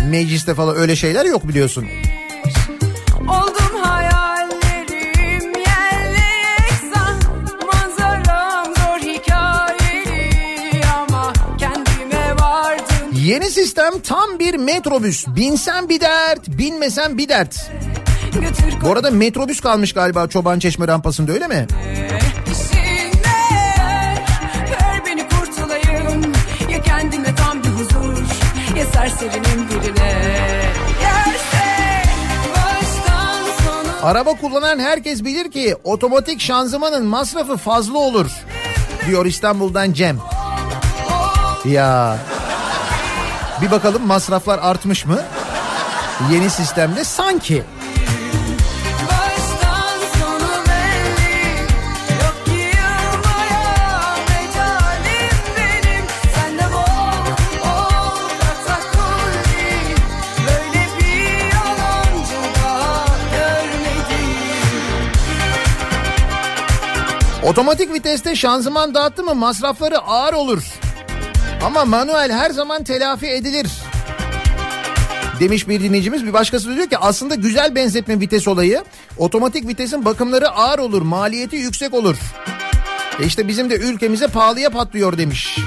Mecliste 0.05 0.55
falan 0.55 0.77
öyle 0.77 0.97
şeyler 0.97 1.25
yok 1.25 1.49
biliyorsun. 1.49 1.85
Yeni 13.13 13.51
sistem 13.51 14.01
tam 14.01 14.39
bir 14.39 14.55
metrobüs. 14.55 15.27
Binsen 15.27 15.89
bir 15.89 16.01
dert, 16.01 16.49
binmesen 16.49 17.19
bir 17.19 17.29
dert. 17.29 17.71
Bu 18.83 18.93
arada 18.93 19.11
metrobüs 19.11 19.61
kalmış 19.61 19.93
galiba 19.93 20.29
Çoban 20.29 20.59
Çeşme 20.59 20.89
rampasında 20.89 21.33
öyle 21.33 21.47
mi? 21.47 21.67
işine 22.07 22.26
Ya 29.17 29.21
serserinin 29.21 29.69
birine 29.71 30.13
Araba 34.03 34.35
kullanan 34.37 34.79
herkes 34.79 35.25
bilir 35.25 35.51
ki 35.51 35.77
otomatik 35.85 36.41
şanzımanın 36.41 37.07
masrafı 37.07 37.57
fazla 37.57 37.99
olur. 37.99 38.27
Diyor 39.07 39.27
İstanbul'dan 39.27 39.93
Cem. 39.93 40.19
Ya 41.65 42.19
bir 43.63 43.71
bakalım 43.71 44.07
masraflar 44.07 44.59
artmış 44.59 45.07
mı? 45.07 45.19
Yeni 46.33 46.51
sistemde 46.51 47.05
sanki. 47.05 47.65
Otomatik 67.47 67.93
viteste 67.93 68.37
şanzıman 68.37 68.95
dağıttı 68.95 69.23
mı 69.23 69.35
masrafları 69.35 69.99
ağır 69.99 70.33
olur. 70.33 70.63
Ama 71.65 71.85
manuel 71.85 72.33
her 72.33 72.51
zaman 72.51 72.85
telafi 72.85 73.27
edilir. 73.27 73.67
Demiş 75.41 75.69
bir 75.69 75.83
dinleyicimiz 75.83 76.27
bir 76.27 76.33
başkası 76.33 76.77
diyor 76.77 76.87
ki 76.89 76.99
aslında 76.99 77.35
güzel 77.35 77.75
benzetme 77.75 78.21
vites 78.21 78.49
olayı. 78.49 78.85
Otomatik 79.19 79.69
vitesin 79.69 80.05
bakımları 80.05 80.49
ağır 80.49 80.79
olur 80.79 81.03
maliyeti 81.03 81.57
yüksek 81.57 81.95
olur. 81.95 82.17
E 83.21 83.27
işte 83.27 83.49
bizim 83.49 83.71
de 83.71 83.77
ülkemize 83.77 84.27
pahalıya 84.27 84.71
patlıyor 84.71 85.19
demiş. 85.19 85.59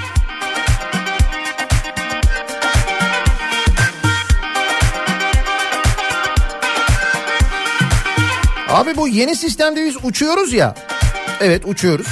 Abi 8.70 8.98
bu 8.98 9.08
yeni 9.08 9.36
sistemde 9.36 9.86
biz 9.86 9.96
uçuyoruz 10.04 10.54
ya. 10.54 10.76
Evet 11.42 11.62
uçuyoruz. 11.66 12.08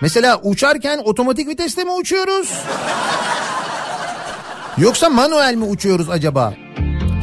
Mesela 0.00 0.40
uçarken 0.42 0.98
otomatik 1.04 1.48
viteste 1.48 1.84
mi 1.84 1.90
uçuyoruz? 1.90 2.50
Yoksa 4.78 5.08
manuel 5.08 5.54
mi 5.54 5.64
uçuyoruz 5.64 6.10
acaba? 6.10 6.54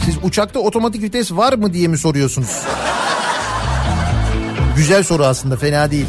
Siz 0.06 0.16
uçakta 0.24 0.60
otomatik 0.60 1.04
vites 1.04 1.32
var 1.32 1.54
mı 1.54 1.74
diye 1.74 1.88
mi 1.88 1.98
soruyorsunuz? 1.98 2.62
Güzel 4.76 5.04
soru 5.04 5.26
aslında 5.26 5.58
fena 5.58 5.92
değil. 5.92 6.08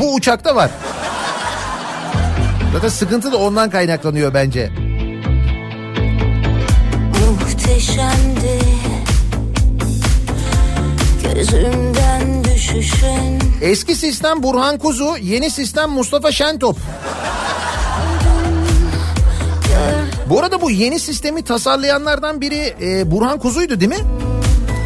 Bu 0.00 0.14
uçakta 0.14 0.56
var. 0.56 0.70
Zaten 2.72 2.88
sıkıntı 2.88 3.32
da 3.32 3.36
ondan 3.36 3.70
kaynaklanıyor 3.70 4.34
bence. 4.34 4.70
muhteşemdi 7.30 8.58
Gözümden 11.22 12.37
düşüşün 12.58 13.38
Eski 13.62 13.94
sistem 13.94 14.42
Burhan 14.42 14.78
Kuzu, 14.78 15.16
yeni 15.20 15.50
sistem 15.50 15.90
Mustafa 15.90 16.32
Şentop. 16.32 16.76
Bu 20.26 20.40
arada 20.40 20.60
bu 20.60 20.70
yeni 20.70 21.00
sistemi 21.00 21.44
tasarlayanlardan 21.44 22.40
biri 22.40 22.74
e, 22.80 23.10
Burhan 23.10 23.38
Kuzu'ydu 23.38 23.80
değil 23.80 23.90
mi? 23.90 24.06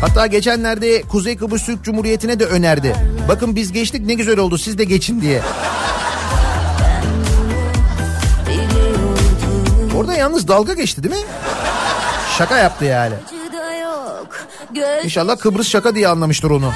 Hatta 0.00 0.26
geçenlerde 0.26 1.02
Kuzey 1.02 1.36
Kıbrıs 1.36 1.66
Türk 1.66 1.84
Cumhuriyeti'ne 1.84 2.38
de 2.40 2.44
önerdi. 2.44 2.96
Bakın 3.28 3.56
biz 3.56 3.72
geçtik 3.72 4.06
ne 4.06 4.14
güzel 4.14 4.38
oldu 4.38 4.58
siz 4.58 4.78
de 4.78 4.84
geçin 4.84 5.20
diye. 5.20 5.42
Orada 9.96 10.14
yalnız 10.14 10.48
dalga 10.48 10.72
geçti 10.72 11.02
değil 11.02 11.14
mi? 11.14 11.22
Şaka 12.38 12.58
yaptı 12.58 12.84
yani. 12.84 13.14
İnşallah 15.04 15.38
Kıbrıs 15.38 15.68
şaka 15.68 15.94
diye 15.94 16.08
anlamıştır 16.08 16.50
onu. 16.50 16.72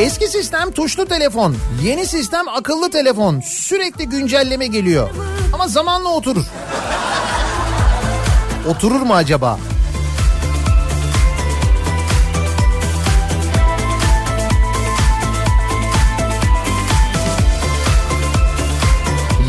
Eski 0.00 0.28
sistem 0.28 0.70
tuşlu 0.70 1.04
telefon, 1.04 1.56
yeni 1.82 2.06
sistem 2.06 2.48
akıllı 2.48 2.90
telefon. 2.90 3.40
Sürekli 3.40 4.08
güncelleme 4.08 4.66
geliyor. 4.66 5.10
Ama 5.52 5.68
zamanla 5.68 6.08
oturur. 6.08 6.44
Oturur 8.68 9.00
mu 9.00 9.14
acaba? 9.14 9.58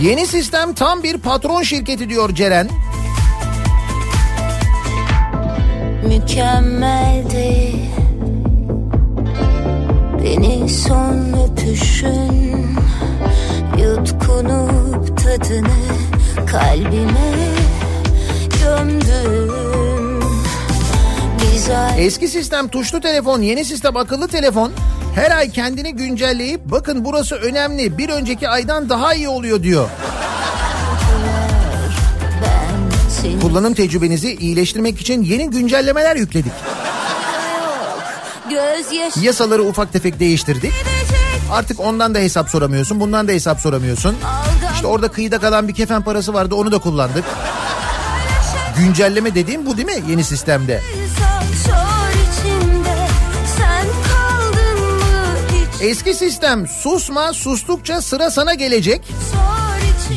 Yeni 0.02 0.28
sistem 0.28 0.74
tam 0.74 1.04
bir 1.04 1.18
patron 1.18 1.64
şirketi 1.64 2.10
diyor 2.10 2.36
Ceren. 2.36 2.70
Mükemmeldi 6.08 7.91
Beni 10.24 10.69
son 10.69 11.34
öpüşün 11.34 12.67
Yutkunup 13.78 15.17
tadını 15.17 15.67
kalbime 16.51 17.32
gömdüm 18.63 19.51
ay- 21.76 22.05
Eski 22.05 22.28
sistem 22.28 22.67
tuşlu 22.67 23.01
telefon, 23.01 23.41
yeni 23.41 23.65
sistem 23.65 23.97
akıllı 23.97 24.28
telefon. 24.28 24.72
Her 25.15 25.38
ay 25.38 25.49
kendini 25.51 25.95
güncelleyip 25.95 26.61
bakın 26.65 27.05
burası 27.05 27.36
önemli 27.36 27.97
bir 27.97 28.09
önceki 28.09 28.49
aydan 28.49 28.89
daha 28.89 29.13
iyi 29.13 29.30
oluyor 29.30 29.63
diyor. 29.63 29.89
Kullanım 33.41 33.74
tecrübenizi 33.74 34.36
iyileştirmek 34.36 35.01
için 35.01 35.24
yeni 35.24 35.49
güncellemeler 35.49 36.15
yükledik. 36.15 36.51
Yasaları 39.22 39.64
ufak 39.64 39.93
tefek 39.93 40.20
değiştirdik. 40.20 40.74
Artık 41.52 41.80
ondan 41.80 42.16
da 42.16 42.20
hesap 42.20 42.49
soramıyorsun, 42.49 42.99
bundan 42.99 43.28
da 43.28 43.32
hesap 43.32 43.60
soramıyorsun. 43.60 44.16
İşte 44.76 44.88
orada 44.88 45.08
kıyıda 45.08 45.39
kalan 45.39 45.68
bir 45.68 45.74
kefen 45.74 46.02
parası 46.02 46.34
vardı 46.34 46.56
onu 46.56 46.72
da 46.72 46.78
kullandık. 46.78 47.26
Güncelleme 48.78 49.36
dediğim 49.36 49.66
bu 49.66 49.78
değil 49.78 49.88
mi 49.88 50.04
yeni 50.10 50.24
sistemde? 50.24 50.82
Eski 55.82 56.14
sistem 56.14 56.68
susma 56.68 57.34
sustukça 57.34 58.02
sıra 58.02 58.32
sana 58.32 58.54
gelecek. 58.54 59.02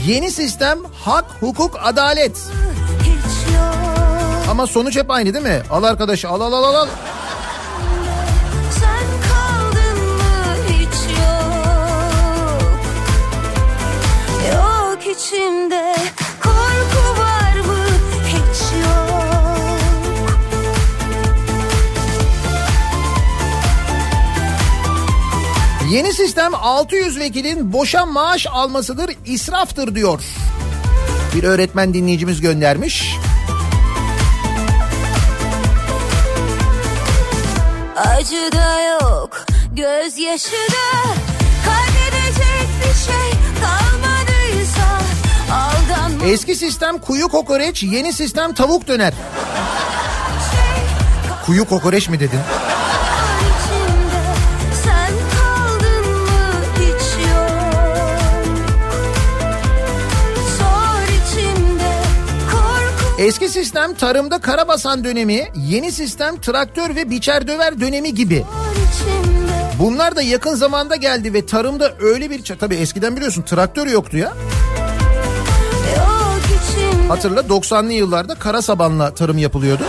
Yeni 0.06 0.30
sistem 0.30 0.78
hak, 1.04 1.24
hukuk, 1.40 1.78
adalet. 1.82 2.36
Ama 4.50 4.66
sonuç 4.66 4.96
hep 4.96 5.10
aynı 5.10 5.34
değil 5.34 5.44
mi? 5.44 5.62
Al 5.70 5.82
arkadaşı 5.82 6.28
al 6.28 6.40
al 6.40 6.52
al 6.52 6.74
al, 6.74 6.88
içimde. 15.24 15.94
Korku 16.42 17.20
var 17.20 17.66
mı? 17.66 17.86
Hiç 18.26 18.62
yok. 18.84 20.38
Yeni 25.90 26.12
sistem 26.12 26.54
600 26.54 27.18
vekilin 27.18 27.72
boşa 27.72 28.06
maaş 28.06 28.46
almasıdır, 28.46 29.10
israftır 29.26 29.94
diyor. 29.94 30.20
Bir 31.34 31.44
öğretmen 31.44 31.94
dinleyicimiz 31.94 32.40
göndermiş. 32.40 33.16
Acı 37.96 38.52
da 38.52 38.80
yok 38.82 39.46
gözyaşı 39.76 40.52
da. 40.52 41.04
Kaybedecek 41.64 42.68
bir 42.80 43.12
şey 43.12 43.34
Aldanma 43.64 43.83
Eski 46.26 46.56
sistem 46.56 46.98
kuyu 46.98 47.28
kokoreç, 47.28 47.82
yeni 47.82 48.12
sistem 48.12 48.54
tavuk 48.54 48.88
döner. 48.88 49.12
Kuyu 51.46 51.64
kokoreç 51.64 52.08
mi 52.08 52.20
dedin? 52.20 52.38
Eski 63.18 63.48
sistem 63.48 63.94
tarımda 63.94 64.38
karabasan 64.38 65.04
dönemi, 65.04 65.48
yeni 65.56 65.92
sistem 65.92 66.40
traktör 66.40 66.96
ve 66.96 67.10
biçer 67.10 67.48
döver 67.48 67.80
dönemi 67.80 68.14
gibi. 68.14 68.44
Bunlar 69.78 70.16
da 70.16 70.22
yakın 70.22 70.54
zamanda 70.54 70.96
geldi 70.96 71.34
ve 71.34 71.46
tarımda 71.46 71.92
öyle 72.00 72.30
bir... 72.30 72.44
Tabii 72.44 72.74
eskiden 72.74 73.16
biliyorsun 73.16 73.42
traktör 73.42 73.86
yoktu 73.86 74.16
ya. 74.16 74.32
Hatırla 77.14 77.40
90'lı 77.40 77.92
yıllarda 77.92 78.34
kara 78.34 78.62
sabanla 78.62 79.14
tarım 79.14 79.38
yapılıyordu. 79.38 79.82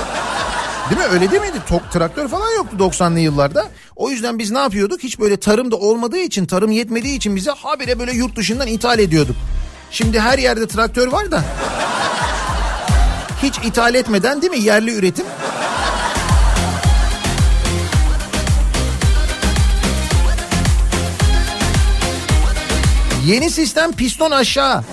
Değil 0.89 1.01
mi? 1.01 1.07
Öyle 1.07 1.31
değil 1.31 1.41
miydi? 1.41 1.57
Tok, 1.69 1.91
traktör 1.91 2.27
falan 2.27 2.51
yoktu 2.55 2.77
90'lı 2.79 3.19
yıllarda. 3.19 3.65
O 3.95 4.09
yüzden 4.09 4.39
biz 4.39 4.51
ne 4.51 4.59
yapıyorduk? 4.59 5.03
Hiç 5.03 5.19
böyle 5.19 5.37
tarım 5.37 5.71
da 5.71 5.75
olmadığı 5.75 6.17
için, 6.17 6.45
tarım 6.45 6.71
yetmediği 6.71 7.17
için 7.17 7.35
bize 7.35 7.51
habire 7.51 7.99
böyle 7.99 8.11
yurt 8.11 8.35
dışından 8.35 8.67
ithal 8.67 8.99
ediyorduk. 8.99 9.35
Şimdi 9.91 10.19
her 10.19 10.39
yerde 10.39 10.67
traktör 10.67 11.07
var 11.07 11.31
da. 11.31 11.43
Hiç 13.43 13.57
ithal 13.57 13.95
etmeden 13.95 14.41
değil 14.41 14.53
mi? 14.53 14.59
Yerli 14.59 14.95
üretim. 14.95 15.25
Yeni 23.25 23.49
sistem 23.49 23.91
piston 23.91 24.31
aşağı. 24.31 24.83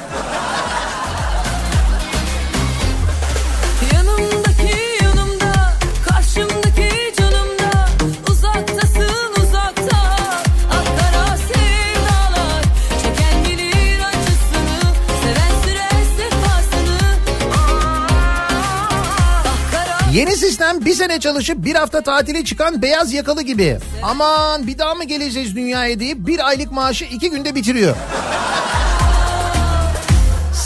Yeni 20.12 20.36
sistem 20.36 20.84
bir 20.84 20.94
sene 20.94 21.20
çalışıp 21.20 21.64
bir 21.64 21.74
hafta 21.74 22.02
tatile 22.02 22.44
çıkan 22.44 22.82
beyaz 22.82 23.12
yakalı 23.12 23.42
gibi. 23.42 23.78
Aman 24.02 24.66
bir 24.66 24.78
daha 24.78 24.94
mı 24.94 25.04
geleceğiz 25.04 25.56
dünyaya 25.56 26.00
deyip 26.00 26.26
bir 26.26 26.46
aylık 26.48 26.72
maaşı 26.72 27.04
iki 27.04 27.30
günde 27.30 27.54
bitiriyor. 27.54 27.96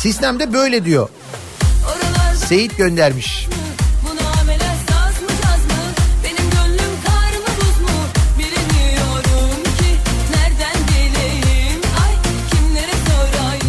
Sistemde 0.00 0.52
böyle 0.52 0.84
diyor. 0.84 1.08
Seyit 2.48 2.76
göndermiş. 2.76 3.46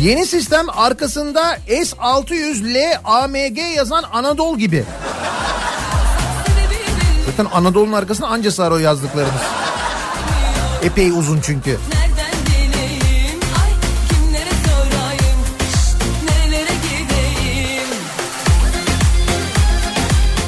Yeni 0.01 0.25
sistem 0.25 0.65
arkasında 0.69 1.57
S600L 1.67 2.97
AMG 3.03 3.57
yazan 3.75 4.03
Anadolu 4.11 4.57
gibi. 4.57 4.85
Zaten 7.37 7.51
Anadolu'nun 7.57 7.93
arkasında 7.93 8.27
anca 8.27 8.51
sar 8.51 8.71
o 8.71 8.77
yazdıklarınız. 8.77 9.41
Epey 10.83 11.09
uzun 11.09 11.41
çünkü. 11.41 11.77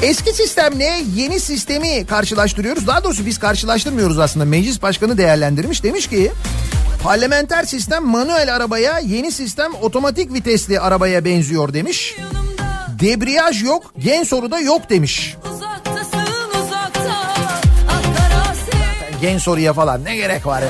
Eski 0.02 0.32
sistemle 0.32 1.02
yeni 1.14 1.40
sistemi 1.40 2.06
karşılaştırıyoruz. 2.06 2.86
Daha 2.86 3.04
doğrusu 3.04 3.26
biz 3.26 3.38
karşılaştırmıyoruz 3.38 4.18
aslında. 4.18 4.44
Meclis 4.44 4.82
başkanı 4.82 5.18
değerlendirmiş. 5.18 5.82
Demiş 5.82 6.06
ki 6.06 6.32
parlamenter 7.02 7.64
sistem 7.64 8.04
manuel 8.04 8.56
arabaya 8.56 8.98
yeni 8.98 9.32
sistem 9.32 9.74
otomatik 9.82 10.32
vitesli 10.32 10.80
arabaya 10.80 11.24
benziyor 11.24 11.72
demiş. 11.72 12.16
Debriyaj 13.00 13.62
yok 13.62 13.92
gen 13.98 14.22
soruda 14.22 14.60
yok 14.60 14.90
demiş. 14.90 15.36
Uzaktasın 15.44 15.69
Gen 19.20 19.38
soruya 19.38 19.72
falan 19.72 20.04
ne 20.04 20.16
gerek 20.16 20.46
var 20.46 20.62
ya? 20.62 20.68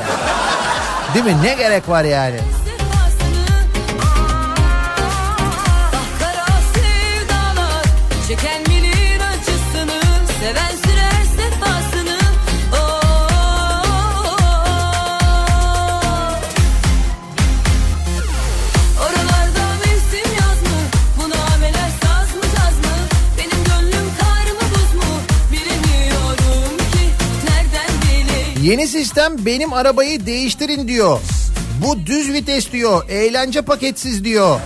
Değil 1.14 1.24
mi? 1.24 1.36
Ne 1.42 1.54
gerek 1.54 1.88
var 1.88 2.04
yani? 2.04 2.36
Yeni 28.70 28.88
sistem 28.88 29.46
benim 29.46 29.72
arabayı 29.72 30.26
değiştirin 30.26 30.88
diyor. 30.88 31.20
Bu 31.86 32.06
düz 32.06 32.32
vites 32.32 32.72
diyor. 32.72 33.08
Eğlence 33.08 33.62
paketsiz 33.62 34.24
diyor. 34.24 34.60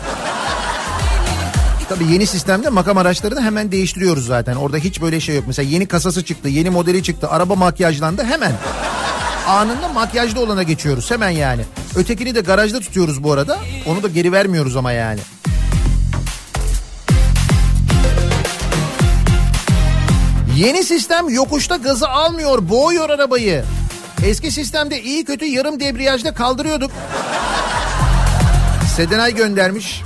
Tabii 1.88 2.12
yeni 2.12 2.26
sistemde 2.26 2.68
makam 2.68 2.98
araçlarını 2.98 3.42
hemen 3.42 3.72
değiştiriyoruz 3.72 4.26
zaten. 4.26 4.56
Orada 4.56 4.76
hiç 4.76 5.02
böyle 5.02 5.20
şey 5.20 5.36
yok. 5.36 5.44
Mesela 5.46 5.68
yeni 5.70 5.86
kasası 5.86 6.24
çıktı, 6.24 6.48
yeni 6.48 6.70
modeli 6.70 7.02
çıktı, 7.02 7.28
araba 7.28 7.54
makyajlandı 7.54 8.24
hemen. 8.24 8.52
Anında 9.48 9.88
makyajlı 9.88 10.40
olana 10.40 10.62
geçiyoruz 10.62 11.10
hemen 11.10 11.30
yani. 11.30 11.62
Ötekini 11.96 12.34
de 12.34 12.40
garajda 12.40 12.80
tutuyoruz 12.80 13.24
bu 13.24 13.32
arada. 13.32 13.58
Onu 13.86 14.02
da 14.02 14.08
geri 14.08 14.32
vermiyoruz 14.32 14.76
ama 14.76 14.92
yani. 14.92 15.20
Yeni 20.56 20.84
sistem 20.84 21.28
yokuşta 21.28 21.76
gazı 21.76 22.08
almıyor, 22.08 22.68
boğuyor 22.68 23.10
arabayı. 23.10 23.64
Eski 24.22 24.50
sistemde 24.50 25.02
iyi 25.02 25.24
kötü 25.24 25.44
yarım 25.44 25.80
debriyajda 25.80 26.34
kaldırıyorduk. 26.34 26.90
Sedenay 28.96 29.34
göndermiş. 29.34 30.02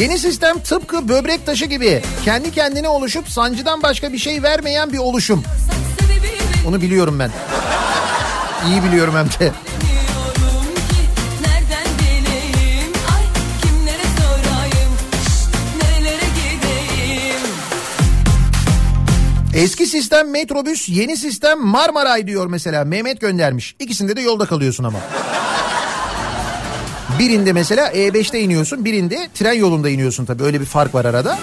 Yeni 0.00 0.18
sistem 0.18 0.58
tıpkı 0.58 1.08
böbrek 1.08 1.46
taşı 1.46 1.64
gibi. 1.64 2.02
Kendi 2.24 2.50
kendine 2.50 2.88
oluşup 2.88 3.28
sancıdan 3.28 3.82
başka 3.82 4.12
bir 4.12 4.18
şey 4.18 4.42
vermeyen 4.42 4.92
bir 4.92 4.98
oluşum. 4.98 5.44
Onu 6.68 6.82
biliyorum 6.82 7.18
ben. 7.18 7.30
İyi 8.68 8.82
biliyorum 8.82 9.14
hem 9.16 9.26
de. 9.26 9.52
Eski 19.54 19.86
sistem 19.86 20.30
metrobüs, 20.30 20.88
yeni 20.88 21.16
sistem 21.16 21.66
Marmaray 21.66 22.26
diyor 22.26 22.46
mesela. 22.46 22.84
Mehmet 22.84 23.20
göndermiş. 23.20 23.74
İkisinde 23.78 24.16
de 24.16 24.20
yolda 24.20 24.46
kalıyorsun 24.46 24.84
ama. 24.84 24.98
Birinde 27.18 27.52
mesela 27.52 27.88
E5'te 27.88 28.40
iniyorsun, 28.40 28.84
birinde 28.84 29.28
tren 29.34 29.52
yolunda 29.52 29.90
iniyorsun 29.90 30.24
tabii. 30.24 30.42
Öyle 30.42 30.60
bir 30.60 30.64
fark 30.66 30.94
var 30.94 31.04
arada. 31.04 31.38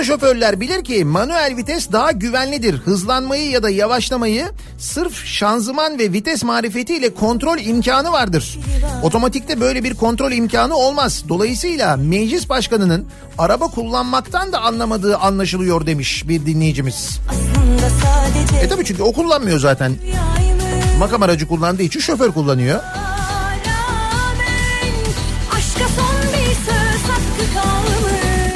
Usta 0.00 0.12
şoförler 0.12 0.60
bilir 0.60 0.84
ki 0.84 1.04
manuel 1.04 1.56
vites 1.56 1.92
daha 1.92 2.12
güvenlidir. 2.12 2.74
Hızlanmayı 2.74 3.50
ya 3.50 3.62
da 3.62 3.70
yavaşlamayı 3.70 4.46
sırf 4.78 5.24
şanzıman 5.24 5.98
ve 5.98 6.12
vites 6.12 6.44
marifetiyle 6.44 7.14
kontrol 7.14 7.58
imkanı 7.58 8.12
vardır. 8.12 8.58
Otomatikte 9.02 9.60
böyle 9.60 9.84
bir 9.84 9.94
kontrol 9.94 10.32
imkanı 10.32 10.76
olmaz. 10.76 11.24
Dolayısıyla 11.28 11.96
meclis 11.96 12.48
başkanının 12.48 13.06
araba 13.38 13.68
kullanmaktan 13.68 14.52
da 14.52 14.60
anlamadığı 14.60 15.16
anlaşılıyor 15.16 15.86
demiş 15.86 16.28
bir 16.28 16.46
dinleyicimiz. 16.46 17.18
E 18.62 18.68
tabii 18.68 18.84
çünkü 18.84 19.02
o 19.02 19.12
kullanmıyor 19.12 19.58
zaten. 19.58 19.96
Makam 20.98 21.22
aracı 21.22 21.48
kullandığı 21.48 21.82
için 21.82 22.00
şoför 22.00 22.32
kullanıyor. 22.32 22.80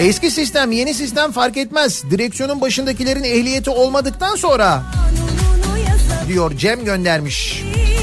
Eski 0.05 0.31
sistem 0.31 0.73
yeni 0.73 0.95
sistem 0.95 1.33
fark 1.33 1.57
etmez. 1.57 2.05
Direksiyonun 2.11 2.61
başındakilerin 2.61 3.23
ehliyeti 3.23 3.71
olmadıktan 3.71 4.37
sonra 4.37 4.83
diyor 6.29 6.57
Cem 6.57 6.85
göndermiş. 6.85 7.63
Seni 7.63 7.94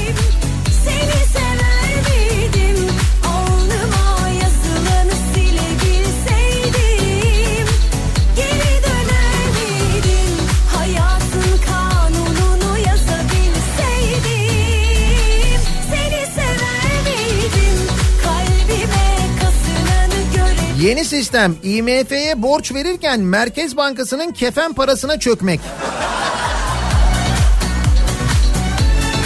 Yeni 20.82 21.04
sistem 21.04 21.56
IMF'ye 21.62 22.42
borç 22.42 22.74
verirken 22.74 23.20
Merkez 23.20 23.76
Bankası'nın 23.76 24.32
kefen 24.32 24.72
parasına 24.72 25.18
çökmek. 25.18 25.60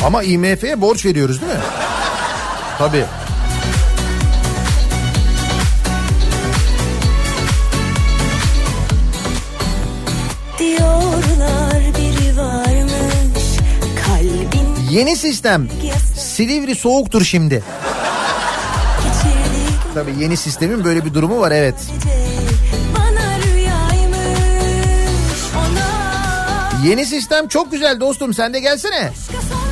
Ama 0.04 0.22
IMF'ye 0.22 0.80
borç 0.80 1.04
veriyoruz 1.06 1.40
değil 1.40 1.52
mi? 1.52 1.58
Tabii. 2.78 3.04
Yeni 14.90 15.16
sistem 15.16 15.68
Silivri 16.16 16.74
soğuktur 16.74 17.24
şimdi. 17.24 17.62
Tabii 19.96 20.22
yeni 20.22 20.36
sistemin 20.36 20.84
böyle 20.84 21.04
bir 21.04 21.14
durumu 21.14 21.40
var 21.40 21.52
evet. 21.52 21.74
Yeni 26.84 27.06
sistem 27.06 27.48
çok 27.48 27.72
güzel 27.72 28.00
dostum 28.00 28.34
sen 28.34 28.54
de 28.54 28.60
gelsene. 28.60 29.12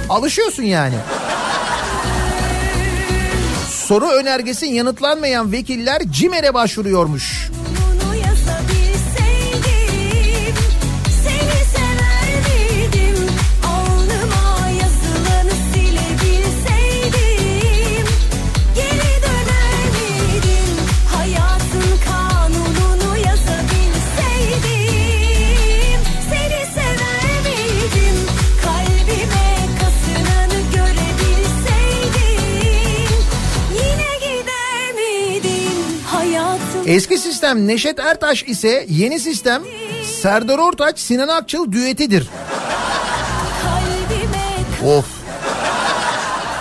Alışıyorsun 0.08 0.62
yani. 0.62 0.94
Soru 3.70 4.08
önergesi 4.08 4.66
yanıtlanmayan 4.66 5.52
vekiller 5.52 6.02
CİMER'e 6.10 6.54
başvuruyormuş. 6.54 7.50
Eski 36.86 37.18
sistem 37.18 37.66
Neşet 37.66 37.98
Ertaş 37.98 38.42
ise 38.42 38.86
yeni 38.88 39.20
sistem 39.20 39.62
Serdar 40.22 40.58
Ortaç 40.58 40.98
Sinan 40.98 41.28
Akçıl 41.28 41.72
düetidir. 41.72 42.28
Of. 44.86 45.06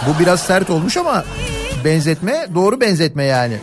Bu 0.08 0.20
biraz 0.20 0.40
sert 0.42 0.70
olmuş 0.70 0.98
ama 0.98 1.26
benzetme 1.86 2.48
doğru 2.56 2.82
benzetme 2.82 3.24
yani. 3.24 3.58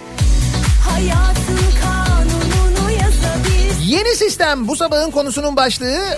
Yeni 3.85 4.17
sistem 4.17 4.69
bu 4.69 4.77
sabahın 4.77 5.11
konusunun 5.11 5.57
başlığı 5.57 5.87
mi? 5.87 6.17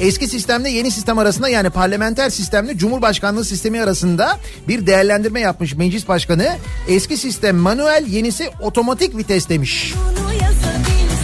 Eski 0.00 0.28
sistemle 0.28 0.70
yeni 0.70 0.90
sistem 0.90 1.18
arasında 1.18 1.48
yani 1.48 1.70
parlamenter 1.70 2.30
sistemle 2.30 2.78
cumhurbaşkanlığı 2.78 3.44
sistemi 3.44 3.82
arasında 3.82 4.38
bir 4.68 4.86
değerlendirme 4.86 5.40
yapmış 5.40 5.74
meclis 5.74 6.08
başkanı. 6.08 6.56
Eski 6.88 7.16
sistem 7.16 7.56
manuel 7.56 8.04
yenisi 8.08 8.50
otomatik 8.60 9.16
vites 9.16 9.48
demiş. 9.48 9.94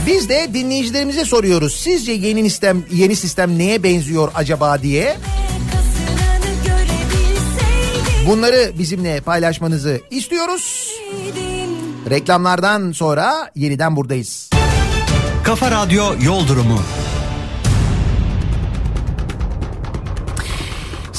Biz 0.07 0.29
de 0.29 0.49
dinleyicilerimize 0.55 1.25
soruyoruz. 1.25 1.77
Sizce 1.77 2.13
yeni 2.13 2.51
sistem 2.51 2.85
yeni 2.93 3.17
sistem 3.17 3.59
neye 3.59 3.83
benziyor 3.83 4.33
acaba 4.35 4.83
diye? 4.83 5.17
Bunları 8.27 8.73
bizimle 8.79 9.21
paylaşmanızı 9.21 10.01
istiyoruz. 10.11 10.91
Reklamlardan 12.11 12.93
sonra 12.93 13.51
yeniden 13.55 13.97
buradayız. 13.97 14.51
Kafa 15.45 15.71
Radyo 15.71 16.05
Yol 16.23 16.49
Durumu. 16.49 16.81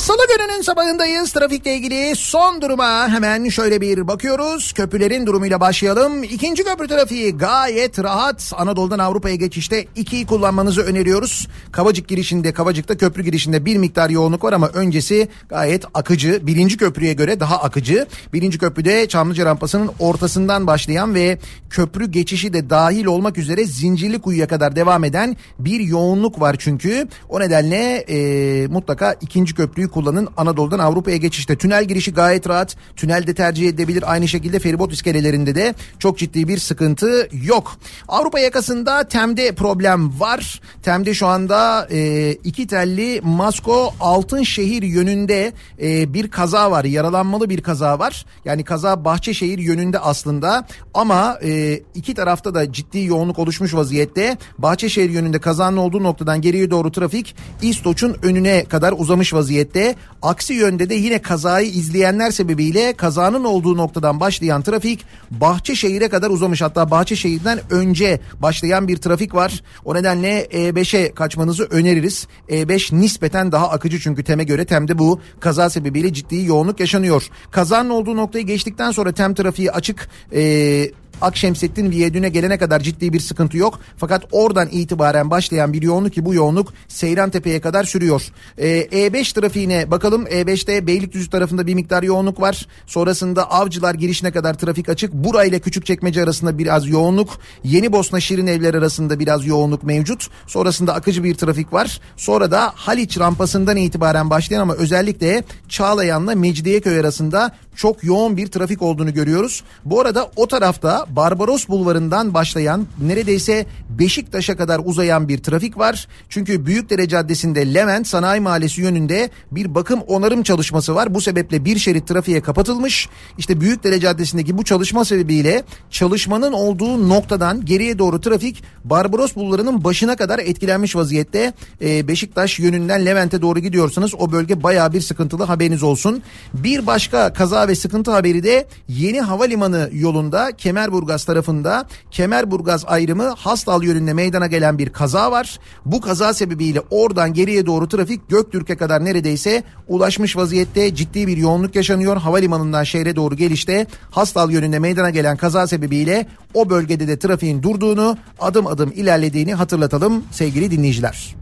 Salı 0.07 0.21
gününün 0.37 0.61
sabahındayız. 0.61 1.31
Trafikle 1.31 1.75
ilgili 1.75 2.15
son 2.15 2.61
duruma 2.61 3.09
hemen 3.09 3.49
şöyle 3.49 3.81
bir 3.81 4.07
bakıyoruz. 4.07 4.73
Köprülerin 4.73 5.25
durumuyla 5.25 5.59
başlayalım. 5.59 6.23
İkinci 6.23 6.63
köprü 6.63 6.87
trafiği 6.87 7.37
gayet 7.37 7.99
rahat. 7.99 8.53
Anadolu'dan 8.57 8.99
Avrupa'ya 8.99 9.35
geçişte 9.35 9.85
ikiyi 9.95 10.25
kullanmanızı 10.25 10.81
öneriyoruz. 10.81 11.47
Kavacık 11.71 12.07
girişinde, 12.07 12.53
Kavacık'ta 12.53 12.97
köprü 12.97 13.23
girişinde 13.23 13.65
bir 13.65 13.77
miktar 13.77 14.09
yoğunluk 14.09 14.43
var 14.43 14.53
ama 14.53 14.67
öncesi 14.67 15.27
gayet 15.49 15.85
akıcı. 15.93 16.47
Birinci 16.47 16.77
köprüye 16.77 17.13
göre 17.13 17.39
daha 17.39 17.57
akıcı. 17.57 18.07
Birinci 18.33 18.57
köprüde 18.57 19.07
Çamlıca 19.07 19.45
rampasının 19.45 19.89
ortasından 19.99 20.67
başlayan 20.67 21.15
ve 21.15 21.37
köprü 21.69 22.11
geçişi 22.11 22.53
de 22.53 22.69
dahil 22.69 23.05
olmak 23.05 23.37
üzere 23.37 23.65
Zincirlikuyu'ya 23.65 24.47
kadar 24.47 24.75
devam 24.75 25.03
eden 25.03 25.37
bir 25.59 25.79
yoğunluk 25.79 26.41
var 26.41 26.55
çünkü. 26.59 27.07
O 27.29 27.39
nedenle 27.39 28.05
e, 28.09 28.67
mutlaka 28.67 29.15
ikinci 29.21 29.55
köprüyü 29.55 29.87
kullanın. 29.97 30.27
Anadolu'dan 30.37 30.79
Avrupa'ya 30.79 31.17
geçişte 31.17 31.55
tünel 31.55 31.85
girişi 31.85 32.13
gayet 32.13 32.49
rahat. 32.49 32.75
Tünelde 32.95 33.33
tercih 33.33 33.69
edilebilir. 33.69 34.11
Aynı 34.11 34.27
şekilde 34.27 34.59
feribot 34.59 34.93
iskelelerinde 34.93 35.55
de 35.55 35.73
çok 35.99 36.17
ciddi 36.17 36.47
bir 36.47 36.57
sıkıntı 36.57 37.29
yok. 37.43 37.77
Avrupa 38.07 38.39
yakasında 38.39 39.07
Tem'de 39.07 39.55
problem 39.55 40.19
var. 40.19 40.61
Tem'de 40.83 41.13
şu 41.13 41.27
anda 41.27 41.87
e, 41.91 42.31
iki 42.31 42.67
telli 42.67 43.21
Masko 43.23 43.93
Altınşehir 43.99 44.83
yönünde 44.83 45.51
e, 45.81 46.13
bir 46.13 46.27
kaza 46.31 46.71
var. 46.71 46.83
Yaralanmalı 46.85 47.49
bir 47.49 47.61
kaza 47.61 47.99
var. 47.99 48.25
Yani 48.45 48.63
kaza 48.63 49.05
Bahçeşehir 49.05 49.59
yönünde 49.59 49.99
aslında 49.99 50.67
ama 50.93 51.39
e, 51.43 51.79
iki 51.95 52.13
tarafta 52.13 52.55
da 52.55 52.71
ciddi 52.71 53.03
yoğunluk 53.03 53.39
oluşmuş 53.39 53.73
vaziyette. 53.73 54.37
Bahçeşehir 54.57 55.09
yönünde 55.09 55.39
kazanın 55.39 55.77
olduğu 55.77 56.03
noktadan 56.03 56.41
geriye 56.41 56.71
doğru 56.71 56.91
trafik 56.91 57.35
İstoç'un 57.61 58.15
önüne 58.21 58.63
kadar 58.63 58.93
uzamış 58.97 59.33
vaziyette. 59.33 59.86
Aksi 60.21 60.53
yönde 60.53 60.89
de 60.89 60.95
yine 60.95 61.21
kazayı 61.21 61.67
izleyenler 61.67 62.31
sebebiyle 62.31 62.93
kazanın 62.93 63.43
olduğu 63.43 63.77
noktadan 63.77 64.19
başlayan 64.19 64.61
trafik 64.61 65.05
Bahçeşehir'e 65.31 66.09
kadar 66.09 66.29
uzamış. 66.29 66.61
Hatta 66.61 66.91
Bahçeşehir'den 66.91 67.59
önce 67.69 68.19
başlayan 68.39 68.87
bir 68.87 68.97
trafik 68.97 69.35
var. 69.35 69.63
O 69.85 69.95
nedenle 69.95 70.45
E5'e 70.45 71.13
kaçmanızı 71.13 71.63
öneririz. 71.63 72.27
E5 72.49 72.99
nispeten 73.01 73.51
daha 73.51 73.69
akıcı 73.69 73.99
çünkü 73.99 74.23
TEM'e 74.23 74.43
göre 74.43 74.65
TEM'de 74.65 74.99
bu 74.99 75.19
kaza 75.39 75.69
sebebiyle 75.69 76.13
ciddi 76.13 76.45
yoğunluk 76.45 76.79
yaşanıyor. 76.79 77.27
Kazanın 77.51 77.89
olduğu 77.89 78.15
noktayı 78.15 78.45
geçtikten 78.45 78.91
sonra 78.91 79.11
TEM 79.11 79.33
trafiği 79.33 79.71
açık. 79.71 80.09
Ee, 80.33 80.91
Akşemsettin 81.21 81.91
Viyadüğü'ne 81.91 82.29
gelene 82.29 82.57
kadar 82.57 82.79
ciddi 82.79 83.13
bir 83.13 83.19
sıkıntı 83.19 83.57
yok. 83.57 83.79
Fakat 83.97 84.23
oradan 84.31 84.67
itibaren 84.71 85.31
başlayan 85.31 85.73
bir 85.73 85.81
yoğunluk 85.81 86.13
ki 86.13 86.25
bu 86.25 86.33
yoğunluk 86.33 86.73
Seyran 86.87 87.29
Tepe'ye 87.29 87.61
kadar 87.61 87.83
sürüyor. 87.83 88.23
Ee, 88.57 88.67
E5 88.67 89.33
trafiğine 89.33 89.91
bakalım. 89.91 90.25
E5'te 90.25 90.87
Beylikdüzü 90.87 91.29
tarafında 91.29 91.67
bir 91.67 91.73
miktar 91.73 92.03
yoğunluk 92.03 92.41
var. 92.41 92.67
Sonrasında 92.87 93.51
Avcılar 93.51 93.95
girişine 93.95 94.31
kadar 94.31 94.53
trafik 94.53 94.89
açık. 94.89 95.13
Bura 95.13 95.43
ile 95.43 95.59
Küçükçekmece 95.59 96.23
arasında 96.23 96.57
biraz 96.57 96.87
yoğunluk. 96.87 97.39
Yeni 97.63 97.91
Bosna 97.91 98.19
Şirin 98.19 98.47
Evler 98.47 98.73
arasında 98.73 99.19
biraz 99.19 99.45
yoğunluk 99.45 99.83
mevcut. 99.83 100.27
Sonrasında 100.47 100.93
akıcı 100.93 101.23
bir 101.23 101.35
trafik 101.35 101.73
var. 101.73 102.01
Sonra 102.17 102.51
da 102.51 102.71
Haliç 102.75 103.19
rampasından 103.19 103.77
itibaren 103.77 104.29
başlayan 104.29 104.61
ama 104.61 104.73
özellikle 104.73 105.43
Çağlayan'la 105.69 106.35
Mecidiyeköy 106.35 106.99
arasında 106.99 107.51
çok 107.77 108.03
yoğun 108.03 108.37
bir 108.37 108.47
trafik 108.47 108.81
olduğunu 108.81 109.13
görüyoruz. 109.13 109.63
Bu 109.85 110.01
arada 110.01 110.31
o 110.35 110.47
tarafta 110.47 111.05
Barbaros 111.09 111.67
Bulvarı'ndan 111.67 112.33
başlayan 112.33 112.87
neredeyse 113.01 113.65
Beşiktaş'a 113.89 114.57
kadar 114.57 114.81
uzayan 114.85 115.27
bir 115.27 115.37
trafik 115.37 115.77
var. 115.77 116.07
Çünkü 116.29 116.65
Büyükdere 116.65 117.07
Caddesi'nde 117.07 117.73
Levent 117.73 118.07
Sanayi 118.07 118.41
Mahallesi 118.41 118.81
yönünde 118.81 119.29
bir 119.51 119.75
bakım 119.75 119.99
onarım 120.07 120.43
çalışması 120.43 120.95
var. 120.95 121.13
Bu 121.13 121.21
sebeple 121.21 121.65
bir 121.65 121.77
şerit 121.77 122.07
trafiğe 122.07 122.41
kapatılmış. 122.41 123.09
İşte 123.37 123.61
Büyükdere 123.61 123.99
Caddesi'ndeki 123.99 124.57
bu 124.57 124.63
çalışma 124.63 125.05
sebebiyle 125.05 125.63
çalışmanın 125.89 126.53
olduğu 126.53 127.09
noktadan 127.09 127.65
geriye 127.65 127.99
doğru 127.99 128.21
trafik 128.21 128.63
Barbaros 128.83 129.35
Bulvarı'nın 129.35 129.83
başına 129.83 130.15
kadar 130.15 130.39
etkilenmiş 130.39 130.95
vaziyette. 130.95 131.53
Ee, 131.81 132.07
Beşiktaş 132.07 132.59
yönünden 132.59 133.05
Levent'e 133.05 133.41
doğru 133.41 133.59
gidiyorsanız 133.59 134.15
o 134.15 134.31
bölge 134.31 134.63
baya 134.63 134.93
bir 134.93 135.01
sıkıntılı 135.01 135.43
haberiniz 135.43 135.83
olsun. 135.83 136.23
Bir 136.53 136.87
başka 136.87 137.33
kaza 137.33 137.66
ve 137.67 137.75
sıkıntı 137.75 138.11
haberi 138.11 138.43
de 138.43 138.67
yeni 138.87 139.21
havalimanı 139.21 139.89
yolunda 139.93 140.51
Kemerburgaz 140.57 141.25
tarafında 141.25 141.85
Kemerburgaz 142.11 142.83
ayrımı 142.87 143.23
Hastal 143.23 143.83
yönünde 143.83 144.13
meydana 144.13 144.47
gelen 144.47 144.77
bir 144.77 144.89
kaza 144.89 145.31
var. 145.31 145.59
Bu 145.85 146.01
kaza 146.01 146.33
sebebiyle 146.33 146.81
oradan 146.91 147.33
geriye 147.33 147.65
doğru 147.65 147.87
trafik 147.87 148.29
Göktürk'e 148.29 148.77
kadar 148.77 149.05
neredeyse 149.05 149.63
ulaşmış 149.87 150.37
vaziyette 150.37 150.95
ciddi 150.95 151.27
bir 151.27 151.37
yoğunluk 151.37 151.75
yaşanıyor. 151.75 152.17
Havalimanından 152.17 152.83
şehre 152.83 153.15
doğru 153.15 153.35
gelişte 153.35 153.87
Hastal 154.11 154.51
yönünde 154.51 154.79
meydana 154.79 155.09
gelen 155.09 155.37
kaza 155.37 155.67
sebebiyle 155.67 156.27
o 156.53 156.69
bölgede 156.69 157.07
de 157.07 157.19
trafiğin 157.19 157.63
durduğunu 157.63 158.17
adım 158.39 158.67
adım 158.67 158.91
ilerlediğini 158.95 159.53
hatırlatalım 159.53 160.23
sevgili 160.31 160.71
dinleyiciler. 160.71 161.35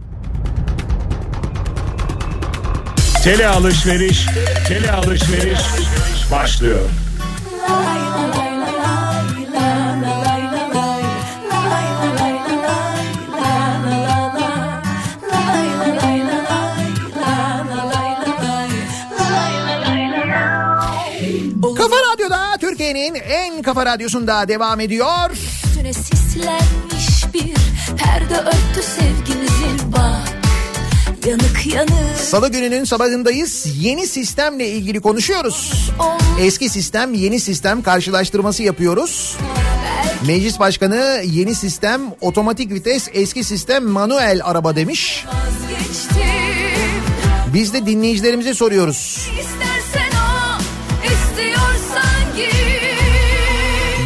Tele 3.25 3.47
alışveriş, 3.47 4.25
tele 4.67 4.91
alışveriş 4.91 5.59
başlıyor. 6.31 6.79
Kafa 21.77 21.95
Radyo'da 22.13 22.57
Türkiye'nin 22.59 23.15
en 23.15 23.61
kafa 23.61 23.85
radyosunda 23.85 24.47
devam 24.47 24.79
ediyor. 24.79 25.29
Üstüne 25.31 25.93
sislenmiş 25.93 27.33
bir 27.33 27.55
perde 27.97 28.37
örtü 28.37 28.81
sevgimizin 28.83 29.91
bak 29.91 30.34
Yanık 31.27 31.73
yanık 31.73 32.17
Salı 32.17 32.51
gününün 32.51 32.83
sabahındayız. 32.83 33.65
Yeni 33.79 34.07
sistemle 34.07 34.67
ilgili 34.69 34.99
konuşuyoruz. 34.99 35.91
Eski 36.39 36.69
sistem, 36.69 37.13
yeni 37.13 37.39
sistem 37.39 37.81
karşılaştırması 37.81 38.63
yapıyoruz. 38.63 39.37
Meclis 40.27 40.59
Başkanı 40.59 41.21
yeni 41.25 41.55
sistem 41.55 42.01
otomatik 42.21 42.71
vites, 42.71 43.09
eski 43.13 43.43
sistem 43.43 43.85
manuel 43.85 44.41
araba 44.43 44.75
demiş. 44.75 45.25
Biz 47.53 47.73
de 47.73 47.85
dinleyicilerimize 47.85 48.53
soruyoruz. 48.53 49.29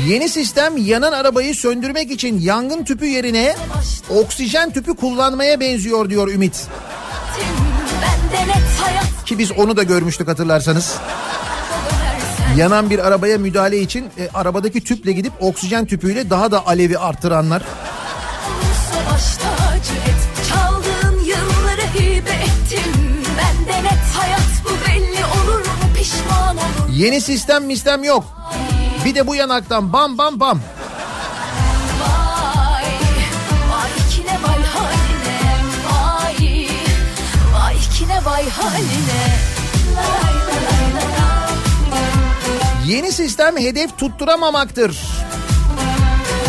Yeni 0.08 0.30
sistem 0.30 0.78
yanan 0.78 1.12
arabayı 1.12 1.56
söndürmek 1.56 2.12
için 2.12 2.40
yangın 2.40 2.84
tüpü 2.84 3.06
yerine 3.06 3.56
oksijen 4.10 4.74
tüpü 4.74 4.96
kullanmaya 4.96 5.60
benziyor 5.60 6.10
diyor 6.10 6.28
Ümit. 6.28 6.68
Ki 9.26 9.38
biz 9.38 9.51
onu 9.51 9.77
da 9.77 9.84
görmüştük 9.84 10.27
hatırlarsanız. 10.27 10.95
Yanan 12.57 12.89
bir 12.89 13.07
arabaya 13.07 13.38
müdahale 13.38 13.80
için 13.80 14.06
e, 14.18 14.30
arabadaki 14.34 14.84
tüple 14.84 15.11
gidip 15.11 15.34
oksijen 15.39 15.85
tüpüyle 15.85 16.30
daha 16.30 16.51
da 16.51 16.68
alevi 16.68 16.97
olur. 16.97 17.61
Yeni 26.91 27.22
sistem 27.22 27.65
mistem 27.65 28.03
yok. 28.03 28.23
Bir 29.06 29.15
de 29.15 29.27
bu 29.27 29.35
yanaktan 29.35 29.93
bam 29.93 30.18
bam 30.18 30.39
bam. 30.39 30.60
Vay 38.26 38.50
haline. 38.50 39.40
Yeni 42.88 43.12
sistem 43.12 43.58
hedef 43.58 43.98
tutturamamaktır. 43.98 44.98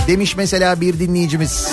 Demiş 0.07 0.37
mesela 0.37 0.81
bir 0.81 0.99
dinleyicimiz. 0.99 1.69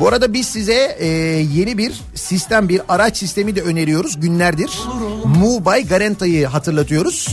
Bu 0.00 0.08
arada 0.08 0.32
biz 0.32 0.46
size 0.46 0.96
e, 0.98 1.06
yeni 1.54 1.78
bir 1.78 2.00
sistem, 2.14 2.68
bir 2.68 2.80
araç 2.88 3.16
sistemi 3.16 3.56
de 3.56 3.62
öneriyoruz 3.62 4.20
günlerdir. 4.20 4.70
By 5.64 5.88
Garanta'yı 5.88 6.46
hatırlatıyoruz. 6.46 7.28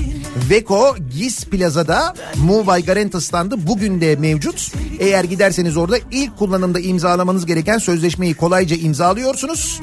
Veko 0.49 0.95
Giz 1.17 1.45
Plaza'da 1.45 2.13
by 2.37 2.85
Garanta 2.85 3.21
standı 3.21 3.67
bugün 3.67 4.01
de 4.01 4.15
mevcut. 4.15 4.71
Eğer 4.99 5.23
giderseniz 5.23 5.77
orada 5.77 5.97
ilk 6.11 6.37
kullanımda 6.37 6.79
imzalamanız 6.79 7.45
gereken 7.45 7.77
sözleşmeyi 7.77 8.33
kolayca 8.33 8.75
imzalıyorsunuz. 8.75 9.81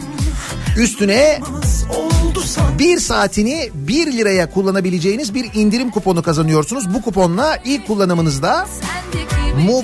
Üstüne 0.78 1.40
bir 2.78 2.98
saatini 2.98 3.70
1 3.74 4.12
liraya 4.12 4.50
kullanabileceğiniz 4.50 5.34
bir 5.34 5.54
indirim 5.54 5.90
kuponu 5.90 6.22
kazanıyorsunuz. 6.22 6.94
Bu 6.94 7.02
kuponla 7.02 7.58
ilk 7.64 7.86
kullanımınızda 7.86 8.66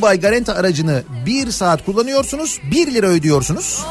by 0.02 0.20
Garanta 0.20 0.54
aracını 0.54 1.02
1 1.26 1.50
saat 1.50 1.84
kullanıyorsunuz 1.84 2.60
1 2.70 2.94
lira 2.94 3.06
ödüyorsunuz. 3.06 3.84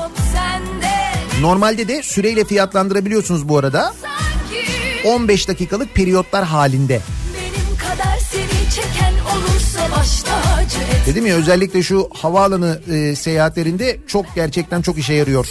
Normalde 1.42 1.88
de 1.88 2.04
süreyle 2.04 2.46
fiyatlandırabiliyorsunuz 2.46 3.50
bu 3.50 3.58
arada. 3.58 3.94
sanki 4.02 4.21
15 5.06 5.48
dakikalık 5.48 5.96
periyotlar 5.96 6.44
halinde. 6.46 7.02
Dedim 11.06 11.26
ya 11.26 11.36
özellikle 11.36 11.84
şu 11.84 12.10
havaalanı 12.14 12.82
e, 12.94 13.16
seyahatlerinde 13.16 13.98
çok 14.08 14.36
gerçekten 14.36 14.82
çok 14.82 14.98
işe 14.98 15.14
yarıyor. 15.14 15.48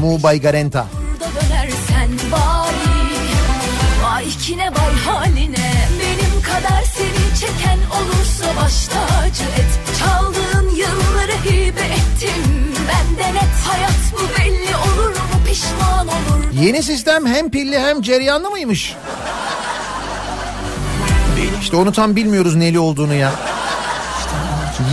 Mu 0.00 0.18
by 0.18 0.36
Garanta. 0.36 0.86
burada 1.00 1.24
dönersen 1.40 2.30
bari. 2.32 2.90
Vay 4.04 4.24
kine 4.42 4.70
vay 4.70 4.94
haline. 5.06 5.72
Benim 6.00 6.42
kadar 6.42 6.82
seni 6.96 7.40
çeken 7.40 7.78
olursa 7.78 8.62
baş 8.62 8.86
tacı 8.88 9.44
et. 9.44 9.98
Çaldığın 9.98 10.70
yılları 10.70 11.32
hibe 11.44 11.80
ettim. 11.80 12.44
Benden 12.88 13.34
et 13.34 13.54
hayat 13.64 14.00
bu 14.12 14.38
belli 14.40 14.76
olur. 14.76 14.99
Yeni 16.60 16.82
sistem 16.82 17.26
hem 17.26 17.50
pilli 17.50 17.78
hem 17.78 18.02
cereyanlı 18.02 18.50
mıymış? 18.50 18.96
İşte 21.60 21.76
onu 21.76 21.92
tam 21.92 22.16
bilmiyoruz 22.16 22.56
neli 22.56 22.78
olduğunu 22.78 23.14
ya. 23.14 23.32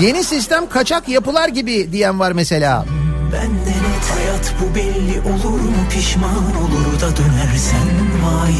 Yeni 0.02 0.24
sistem 0.24 0.70
kaçak 0.70 1.10
yapılar 1.10 1.50
gibi 1.50 1.92
diyen 1.92 2.20
var 2.20 2.32
mesela. 2.32 2.86
Benden 3.34 3.94
et 3.96 4.12
hayat 4.16 4.54
bu 4.62 4.76
belli 4.76 5.20
olur 5.22 5.60
mu 5.60 5.88
pişman 5.92 6.56
olur 6.56 7.02
da 7.02 7.18
dönersen 7.18 7.88
vay 8.24 8.54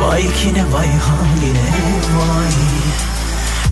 Vay 0.00 0.22
kine 0.22 0.64
vay 0.72 0.86
haline 0.86 1.68
vay 2.18 3.07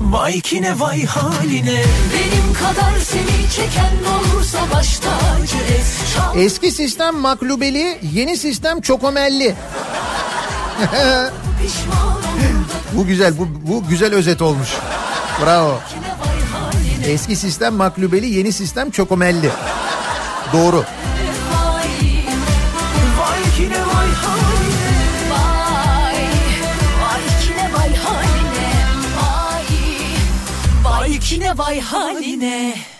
Vay 0.00 0.40
kine 0.40 0.80
vay 0.80 1.04
haline 1.04 1.82
Benim 2.12 2.52
kadar 2.54 2.98
seni 3.00 3.50
çeken 3.50 3.92
olursa 4.16 4.58
baş 4.74 4.98
tacı. 4.98 5.56
Çal 6.14 6.38
Eski 6.38 6.70
sistem 6.70 7.16
maklubeli, 7.16 7.98
yeni 8.12 8.36
sistem 8.36 8.80
çokomelli. 8.80 9.54
Bu 12.92 13.06
güzel, 13.06 13.38
bu, 13.38 13.48
bu 13.62 13.88
güzel 13.88 14.14
özet 14.14 14.42
olmuş. 14.42 14.68
Bravo. 15.44 15.80
Eski 17.06 17.36
sistem 17.36 17.74
maklubeli, 17.74 18.26
yeni 18.26 18.52
sistem 18.52 18.90
çokomelli. 18.90 19.50
Doğru. 20.52 20.84
Kine 31.26 31.52
vay 31.58 31.80
haline. 31.80 32.95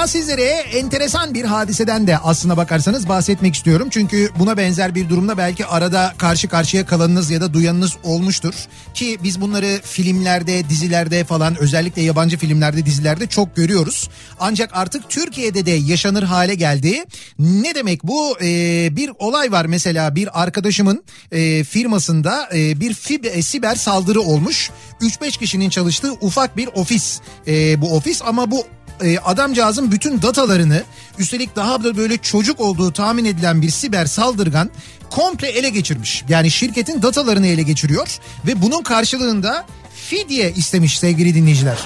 Sabah 0.00 0.08
sizlere 0.08 0.44
enteresan 0.48 1.34
bir 1.34 1.44
hadiseden 1.44 2.06
de 2.06 2.18
aslına 2.18 2.56
bakarsanız 2.56 3.08
bahsetmek 3.08 3.54
istiyorum. 3.54 3.88
Çünkü 3.90 4.30
buna 4.38 4.56
benzer 4.56 4.94
bir 4.94 5.08
durumda 5.08 5.38
belki 5.38 5.66
arada 5.66 6.14
karşı 6.18 6.48
karşıya 6.48 6.86
kalanınız 6.86 7.30
ya 7.30 7.40
da 7.40 7.54
duyanınız 7.54 7.96
olmuştur. 8.04 8.54
Ki 8.94 9.18
biz 9.22 9.40
bunları 9.40 9.80
filmlerde, 9.84 10.68
dizilerde 10.68 11.24
falan 11.24 11.56
özellikle 11.56 12.02
yabancı 12.02 12.38
filmlerde, 12.38 12.86
dizilerde 12.86 13.26
çok 13.26 13.56
görüyoruz. 13.56 14.10
Ancak 14.38 14.70
artık 14.72 15.08
Türkiye'de 15.08 15.66
de 15.66 15.70
yaşanır 15.70 16.22
hale 16.22 16.54
geldi. 16.54 17.04
Ne 17.38 17.74
demek 17.74 18.04
bu? 18.04 18.36
Ee, 18.42 18.88
bir 18.96 19.10
olay 19.18 19.52
var 19.52 19.64
mesela 19.64 20.14
bir 20.14 20.42
arkadaşımın 20.42 21.04
e, 21.32 21.64
firmasında 21.64 22.48
e, 22.54 22.80
bir 22.80 22.94
fib- 22.94 23.28
e, 23.28 23.42
siber 23.42 23.74
saldırı 23.74 24.20
olmuş. 24.20 24.70
3-5 25.00 25.38
kişinin 25.38 25.70
çalıştığı 25.70 26.12
ufak 26.12 26.56
bir 26.56 26.66
ofis 26.74 27.20
e, 27.46 27.80
bu 27.80 27.96
ofis 27.96 28.22
ama 28.22 28.50
bu 28.50 28.64
e, 29.02 29.18
adamcağızın 29.18 29.92
bütün 29.92 30.22
datalarını 30.22 30.82
üstelik 31.18 31.56
daha 31.56 31.84
da 31.84 31.96
böyle 31.96 32.18
çocuk 32.18 32.60
olduğu 32.60 32.92
tahmin 32.92 33.24
edilen 33.24 33.62
bir 33.62 33.70
siber 33.70 34.06
saldırgan 34.06 34.70
komple 35.10 35.48
ele 35.48 35.68
geçirmiş. 35.68 36.24
Yani 36.28 36.50
şirketin 36.50 37.02
datalarını 37.02 37.46
ele 37.46 37.62
geçiriyor 37.62 38.18
ve 38.46 38.62
bunun 38.62 38.82
karşılığında 38.82 39.66
fidye 39.94 40.52
istemiş 40.52 40.98
sevgili 40.98 41.34
dinleyiciler. 41.34 41.78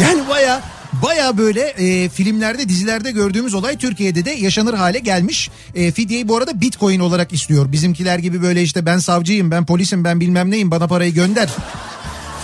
Yani 0.00 0.28
baya 0.28 0.62
Baya 1.02 1.38
böyle 1.38 1.60
e, 1.60 2.08
filmlerde 2.08 2.68
dizilerde 2.68 3.10
gördüğümüz 3.10 3.54
olay 3.54 3.76
Türkiye'de 3.76 4.24
de 4.24 4.30
yaşanır 4.30 4.74
hale 4.74 4.98
gelmiş. 4.98 5.50
E, 5.74 5.92
fidyeyi 5.92 6.28
bu 6.28 6.36
arada 6.36 6.60
bitcoin 6.60 7.00
olarak 7.00 7.32
istiyor. 7.32 7.72
Bizimkiler 7.72 8.18
gibi 8.18 8.42
böyle 8.42 8.62
işte 8.62 8.86
ben 8.86 8.98
savcıyım 8.98 9.50
ben 9.50 9.66
polisim 9.66 10.04
ben 10.04 10.20
bilmem 10.20 10.50
neyim 10.50 10.70
bana 10.70 10.86
parayı 10.86 11.14
gönder 11.14 11.48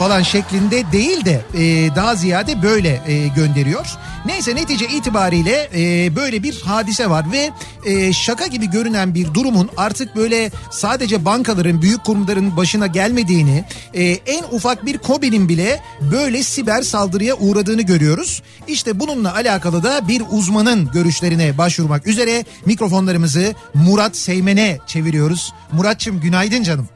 falan 0.02 0.22
şeklinde 0.22 0.92
değil 0.92 1.24
de 1.24 1.40
e, 1.54 1.94
daha 1.96 2.14
ziyade 2.14 2.62
böyle 2.62 3.02
e, 3.06 3.28
gönderiyor. 3.28 3.86
Neyse 4.26 4.56
netice 4.56 4.88
itibariyle 4.88 5.70
e, 5.74 6.16
böyle 6.16 6.42
bir 6.42 6.60
hadise 6.60 7.10
var 7.10 7.24
ve 7.32 7.50
e, 7.86 8.12
şaka 8.12 8.46
gibi 8.46 8.70
görünen 8.70 9.14
bir 9.14 9.34
durumun 9.34 9.70
artık 9.76 10.16
böyle 10.16 10.50
sadece 10.70 11.24
bankaların 11.24 11.82
büyük 11.82 12.04
kurumların 12.04 12.56
başına 12.56 12.86
gelmediğini 12.86 13.64
e, 13.94 14.04
en 14.04 14.44
ufak 14.50 14.86
bir 14.86 14.98
KOBİ'nin 14.98 15.48
bile 15.48 15.80
böyle 16.12 16.42
siber 16.42 16.82
saldırıya 16.82 17.34
uğradığını 17.34 17.82
görüyoruz. 17.82 18.42
İşte 18.68 19.00
bununla 19.00 19.34
alakalı 19.34 19.82
da 19.82 20.08
bir 20.08 20.22
uzmanın 20.30 20.90
görüşlerine 20.92 21.58
başvurmak 21.58 22.06
üzere 22.06 22.44
mikrofonlarımızı 22.66 23.54
Murat 23.74 24.16
Seymen'e 24.16 24.78
çeviriyoruz. 24.86 25.52
Muratçım 25.72 26.20
günaydın 26.20 26.62
canım. 26.62 26.88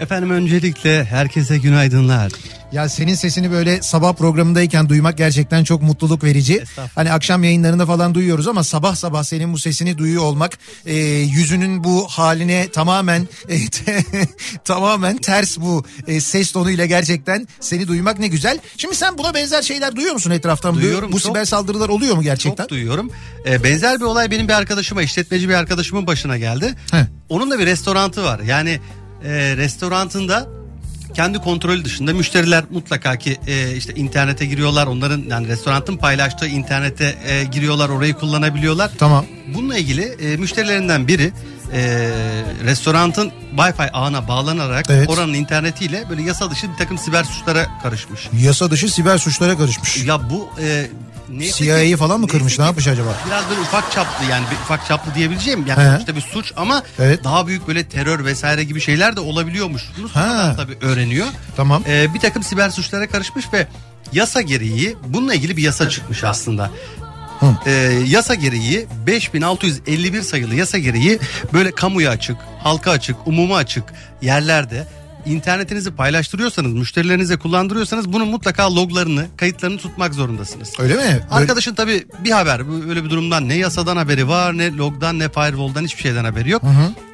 Efendim 0.00 0.30
öncelikle 0.30 1.04
herkese 1.04 1.58
günaydınlar. 1.58 2.32
Ya 2.72 2.88
senin 2.88 3.14
sesini 3.14 3.50
böyle 3.50 3.82
sabah 3.82 4.12
programındayken 4.12 4.88
duymak 4.88 5.18
gerçekten 5.18 5.64
çok 5.64 5.82
mutluluk 5.82 6.24
verici. 6.24 6.64
Hani 6.94 7.12
akşam 7.12 7.44
yayınlarında 7.44 7.86
falan 7.86 8.14
duyuyoruz 8.14 8.48
ama 8.48 8.64
sabah 8.64 8.94
sabah 8.94 9.22
senin 9.22 9.52
bu 9.52 9.58
sesini 9.58 9.98
duyuyor 9.98 10.22
olmak 10.22 10.58
e, 10.86 10.94
yüzünün 11.08 11.84
bu 11.84 12.08
haline 12.08 12.68
tamamen 12.72 13.28
e, 13.48 13.66
te- 13.70 14.04
tamamen 14.64 15.16
ters 15.16 15.58
bu 15.58 15.84
e, 16.06 16.20
ses 16.20 16.52
tonuyla 16.52 16.86
gerçekten 16.86 17.46
seni 17.60 17.88
duymak 17.88 18.18
ne 18.18 18.28
güzel. 18.28 18.58
Şimdi 18.76 18.94
sen 18.94 19.18
buna 19.18 19.34
benzer 19.34 19.62
şeyler 19.62 19.96
duyuyor 19.96 20.14
musun 20.14 20.30
etraftan? 20.30 20.74
Bu- 20.76 20.80
Duyuyorum, 20.80 21.12
Bu 21.12 21.20
çok. 21.20 21.28
siber 21.28 21.44
saldırılar 21.44 21.88
oluyor 21.88 22.16
mu 22.16 22.22
gerçekten? 22.22 22.64
Çok 22.64 22.70
duyuyorum. 22.70 23.10
Ee, 23.46 23.64
benzer 23.64 24.00
bir 24.00 24.04
olay 24.04 24.30
benim 24.30 24.48
bir 24.48 24.52
arkadaşıma, 24.52 25.02
işletmeci 25.02 25.48
bir 25.48 25.54
arkadaşımın 25.54 26.06
başına 26.06 26.38
geldi. 26.38 26.74
Heh. 26.90 27.04
Onun 27.28 27.50
da 27.50 27.58
bir 27.58 27.66
restorantı 27.66 28.24
var. 28.24 28.40
Yani 28.40 28.80
e, 29.24 29.56
restorantında 29.56 30.46
kendi 31.14 31.38
kontrolü 31.38 31.84
dışında 31.84 32.12
müşteriler 32.12 32.64
mutlaka 32.70 33.16
ki 33.16 33.36
e, 33.46 33.76
işte 33.76 33.94
internete 33.94 34.46
giriyorlar. 34.46 34.86
Onların 34.86 35.24
yani 35.28 35.48
restoranın 35.48 35.96
paylaştığı 35.96 36.46
internete 36.46 37.18
e, 37.28 37.44
giriyorlar, 37.44 37.88
orayı 37.88 38.14
kullanabiliyorlar. 38.14 38.90
Tamam. 38.98 39.24
Bununla 39.54 39.76
ilgili 39.78 40.02
e, 40.02 40.36
müşterilerinden 40.36 41.08
biri 41.08 41.32
e, 41.72 42.10
restoranın 42.64 43.32
Wi-Fi 43.56 43.90
ağına 43.90 44.28
bağlanarak 44.28 44.86
Evet. 44.90 45.08
oranın 45.08 45.34
internetiyle 45.34 46.04
böyle 46.10 46.22
yasa 46.22 46.50
dışı 46.50 46.72
bir 46.72 46.76
takım 46.76 46.98
siber 46.98 47.24
suçlara 47.24 47.66
karışmış. 47.82 48.28
Yasa 48.40 48.70
dışı 48.70 48.88
siber 48.88 49.18
suçlara 49.18 49.58
karışmış. 49.58 50.04
Ya 50.04 50.30
bu 50.30 50.48
e, 50.62 50.86
ki- 51.40 51.52
CIA'yı 51.56 51.96
falan 51.96 52.20
mı 52.20 52.26
kırmış 52.28 52.58
ne 52.58 52.64
yapmış 52.64 52.88
acaba? 52.88 53.08
Biraz 53.26 53.48
böyle 53.50 53.60
ufak 53.60 53.92
çaplı 53.92 54.24
yani 54.30 54.44
bir 54.50 54.56
ufak 54.56 54.86
çaplı 54.86 55.14
diyebileceğim 55.14 55.66
yani 55.66 55.80
He. 55.80 55.86
sonuçta 55.86 56.16
bir 56.16 56.20
suç 56.20 56.52
ama 56.56 56.82
Evet. 56.98 57.24
daha 57.24 57.46
büyük 57.46 57.68
böyle 57.68 57.84
terör 57.88 58.24
vesaire 58.24 58.64
gibi 58.64 58.80
şeyler 58.80 59.16
de 59.16 59.20
olabiliyormuş. 59.20 59.82
Bunu 59.98 60.08
sonradan 60.08 60.56
tabii 60.56 60.76
öğreniyor. 60.80 61.26
Tamam. 61.56 61.82
Ee, 61.88 62.14
bir 62.14 62.20
takım 62.20 62.42
siber 62.42 62.70
suçlara 62.70 63.08
karışmış 63.08 63.44
ve 63.52 63.66
yasa 64.12 64.40
gereği 64.40 64.96
bununla 65.06 65.34
ilgili 65.34 65.56
bir 65.56 65.62
yasa 65.62 65.88
çıkmış 65.88 66.24
aslında. 66.24 66.70
e, 67.66 67.70
yasa 68.06 68.34
gereği 68.34 68.86
5651 69.06 70.22
sayılı 70.22 70.54
yasa 70.54 70.78
gereği 70.78 71.18
böyle 71.52 71.70
kamuya 71.70 72.10
açık, 72.10 72.36
halka 72.62 72.90
açık, 72.90 73.16
umuma 73.26 73.56
açık 73.56 73.84
yerlerde 74.22 74.86
internetinizi 75.26 75.90
paylaştırıyorsanız, 75.90 76.72
müşterilerinize 76.72 77.36
kullandırıyorsanız 77.36 78.12
bunun 78.12 78.28
mutlaka 78.28 78.74
loglarını, 78.74 79.26
kayıtlarını 79.36 79.78
tutmak 79.78 80.14
zorundasınız. 80.14 80.72
Öyle 80.78 80.94
mi? 80.94 81.00
Böyle- 81.00 81.24
Arkadaşın 81.30 81.74
tabii 81.74 82.06
bir 82.24 82.30
haber, 82.30 82.68
bu- 82.68 82.88
öyle 82.90 83.04
bir 83.04 83.10
durumdan 83.10 83.48
ne 83.48 83.54
yasadan 83.54 83.96
haberi 83.96 84.28
var, 84.28 84.58
ne 84.58 84.76
logdan, 84.76 85.18
ne 85.18 85.28
firewall'dan 85.28 85.84
hiçbir 85.84 86.02
şeyden 86.02 86.24
haberi 86.24 86.50
yok. 86.50 86.62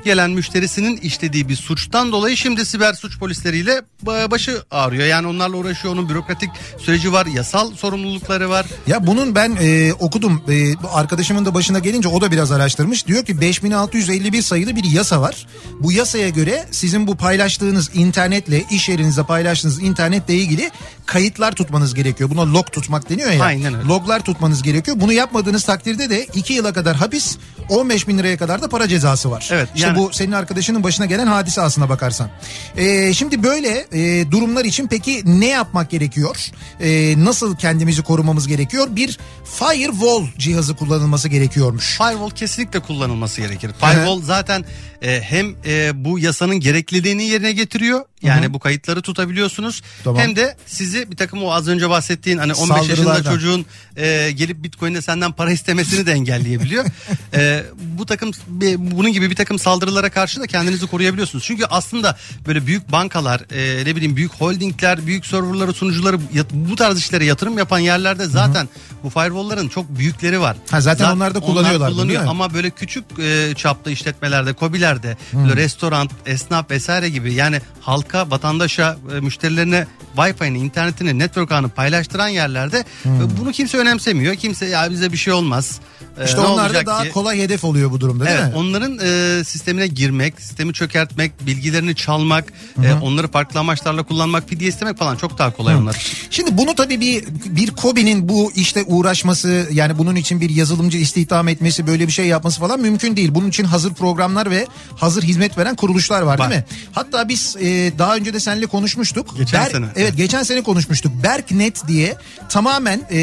Gelen 0.05 0.31
müşterisinin 0.31 0.97
işlediği 0.97 1.49
bir 1.49 1.57
suçtan 1.57 2.13
dolayı 2.13 2.37
şimdi 2.37 2.67
siber 2.67 2.95
suç 2.95 3.19
polisleriyle 3.19 3.83
ba- 4.07 4.31
başı 4.31 4.63
ağrıyor. 4.71 5.07
Yani 5.07 5.27
onlarla 5.27 5.57
uğraşıyor, 5.57 5.95
onun 5.95 6.09
bürokratik 6.09 6.51
süreci 6.79 7.13
var, 7.13 7.27
yasal 7.27 7.75
sorumlulukları 7.75 8.49
var. 8.51 8.67
Ya 8.87 9.07
bunun 9.07 9.35
ben 9.35 9.57
e, 9.61 9.93
okudum. 9.93 10.43
E, 10.49 10.75
arkadaşımın 10.93 11.45
da 11.45 11.55
başına 11.55 11.79
gelince 11.79 12.09
o 12.09 12.21
da 12.21 12.31
biraz 12.33 12.53
araştırmış. 12.53 13.07
Diyor 13.07 13.25
ki 13.25 13.41
5651 13.41 14.43
sayılı 14.43 14.77
bir 14.77 14.85
yasa 14.85 15.21
var. 15.21 15.47
Bu 15.81 15.93
yasaya 15.93 16.29
göre 16.29 16.65
sizin 16.71 17.07
bu 17.07 17.17
paylaştığınız 17.17 17.91
internetle, 18.07 18.65
iş 18.71 18.89
yerinizde 18.89 19.23
paylaştığınız 19.23 19.83
internetle 19.83 20.35
ilgili 20.35 20.71
kayıtlar 21.07 21.53
tutmanız 21.53 21.95
gerekiyor. 21.95 22.31
Buna 22.31 22.53
log 22.53 22.73
tutmak 22.73 23.11
deniyor 23.11 23.31
ya. 23.31 23.45
Aynen 23.45 23.75
öyle. 23.75 23.87
Loglar 23.89 24.25
tutmanız 24.25 24.63
gerekiyor. 24.63 24.97
Bunu 25.01 25.13
yapmadığınız 25.13 25.65
takdirde 25.65 26.11
de 26.11 26.25
2 26.35 26.53
yıla 26.53 26.73
kadar 26.73 26.97
hapis, 26.97 27.37
15 27.69 28.09
bin 28.09 28.19
liraya 28.19 28.37
kadar 28.37 28.63
da 28.63 28.69
para 28.69 28.89
cezası 28.89 29.31
var. 29.31 29.49
Evet, 29.53 29.69
İşte 29.75 29.87
yani- 29.87 29.99
bu 29.99 30.13
senin 30.13 30.33
arkadaşının 30.33 30.83
başına 30.83 31.07
gelen 31.07 31.27
hadise 31.27 31.61
aslına 31.61 31.89
bakarsan. 31.89 32.31
E, 32.77 33.15
şimdi 33.15 33.43
böyle 33.43 33.87
e, 33.93 34.31
durumlar 34.31 34.65
için 34.65 34.87
peki 34.87 35.23
ne 35.25 35.47
yapmak 35.49 35.91
gerekiyor? 35.91 36.37
E, 36.81 37.15
nasıl 37.25 37.57
kendimizi 37.57 38.03
korumamız 38.03 38.49
gerekiyor? 38.49 38.87
Bir 38.91 39.19
firewall 39.45 40.27
cihazı 40.39 40.77
kullanılması 40.77 41.29
gerekiyormuş. 41.29 41.99
Firewall 41.99 42.31
kesinlikle 42.31 42.81
kullanılması 42.81 43.41
gerekir. 43.41 43.71
Firewall 43.81 44.23
zaten 44.23 44.65
e, 45.03 45.21
hem 45.21 45.55
e, 45.67 46.05
bu 46.05 46.19
yasanın 46.19 46.61
gerekliliğini 46.61 47.25
yerine 47.25 47.53
getiriyor. 47.53 48.01
Yani 48.23 48.55
bu 48.55 48.59
kayıtları 48.59 49.03
tutabiliyorsunuz. 49.03 49.83
Tamam. 50.05 50.23
Hem 50.23 50.37
de 50.37 50.57
sizi 50.67 50.94
bir 50.95 51.17
takım 51.17 51.45
o 51.45 51.51
az 51.51 51.69
önce 51.69 51.91
bahsettiğin 51.91 52.39
hani 52.39 52.55
15 52.55 52.89
yaşında 52.89 53.23
çocuğun 53.23 53.67
e, 53.97 54.31
gelip 54.31 54.63
Bitcoin'de 54.65 55.03
senden 55.03 55.33
para 55.33 55.51
istemesini 55.53 56.07
de 56.07 56.13
engelleyebiliyor. 56.13 56.85
e, 57.35 57.63
bu 57.77 58.07
takım 58.07 58.31
bunun 58.79 59.13
gibi 59.13 59.31
bir 59.31 59.37
takım 59.37 59.59
saldırılara 59.59 60.11
karşı 60.11 60.41
da 60.41 60.47
kendinizi 60.47 60.87
koruyabiliyorsunuz. 60.87 61.45
Çünkü 61.45 61.65
aslında 61.65 62.17
böyle 62.47 62.67
büyük 62.67 62.93
bankalar, 62.93 63.41
e, 63.51 63.85
ne 63.85 63.97
bileyim 63.97 64.17
büyük 64.17 64.35
holdingler, 64.35 65.07
büyük 65.07 65.27
serverları, 65.27 65.73
sunucuları 65.73 66.19
bu 66.53 66.77
tarz 66.77 66.99
işlere 66.99 67.25
yatırım 67.25 67.59
yapan 67.59 67.79
yerlerde 67.79 68.27
zaten 68.27 68.69
bu 69.03 69.11
firewall'ların 69.11 69.69
çok 69.69 69.99
büyükleri 69.99 70.41
var. 70.41 70.57
Ha, 70.71 70.81
zaten 70.81 71.11
onlar 71.11 71.35
da 71.35 71.41
kullanıyorlar 71.41 71.89
bunu, 71.89 71.97
kullanıyor 71.97 72.21
değil 72.21 72.25
mi? 72.25 72.31
ama 72.31 72.55
böyle 72.55 72.71
küçük 72.71 73.05
e, 73.19 73.55
çapta 73.57 73.91
işletmelerde, 73.91 74.53
kobilerde, 74.53 75.17
böyle 75.33 75.57
restoran, 75.57 76.11
esnaf 76.27 76.71
vesaire 76.71 77.09
gibi 77.09 77.35
yani 77.35 77.61
halka, 77.81 78.31
vatandaşa, 78.31 78.97
e, 79.17 79.21
müşterilerine 79.21 79.87
Wi-Fi'ni, 80.17 80.59
internetini, 80.89 81.19
network 81.19 81.53
ağını 81.53 81.69
paylaştıran 81.69 82.29
yerlerde 82.29 82.85
e, 83.07 83.09
bunu 83.41 83.53
kimse 83.53 83.79
önemsemiyor. 83.79 84.35
Kimse 84.35 84.67
ya 84.67 84.91
bize 84.91 85.13
bir 85.13 85.17
şey 85.17 85.33
olmaz. 85.33 85.81
e, 86.21 86.25
İşte 86.25 86.37
ne 86.43 86.47
onlar 86.47 86.75
da 86.75 86.87
daha 86.87 87.03
ki? 87.05 87.11
kolay 87.11 87.39
hedef 87.39 87.65
oluyor 87.65 87.91
bu 87.91 88.01
durumda 88.01 88.25
değil 88.27 88.37
Evet, 88.41 88.53
mi? 88.53 88.59
onların 88.59 88.99
e, 89.03 89.45
sistemine 89.45 89.87
girmek, 89.87 90.41
sistemi 90.41 90.73
çökertmek, 90.73 91.47
bilgilerini 91.47 91.95
çalmak, 91.97 92.53
e, 92.85 92.93
onları 92.93 93.29
farklı 93.31 93.61
amaçlarla 93.61 94.03
kullanmak, 94.03 94.49
fidye 94.49 94.69
istemek 94.69 94.99
falan 94.99 95.17
çok 95.17 95.39
daha 95.39 95.51
kolay 95.57 95.75
onlar. 95.77 95.95
için. 95.95 96.17
Şimdi 96.31 96.59
bunu 96.59 96.75
tabii 96.75 97.01
bir 97.01 97.25
bir 97.47 97.71
KOBİ'nin 97.71 98.29
bu 98.29 98.53
işte 98.55 98.83
uğraşması 98.87 99.69
yani 99.73 99.99
bunun 99.99 100.15
için 100.17 100.41
bir 100.41 100.51
yazılımcı 100.51 100.99
istihdam 100.99 101.49
etmesi 101.49 101.87
böyle 101.87 102.07
bir 102.07 102.13
şey 102.13 102.27
yapması 102.27 102.61
falan 102.61 102.81
mümkün 102.81 103.17
değil. 103.17 103.35
Bunun 103.35 103.49
için 103.49 103.65
hazır 103.65 103.95
programlar 103.95 104.51
ve 104.51 104.67
hazır 104.97 105.23
hizmet 105.23 105.59
veren 105.59 105.75
kuruluşlar 105.77 106.23
var, 106.23 106.39
Var. 106.39 106.51
değil 106.51 106.61
mi? 106.61 106.67
Hatta 106.93 107.29
biz 107.29 107.57
e, 107.61 107.93
daha 107.99 108.17
önce 108.17 108.35
de 108.35 108.41
seninle 108.41 108.67
konuşmuştuk. 108.67 109.37
Geçen 109.39 109.65
sene. 109.69 109.87
Evet 109.97 110.17
geçen 110.17 110.43
sene 110.43 110.63
konuşmuştuk. 110.63 110.74
Berknet 111.23 111.89
diye 111.89 112.17
tamamen 112.49 113.01
e, 113.13 113.17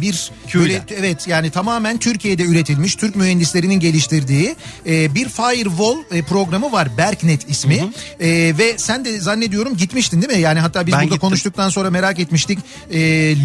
bir 0.00 0.30
böyle 0.54 0.82
evet 0.98 1.28
yani 1.28 1.50
tamamen 1.50 1.98
Türkiye'de 1.98 2.42
üretilmiş 2.44 2.94
Türk 2.94 3.16
mühendislerinin 3.16 3.80
geliştirdiği 3.80 4.56
e, 4.86 5.14
bir 5.14 5.28
firewall 5.28 5.96
e, 6.10 6.22
programı 6.22 6.72
var. 6.72 6.88
Berknet 6.98 7.50
ismi. 7.50 7.90
E, 8.20 8.28
ve 8.58 8.78
sen 8.78 9.04
de 9.04 9.20
zannediyorum 9.20 9.76
gitmiştin 9.76 10.22
değil 10.22 10.32
mi? 10.32 10.40
Yani 10.40 10.60
hatta 10.60 10.86
biz 10.86 10.92
Ben 10.92 10.98
burada 11.00 11.04
gittim. 11.04 11.20
konuştuktan 11.20 11.68
sonra 11.68 11.90
merak 11.90 12.18
etmiştik. 12.18 12.58
E, 12.90 13.00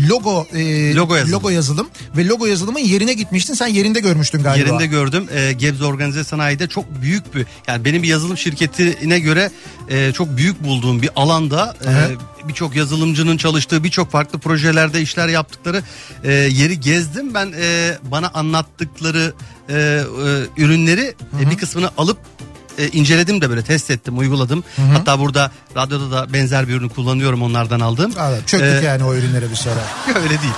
logo 0.10 0.48
e, 0.54 0.96
Logo 0.96 1.16
yazılım. 1.16 1.34
logo 1.40 1.50
yazılım 1.50 1.88
ve 2.18 2.28
logo 2.28 2.46
yazılımın 2.46 2.80
yerine 2.80 3.14
gitmiştin. 3.14 3.54
Sen 3.54 3.68
yerinde 3.68 4.00
görmüştün 4.00 4.44
galiba. 4.44 4.68
Yerinde 4.68 4.86
gördüm. 4.88 5.28
E, 5.36 5.54
Gebze 5.54 5.86
Organize 5.86 6.24
Sanayi'de 6.24 6.68
çok 6.68 7.02
büyük 7.02 7.36
bir 7.36 7.46
yani 7.68 7.86
benim 7.86 8.04
bir 8.04 8.08
yazılım 8.08 8.38
şirketine 8.38 9.20
göre 9.20 9.52
e, 9.90 10.12
çok 10.12 10.38
büyük 10.38 10.64
bulduğum 10.64 11.02
bir 11.02 11.10
alanda 11.16 11.76
e, 11.86 11.92
birçok 12.48 12.76
yazılımcının 12.76 13.38
çalıştığı 13.38 13.84
birçok 13.84 14.12
farklı 14.12 14.40
projelerde 14.40 15.02
işler 15.02 15.28
yaptıkları 15.28 15.84
e, 16.24 16.32
yeri 16.32 16.80
gezdim. 16.80 17.34
Ben 17.34 17.54
e, 17.62 17.98
bana 18.04 18.30
anlattıkları 18.30 19.34
e, 19.70 19.74
e, 19.74 20.02
ürünleri 20.58 21.14
e, 21.42 21.50
bir 21.52 21.58
kısmını 21.58 21.90
alıp 21.98 22.18
e, 22.78 22.88
inceledim 22.88 23.42
de 23.42 23.50
böyle 23.50 23.64
test 23.64 23.92
ettim, 23.92 24.18
uyguladım. 24.18 24.64
Hatta 24.94 25.20
burada 25.20 25.52
radyoda 25.76 26.12
da 26.12 26.34
benzer 26.34 26.68
bir 26.68 26.74
ürünü 26.74 26.90
kullanıyorum 26.90 27.42
onlardan 27.42 27.80
aldığım. 27.80 28.14
Evet, 28.30 28.48
çöktük 28.48 28.84
E, 28.84 28.86
yani 28.86 29.04
o 29.04 29.16
ürünlere 29.16 29.50
bir 29.52 29.56
sonra. 29.56 29.80
Öyle 30.16 30.30
değil. 30.30 30.54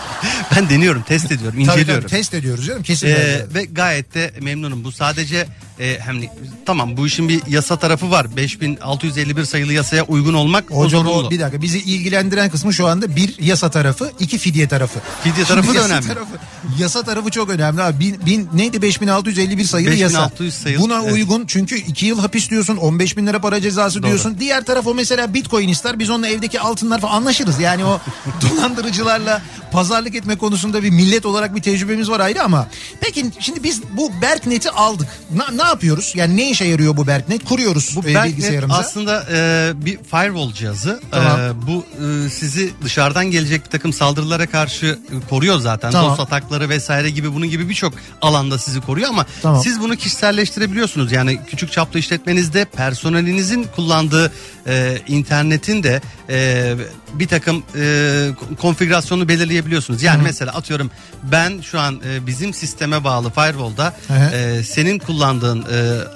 Ben 0.55 0.69
deniyorum, 0.69 1.01
test 1.01 1.31
ediyorum, 1.31 1.51
Tabii 1.51 1.61
inceliyorum. 1.61 2.01
tabii 2.07 2.11
test 2.11 2.33
ediyoruz 2.33 2.65
canım 2.65 2.83
kesin. 2.83 3.07
Ee, 3.07 3.45
ve 3.53 3.65
gayet 3.65 4.13
de 4.13 4.33
memnunum. 4.41 4.83
Bu 4.83 4.91
sadece 4.91 5.47
e, 5.79 5.99
hem 5.99 6.17
tamam 6.65 6.97
bu 6.97 7.07
işin 7.07 7.29
bir 7.29 7.41
yasa 7.47 7.79
tarafı 7.79 8.11
var. 8.11 8.35
5651 8.37 9.45
sayılı 9.45 9.73
yasaya 9.73 10.03
uygun 10.03 10.33
olmak 10.33 10.71
o 10.71 10.75
Hocam 10.75 11.03
zorunlu. 11.03 11.27
o 11.27 11.31
bir 11.31 11.39
dakika 11.39 11.61
bizi 11.61 11.79
ilgilendiren 11.79 12.49
kısmı 12.49 12.73
şu 12.73 12.87
anda 12.87 13.15
bir 13.15 13.39
yasa 13.39 13.69
tarafı, 13.71 14.11
iki 14.19 14.37
fidye 14.37 14.67
tarafı. 14.67 14.99
Fidye 15.23 15.45
tarafı 15.45 15.69
da 15.73 15.73
yasa 15.77 15.87
önemli. 15.93 16.07
Tarafı, 16.07 16.35
yasa 16.79 17.03
tarafı 17.03 17.29
çok 17.29 17.49
önemli 17.49 17.81
abi. 17.81 17.99
Bin, 17.99 18.25
bin, 18.25 18.49
neydi 18.53 18.81
5651 18.81 19.63
sayılı 19.63 19.93
yasa. 19.95 20.17
5600 20.19 20.53
sayılı, 20.53 20.81
Buna 20.83 21.01
evet. 21.03 21.13
uygun 21.13 21.45
çünkü 21.47 21.75
iki 21.77 22.04
yıl 22.05 22.19
hapis 22.19 22.49
diyorsun, 22.49 22.77
15 22.77 23.17
bin 23.17 23.27
lira 23.27 23.39
para 23.39 23.61
cezası 23.61 23.99
Doğru. 24.03 24.07
diyorsun. 24.09 24.37
Diğer 24.39 24.65
taraf 24.65 24.87
o 24.87 24.93
mesela 24.93 25.33
bitcoin 25.33 25.67
ister 25.69 25.99
biz 25.99 26.09
onunla 26.09 26.27
evdeki 26.27 26.59
altınlar 26.59 27.01
falan 27.01 27.13
anlaşırız. 27.13 27.59
Yani 27.59 27.85
o 27.85 27.99
dolandırıcılarla 28.41 29.41
pazarlık 29.71 30.15
etme 30.15 30.35
konusunda 30.37 30.83
bir 30.83 30.89
millet 30.89 31.25
olarak 31.25 31.55
bir 31.55 31.61
tecrübemiz 31.61 32.09
var 32.09 32.19
ayrı 32.19 32.43
ama. 32.43 32.67
Peki 33.01 33.25
şimdi 33.39 33.63
biz 33.63 33.81
bu 33.97 34.11
Berknet'i 34.21 34.69
aldık. 34.71 35.07
Na- 35.35 35.51
ne 35.51 35.63
yapıyoruz? 35.63 36.11
Yani 36.15 36.37
ne 36.37 36.49
işe 36.49 36.65
yarıyor 36.65 36.97
bu 36.97 37.07
Berknet? 37.07 37.45
Kuruyoruz 37.45 37.95
Bu 37.95 38.09
e, 38.09 38.23
bilgisayarımıza. 38.23 38.79
aslında 38.79 39.25
e, 39.31 39.71
bir 39.85 39.97
firewall 39.97 40.53
cihazı. 40.53 41.01
Tamam. 41.11 41.39
E, 41.39 41.67
bu 41.67 41.85
e, 42.25 42.29
sizi 42.29 42.71
dışarıdan 42.83 43.25
gelecek 43.25 43.65
bir 43.65 43.69
takım 43.69 43.93
saldırılara 43.93 44.47
karşı 44.47 44.85
e, 44.85 45.29
koruyor 45.29 45.59
zaten. 45.59 45.91
Tamam. 45.91 46.11
Dost 46.11 46.19
atakları 46.19 46.69
vesaire 46.69 47.09
gibi 47.09 47.33
bunun 47.33 47.49
gibi 47.49 47.69
birçok 47.69 47.93
alanda 48.21 48.57
sizi 48.57 48.81
koruyor 48.81 49.09
ama 49.09 49.25
Tamam. 49.41 49.61
siz 49.63 49.79
bunu 49.79 49.95
kişiselleştirebiliyorsunuz. 49.95 51.11
Yani 51.11 51.39
küçük 51.49 51.71
çaplı 51.71 51.94
işletmenizde 51.97 52.65
personelinizin 52.65 53.63
kullandığı 53.75 54.31
e, 54.67 54.97
internetin 55.07 55.83
de 55.83 56.01
e, 56.29 56.73
bir 57.13 57.27
takım 57.27 57.63
e, 57.75 58.29
konfigürasyonu 58.61 59.27
belirleyebiliyorsunuz. 59.27 60.03
Yani 60.03 60.23
mesela 60.23 60.51
atıyorum 60.51 60.91
ben 61.23 61.61
şu 61.61 61.79
an 61.79 62.01
e, 62.09 62.27
bizim 62.27 62.53
sisteme 62.53 63.03
bağlı 63.03 63.29
firewall'da 63.29 63.93
e, 64.33 64.63
senin 64.63 64.99
kullandığın 64.99 65.65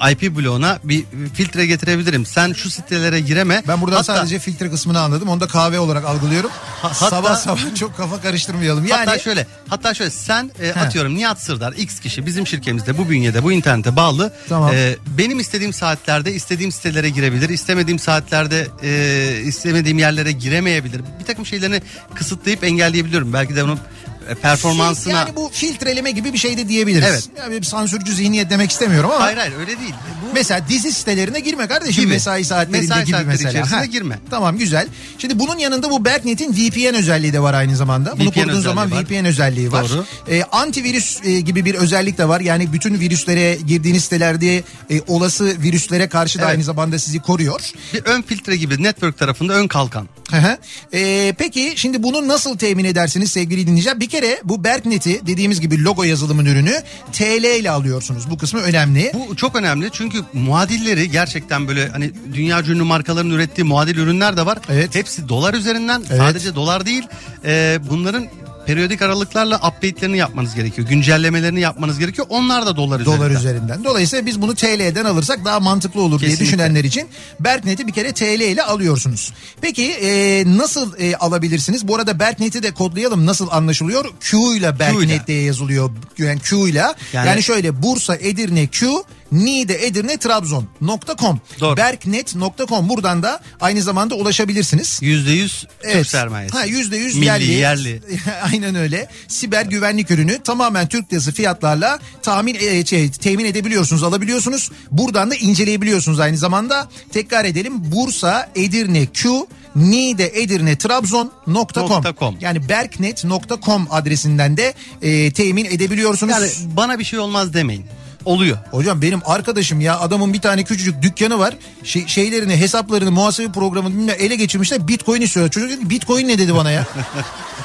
e, 0.06 0.12
IP 0.12 0.38
bloğuna 0.38 0.80
bir 0.84 1.06
filtre 1.34 1.66
getirebilirim. 1.66 2.26
Sen 2.26 2.54
şu 2.54 2.70
sitelere 2.70 3.20
gireme. 3.20 3.64
Ben 3.68 3.82
buradan 3.82 3.98
Hatta- 3.98 4.16
sadece 4.16 4.40
filtre 4.40 4.70
kısmını 4.70 5.00
anladım. 5.00 5.30
Onu 5.30 5.40
da 5.42 5.48
kahve 5.48 5.80
olarak 5.80 6.06
algılıyorum. 6.06 6.50
Ha- 6.82 6.90
hatta- 6.90 7.10
sabah 7.10 7.36
sabah 7.36 7.60
çok 7.76 7.98
kafa 7.98 8.22
karıştırmayalım. 8.22 8.86
Yani 8.86 9.06
Hatta 9.06 9.20
şöyle, 9.20 9.48
hatta 9.68 9.94
şöyle 9.94 10.12
sen 10.12 10.52
e, 10.62 10.72
atıyorum 10.72 11.16
Nihat 11.16 11.42
Sırdar 11.42 11.74
X 11.74 12.00
kişi 12.00 12.26
bizim 12.26 12.48
şirketimizde 12.48 12.98
bu 12.98 13.10
bünyede 13.10 13.44
bu 13.44 13.52
internete 13.52 13.96
bağlı. 13.96 14.34
Tamam. 14.50 14.72
E, 14.74 14.96
benim 15.18 15.40
istediğim 15.40 15.69
saatlerde 15.74 16.34
istediğim 16.34 16.72
sitelere 16.72 17.10
girebilir. 17.10 17.50
istemediğim 17.50 18.00
saatlerde 18.00 18.68
e, 18.84 19.42
istemediğim 19.46 20.00
yerlere 20.00 20.32
giremeyebilir. 20.32 21.02
Bir 21.20 21.26
takım 21.26 21.46
şeylerini 21.46 21.82
kısıtlayıp 22.16 22.64
engelleyebiliyorum. 22.64 23.34
Belki 23.34 23.56
de 23.56 23.62
e, 23.62 24.19
performansına... 24.36 25.14
yani 25.14 25.36
bu 25.36 25.50
filtreleme 25.54 26.12
gibi 26.12 26.34
bir 26.34 26.38
şey 26.38 26.58
de 26.58 26.68
diyebiliriz. 26.70 27.08
Evet. 27.10 27.30
Yani 27.40 27.62
bir 27.62 27.66
sansürcü 27.66 28.14
zihniyet 28.14 28.50
demek 28.50 28.72
istemiyorum 28.72 29.12
ama. 29.12 29.24
Hayır 29.26 29.38
hayır 29.38 29.54
öyle 29.60 29.80
değil. 29.80 29.94
Bu 30.22 30.34
Mesela 30.34 30.68
dizi 30.70 30.92
sitelerine 30.92 31.40
girme 31.40 31.68
kardeşim 31.68 32.04
Gibi. 32.04 32.14
mesai 32.14 32.46
saatlerinde 32.46 32.78
Mesai 32.88 33.06
gibi 33.06 33.12
saatleri 33.12 33.28
mesela. 33.32 33.50
içerisinde 33.50 33.78
Ha, 33.80 33.86
girme. 33.86 34.20
Tamam 34.30 34.58
güzel. 34.58 34.88
Şimdi 35.18 35.40
bunun 35.40 35.58
yanında 35.58 35.92
bu 35.92 36.06
Berknet'in 36.06 36.54
VPN 36.54 36.96
özelliği 36.96 37.34
de 37.34 37.40
var 37.40 37.54
aynı 37.54 37.76
zamanda. 37.76 38.20
Bunu 38.20 38.30
VPN 38.30 38.34
kurduğun 38.34 38.50
özelliği 38.50 38.64
zaman 38.64 38.92
var. 38.92 39.04
VPN 39.04 39.26
özelliği 39.26 39.72
var. 39.72 39.90
Doğru. 39.90 40.06
Ee, 40.30 40.44
antivirüs 40.52 41.20
e, 41.26 41.40
gibi 41.40 41.66
bir 41.66 41.76
özellik 41.76 42.18
de 42.18 42.28
var. 42.28 42.40
Yani 42.42 42.74
bütün 42.74 43.00
virüslere 43.00 43.56
girdiğiniz 43.68 44.04
sitelerde 44.04 44.64
e, 44.90 45.02
olası 45.08 45.46
virüslere 45.46 46.10
karşı 46.10 46.40
da 46.40 46.44
Evet. 46.44 46.52
aynı 46.52 46.64
zamanda 46.64 47.00
sizi 47.00 47.20
koruyor. 47.20 47.72
bir 47.94 48.06
ön 48.06 48.22
filtre 48.22 48.56
gibi 48.56 48.84
network 48.84 49.18
tarafında 49.18 49.54
ön 49.54 49.68
kalkan. 49.68 50.08
Hı 50.32 50.38
hı. 50.38 50.58
Ee, 50.94 51.34
peki 51.38 51.74
şimdi 51.76 52.04
bunu 52.04 52.28
nasıl 52.28 52.58
temin 52.58 52.86
edersiniz 52.86 53.32
sevgili 53.32 53.68
dinleyiciler? 53.68 54.00
Bir 54.00 54.10
kere 54.10 54.19
kere 54.20 54.42
bu 54.44 54.64
Berknet'i 54.64 55.28
dediğimiz 55.28 55.62
gibi 55.62 55.84
logo 55.84 56.04
yazılımın 56.04 56.46
ürünü 56.46 56.82
TL 57.12 57.60
ile 57.60 57.72
alıyorsunuz. 57.72 58.30
Bu 58.30 58.38
kısmı 58.38 58.60
önemli. 58.60 59.12
Bu 59.14 59.36
çok 59.36 59.56
önemli 59.56 59.90
çünkü 59.92 60.18
muadilleri 60.34 61.12
gerçekten 61.12 61.68
böyle 61.68 61.90
hani 61.90 62.12
dünya 62.34 62.62
ünlü 62.62 62.84
markaların 62.84 63.32
ürettiği 63.32 63.66
muadil 63.66 63.98
ürünler 63.98 64.38
de 64.38 64.46
var. 64.46 64.58
Evet. 64.70 64.96
Hepsi 64.96 65.30
dolar 65.30 65.54
üzerinden 65.54 66.04
Evet. 66.10 66.18
sadece 66.22 66.56
dolar 66.56 66.86
değil 66.86 67.04
e, 67.46 67.80
bunların 67.90 68.28
periyodik 68.66 69.02
aralıklarla 69.02 69.56
update'lerini 69.58 70.18
yapmanız 70.18 70.56
gerekiyor. 70.56 70.88
Güncellemelerini 70.88 71.60
yapmanız 71.60 72.00
gerekiyor. 72.00 72.28
Onlar 72.30 72.66
da 72.66 72.76
dolar 72.76 73.00
üzerinden. 73.00 73.20
Dolar 73.20 73.32
üzerinden. 73.40 73.84
Dolayısıyla 73.84 74.26
biz 74.26 74.42
bunu 74.42 74.56
TL'den 74.56 75.06
alırsak 75.06 75.46
daha 75.46 75.60
mantıklı 75.60 76.02
olur 76.02 76.20
diye 76.20 76.30
Kesinlikle. 76.32 76.54
düşünenler 76.54 76.84
için 76.84 77.08
Berknet'i 77.40 77.88
bir 77.88 77.92
kere 77.94 78.14
TL 78.14 78.42
ile 78.42 78.64
alıyorsunuz. 78.64 79.34
Peki 79.62 79.92
e, 79.92 80.44
nasıl 80.58 80.94
e, 81.00 81.16
alabilirsiniz? 81.16 81.88
Bu 81.88 81.96
arada 81.96 82.20
Berknet'i 82.20 82.64
de 82.64 82.72
kodlayalım. 82.72 83.26
Nasıl 83.26 83.48
anlaşılıyor? 83.52 84.06
Q 84.20 84.38
ile 84.58 84.80
Berknet 84.80 85.28
diye 85.28 85.42
yazılıyor. 85.44 85.90
Yani 86.18 86.40
Q 86.40 86.70
ile. 86.70 86.78
Yani, 87.14 87.28
Yani- 87.28 87.44
şöyle 87.44 87.84
Bursa, 87.84 88.16
Edirne, 88.16 88.68
Q, 88.68 88.88
Niğde, 89.32 89.86
Edirne, 89.88 90.18
Trabzon.com. 90.18 91.40
Berknet.com. 91.78 92.90
Buradan 92.90 93.24
da 93.24 93.40
aynı 93.62 93.82
zamanda 93.82 94.16
ulaşabilirsiniz. 94.16 95.00
%100 95.02 95.50
Türk 95.82 95.96
Evet. 95.96 96.08
sermayesi. 96.08 96.58
Ha 96.58 96.66
yüzde 96.66 96.98
yüz 96.98 97.16
yerli. 97.16 97.52
yerli. 97.52 98.02
Aynen 98.52 98.76
öyle. 98.76 99.08
Siber 99.28 99.66
güvenlik 99.66 100.12
ürünü 100.12 100.44
tamamen 100.44 100.88
Türk 100.88 101.14
lirası 101.14 101.32
fiyatlarla 101.32 102.00
tahmin 102.24 102.56
e, 102.56 102.86
şey, 102.86 103.12
temin 103.12 103.46
edebiliyorsunuz, 103.46 104.04
alabiliyorsunuz. 104.04 104.72
Buradan 104.92 105.32
da 105.32 105.36
inceleyebiliyorsunuz 105.36 106.20
aynı 106.20 106.38
zamanda. 106.38 106.90
Tekrar 107.14 107.46
edelim. 107.46 107.92
Bursa, 107.92 108.50
Edirne, 108.56 109.06
Q, 109.06 109.30
Niğde, 109.76 110.42
Edirne, 110.42 110.78
Trabzon.com. 110.78 112.38
Yani 112.42 112.70
berknet.com 112.70 113.88
adresinden 113.90 114.58
de 114.58 114.74
e, 115.02 115.32
temin 115.34 115.66
edebiliyorsunuz. 115.66 116.34
Yani 116.34 116.50
bana 116.78 117.00
bir 117.00 117.04
şey 117.04 117.20
olmaz 117.20 117.54
demeyin. 117.54 117.86
Oluyor. 118.30 118.58
Hocam 118.72 119.02
benim 119.02 119.20
arkadaşım 119.26 119.82
ya 119.82 120.00
adamın 120.00 120.34
bir 120.34 120.42
tane 120.42 120.64
küçücük 120.64 121.02
dükkanı 121.02 121.40
var. 121.40 121.54
Şey, 121.84 122.08
şeylerini 122.08 122.58
hesaplarını 122.58 123.12
muhasebe 123.12 123.52
programını 123.52 124.12
ele 124.12 124.36
geçirmişler 124.36 124.88
bitcoin 124.88 125.22
istiyor. 125.22 125.50
Çocuk 125.50 125.70
dedi 125.70 125.90
bitcoin 125.90 126.28
ne 126.28 126.38
dedi 126.38 126.56
bana 126.56 126.72
ya. 126.72 126.88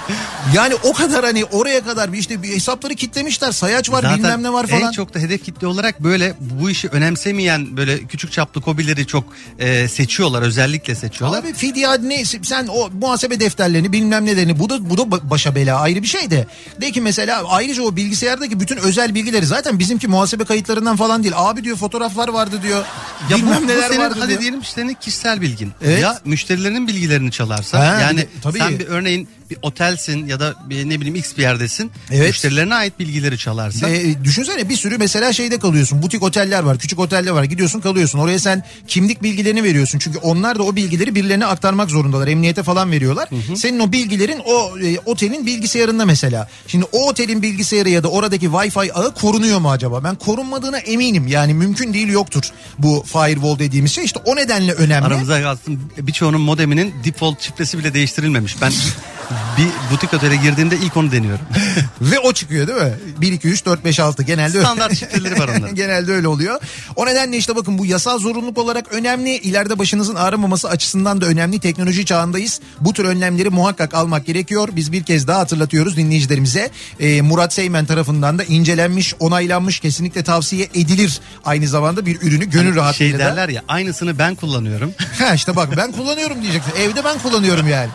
yani 0.55 0.74
o 0.82 0.93
kadar 0.93 1.24
hani 1.24 1.44
oraya 1.44 1.85
kadar 1.85 2.12
bir 2.12 2.18
işte 2.18 2.43
bir 2.43 2.48
hesapları 2.48 2.94
kitlemişler 2.94 3.52
sayaç 3.52 3.90
var 3.90 4.02
Zaten 4.02 4.18
bilmem 4.18 4.43
ne 4.43 4.52
var 4.52 4.66
falan. 4.66 4.82
En 4.82 4.90
çok 4.90 5.14
da 5.14 5.18
hedef 5.18 5.44
kitle 5.44 5.66
olarak 5.66 6.05
böyle 6.05 6.35
bu 6.40 6.70
işi 6.70 6.89
önemsemeyen 6.89 7.76
böyle 7.76 7.98
küçük 7.98 8.32
çaplı 8.32 8.60
kobileri 8.60 9.06
çok 9.06 9.24
e, 9.59 9.89
seçiyorlar. 9.89 10.43
Özellikle 10.43 10.94
seçiyorlar. 10.94 11.39
Abi 11.39 11.52
fidye 11.52 11.89
ne 12.02 12.24
sen 12.24 12.66
o 12.66 12.90
muhasebe 13.01 13.40
defterlerini 13.40 13.93
bilmem 13.93 14.26
nelerini 14.26 14.59
bu 14.59 14.70
da 14.70 14.90
bu 14.90 14.98
da 14.98 15.02
ba- 15.02 15.31
başa 15.31 15.55
bela 15.55 15.81
ayrı 15.81 16.02
bir 16.02 16.09
şey 16.09 16.31
de. 16.31 16.47
De 16.81 16.93
ki 16.93 17.01
mesela 17.01 17.43
ayrıca 17.48 17.82
o 17.82 17.97
bilgisayardaki 17.97 18.60
bütün 18.60 18.76
özel 18.76 19.14
bilgileri 19.14 19.47
zaten 19.47 19.78
bizimki 19.78 20.09
muhasebe 20.09 20.44
kayıtlarından 20.44 20.97
falan 20.97 21.22
değil. 21.22 21.35
Abi 21.39 21.64
diyor 21.64 21.76
fotoğraflar 21.76 22.28
vardı 22.28 22.60
diyor. 22.62 22.85
Ya 23.31 23.36
bu, 23.36 23.43
bilmem 23.43 23.62
bu 23.62 23.66
neler 23.68 23.89
senin 23.89 24.01
vardı 24.01 24.16
hadi 24.18 24.28
diyor. 24.28 24.40
diyelim 24.40 24.60
işte 24.60 24.81
senin 24.81 24.94
kişisel 24.94 25.40
bilgin. 25.40 25.72
Evet. 25.85 26.02
Ya 26.02 26.18
müşterilerinin 26.24 26.89
bilgilerini 26.89 27.31
çalarsa 27.31 27.78
Ha, 27.78 28.01
yani 28.01 28.26
tabii. 28.43 28.59
sen 28.59 28.78
bir 28.78 28.86
örneğin 28.86 29.28
bir 29.51 29.59
otelsin 29.94 30.26
ya 30.26 30.40
da 30.40 30.54
ne 30.70 31.00
bileyim 31.00 31.14
x 31.14 31.36
bir 31.36 31.42
yerdesin. 31.42 31.90
Evet. 32.10 32.28
Müşterilerine 32.28 32.74
ait 32.74 32.98
bilgileri 32.98 33.38
çalarsa. 33.38 33.88
E, 33.88 34.24
düşünsene 34.24 34.68
bir 34.68 34.76
sürü 34.76 34.98
mesela 34.98 35.32
şeyde 35.32 35.58
kalıyorsun. 35.58 36.02
Butik 36.02 36.22
oteller 36.22 36.62
var, 36.62 36.78
küçük 36.78 36.98
oteller 36.98 37.30
var. 37.30 37.44
Gidiyorsun 37.44 37.80
kalıyorsun. 37.80 38.18
Oraya 38.18 38.38
sen 38.38 38.64
kimlik 38.88 39.22
bilgilerini 39.22 39.62
veriyorsun. 39.62 39.98
Çünkü 39.98 40.18
onlar 40.18 40.58
da 40.58 40.62
o 40.62 40.76
bilgileri 40.76 41.14
birilerine 41.14 41.46
aktarmak 41.46 41.90
zorundalar. 41.90 42.28
Emniyete 42.28 42.62
falan 42.62 42.90
veriyorlar. 42.90 43.28
Senin 43.56 43.80
o 43.80 43.92
bilgilerin 43.92 44.40
o 44.46 44.78
e, 44.78 44.98
otelin 44.98 45.46
bilgisayarında 45.46 46.04
mesela. 46.06 46.48
Şimdi 46.66 46.84
o 46.92 47.08
otelin 47.08 47.42
bilgisayarı 47.42 47.90
ya 47.90 48.02
da 48.02 48.08
oradaki 48.08 48.46
Wi-Fi 48.46 48.92
ağı 48.92 49.14
korunuyor 49.14 49.58
mu 49.58 49.70
acaba? 49.70 50.04
Ben 50.04 50.14
korunmadığına 50.14 50.78
eminim. 50.78 51.26
Yani 51.26 51.54
mümkün 51.54 51.94
değil 51.94 52.08
yoktur 52.08 52.50
bu 52.78 53.04
firewall 53.06 53.58
dediğimiz 53.58 53.92
şey. 53.92 54.04
İşte 54.04 54.20
o 54.24 54.36
nedenle 54.36 54.72
önemli. 54.72 55.06
Aramıza 55.06 55.42
kalsın 55.42 55.80
birçoğunun 55.98 56.40
modeminin 56.40 56.94
default 57.04 57.40
şifresi 57.40 57.78
bile 57.78 57.94
değiştirilmemiş. 57.94 58.62
Ben 58.62 58.72
bir 59.59 59.94
butik 59.94 60.14
otele 60.14 60.36
girdiğimde 60.36 60.76
ilk 60.76 60.96
onu 60.96 61.12
deniyorum. 61.12 61.44
Ve 62.01 62.18
o 62.18 62.32
çıkıyor 62.32 62.68
değil 62.68 62.78
mi? 62.78 62.92
1, 63.20 63.32
2, 63.32 63.48
3, 63.48 63.66
4, 63.66 63.84
5, 63.84 64.01
6 64.01 64.22
genelde. 64.22 64.60
Standart 64.60 64.96
şifreleri 64.96 65.38
var 65.38 65.48
onların. 65.48 65.74
genelde 65.74 66.12
öyle 66.12 66.28
oluyor. 66.28 66.60
O 66.96 67.06
nedenle 67.06 67.36
işte 67.36 67.56
bakın 67.56 67.78
bu 67.78 67.86
yasal 67.86 68.18
zorunluluk 68.18 68.59
olarak 68.59 68.92
önemli. 68.92 69.36
İleride 69.36 69.78
başınızın 69.78 70.14
ağrımaması 70.14 70.68
açısından 70.68 71.20
da 71.20 71.26
önemli. 71.26 71.60
Teknoloji 71.60 72.05
çağındayız. 72.06 72.60
Bu 72.80 72.92
tür 72.92 73.05
önlemleri 73.05 73.51
muhakkak 73.51 73.94
almak 73.94 74.26
gerekiyor. 74.26 74.68
Biz 74.76 74.92
bir 74.92 75.02
kez 75.02 75.26
daha 75.26 75.38
hatırlatıyoruz 75.38 75.96
dinleyicilerimize. 75.96 76.70
Ee, 77.01 77.20
Murat 77.22 77.52
Seymen 77.52 77.84
tarafından 77.86 78.38
da 78.38 78.44
incelenmiş, 78.44 79.14
onaylanmış, 79.20 79.80
kesinlikle 79.80 80.22
tavsiye 80.22 80.68
edilir. 80.74 81.20
Aynı 81.44 81.68
zamanda 81.68 82.06
bir 82.06 82.20
ürünü 82.22 82.44
gönül 82.51 82.66
Hani 82.66 82.76
rahatlığıyla 82.76 83.18
şey 83.18 83.26
da. 83.26 83.30
derler 83.30 83.48
ya 83.48 83.62
aynısını 83.68 84.18
ben 84.18 84.34
kullanıyorum. 84.34 84.94
Ha 85.18 85.34
işte 85.34 85.56
bak 85.56 85.68
ben 85.76 85.92
kullanıyorum 85.92 86.42
diyeceksin. 86.42 86.72
Evde 86.78 87.05
ben 87.05 87.18
kullanıyorum 87.18 87.68
yani. 87.68 87.90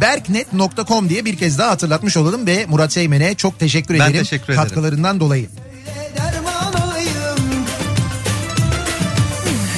Berknet.com 0.00 1.08
diye 1.08 1.24
bir 1.24 1.36
kez 1.36 1.58
daha 1.58 1.70
hatırlatmış 1.70 2.16
olalım 2.16 2.46
ve 2.46 2.66
Murat 2.68 2.92
Seymen'e 2.92 3.34
çok 3.34 3.58
teşekkür 3.58 3.94
Ben 3.98 4.00
ederim 4.10 4.18
teşekkür 4.24 4.44
ederim. 4.44 4.60
katkılarından 4.62 5.20
dolayı. 5.20 5.48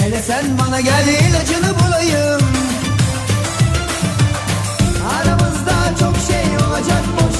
Hele 0.00 0.22
sen 0.22 0.44
bana 0.58 0.80
gel 0.80 1.08
ilacını 1.08 1.74
bulayım 1.78 2.40
Aramızda 5.20 5.94
çok 6.00 6.16
şey 6.26 6.66
olacak 6.68 7.02
boş 7.16 7.37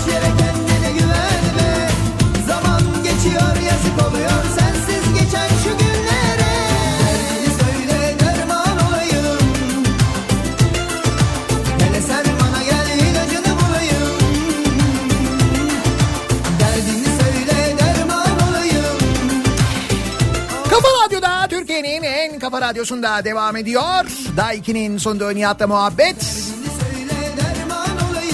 kafa 22.51 22.61
radyosunda 22.61 23.25
devam 23.25 23.57
ediyor. 23.57 24.05
Daiki'nin 24.37 24.99
sonunda 24.99 25.31
Nihat'la 25.31 25.67
muhabbet. 25.67 26.17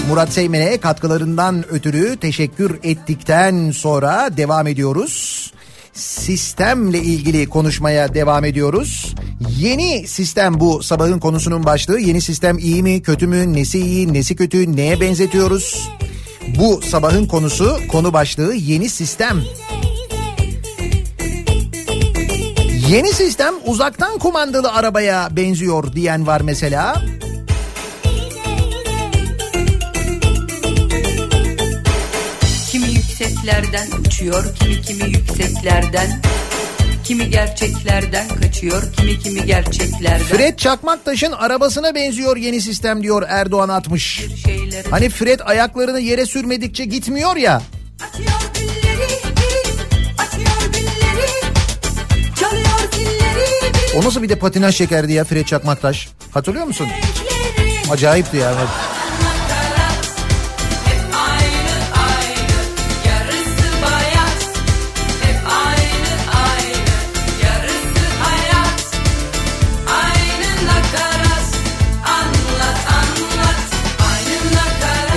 Murat 0.09 0.33
Seymen'e 0.33 0.77
katkılarından 0.77 1.65
ötürü 1.69 2.17
teşekkür 2.17 2.79
ettikten 2.83 3.71
sonra 3.71 4.37
devam 4.37 4.67
ediyoruz. 4.67 5.53
Sistemle 5.93 6.99
ilgili 6.99 7.49
konuşmaya 7.49 8.13
devam 8.13 8.45
ediyoruz. 8.45 9.15
Yeni 9.57 10.07
sistem 10.07 10.59
bu 10.59 10.83
sabahın 10.83 11.19
konusunun 11.19 11.65
başlığı. 11.65 11.99
Yeni 11.99 12.21
sistem 12.21 12.57
iyi 12.57 12.83
mi, 12.83 13.01
kötü 13.01 13.27
mü, 13.27 13.53
nesi 13.53 13.79
iyi, 13.79 14.13
nesi 14.13 14.35
kötü, 14.35 14.75
neye 14.75 15.01
benzetiyoruz? 15.01 15.89
Bu 16.59 16.81
sabahın 16.81 17.25
konusu, 17.25 17.77
konu 17.91 18.13
başlığı 18.13 18.53
yeni 18.53 18.89
sistem. 18.89 19.37
Yeni 19.37 19.45
sistem 19.45 19.74
uzaktan 23.65 24.19
kumandalı 24.19 24.71
arabaya 24.71 25.27
benziyor 25.31 25.93
diyen 25.93 26.27
var 26.27 26.41
mesela. 26.41 27.01
Kimi 32.71 32.87
yükseklerden 32.87 33.87
uçuyor, 34.05 34.55
kimi 34.55 34.81
kimi 34.81 35.03
yükseklerden. 35.17 36.21
Kimi 37.03 37.29
gerçeklerden 37.29 38.27
kaçıyor, 38.27 38.83
kimi 38.97 39.19
kimi 39.19 39.45
gerçeklerden. 39.45 40.19
Fred 40.19 40.57
Çakmaktaş'ın 40.57 41.31
arabasına 41.31 41.95
benziyor 41.95 42.37
yeni 42.37 42.61
sistem 42.61 43.03
diyor 43.03 43.23
Erdoğan 43.27 43.69
atmış. 43.69 44.25
Şeyler 44.45 44.85
Hani 44.89 45.09
Fred 45.09 45.39
ayaklarını 45.45 45.99
yere 45.99 46.25
sürmedikçe 46.25 46.85
gitmiyor 46.85 47.35
ya. 47.35 47.61
Açıyor 48.09 48.84
O 53.95 54.03
nasıl 54.03 54.23
bir 54.23 54.29
de 54.29 54.35
patinaj 54.35 54.77
çekerdi 54.77 55.13
ya 55.13 55.23
Fred 55.23 55.45
Çakmaktaş. 55.45 56.09
Hatırlıyor 56.31 56.65
musun? 56.65 56.87
Acayipti 57.91 58.37
yani. 58.37 58.55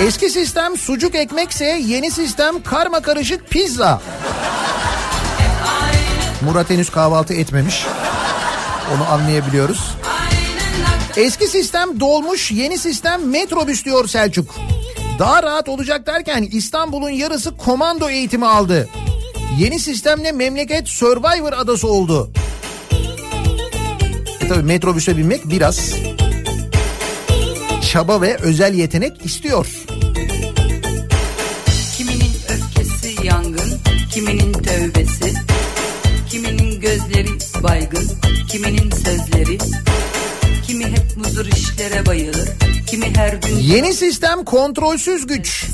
Eski 0.01 0.29
sistem 0.29 0.77
sucuk 0.77 1.15
ekmekse 1.15 1.65
yeni 1.65 2.11
sistem 2.11 2.63
karma 2.63 2.99
karışık 2.99 3.49
pizza. 3.49 4.01
Murat 6.41 6.69
henüz 6.69 6.89
kahvaltı 6.89 7.33
etmemiş. 7.33 7.85
Onu 8.95 9.09
anlayabiliyoruz. 9.11 9.95
Eski 11.17 11.47
sistem 11.47 11.99
dolmuş, 11.99 12.51
yeni 12.51 12.77
sistem 12.77 13.29
metrobüs 13.29 13.85
diyor 13.85 14.07
Selçuk. 14.07 14.55
Daha 15.19 15.43
rahat 15.43 15.69
olacak 15.69 16.07
derken 16.07 16.47
İstanbul'un 16.51 17.09
yarısı 17.09 17.57
komando 17.57 18.09
eğitimi 18.09 18.45
aldı. 18.47 18.89
Yeni 19.59 19.79
sistemle 19.79 20.31
memleket 20.31 20.87
Survivor 20.87 21.53
adası 21.53 21.87
oldu. 21.87 22.31
E 24.41 24.47
tabii 24.47 24.63
metrobüse 24.63 25.17
binmek 25.17 25.49
biraz 25.49 25.93
çaba 27.91 28.21
ve 28.21 28.37
özel 28.37 28.73
yetenek 28.73 29.25
istiyor. 29.25 29.67
Kiminin 31.97 32.31
öfkesi 32.49 33.27
yangın, 33.27 33.79
kiminin 34.13 34.53
tövbesi, 34.53 35.33
kiminin 36.29 36.81
gözleri 36.81 37.63
baygın, 37.63 38.18
kiminin 38.49 38.91
sözleri, 38.91 39.57
kimi 40.67 40.85
hep 40.85 41.17
muzur 41.17 41.45
işlere 41.45 42.05
bayılır, 42.05 42.49
kimi 42.87 43.15
her 43.15 43.33
gün 43.33 43.57
Yeni 43.57 43.93
sistem 43.93 44.45
kontrolsüz 44.45 45.27
güç. 45.27 45.65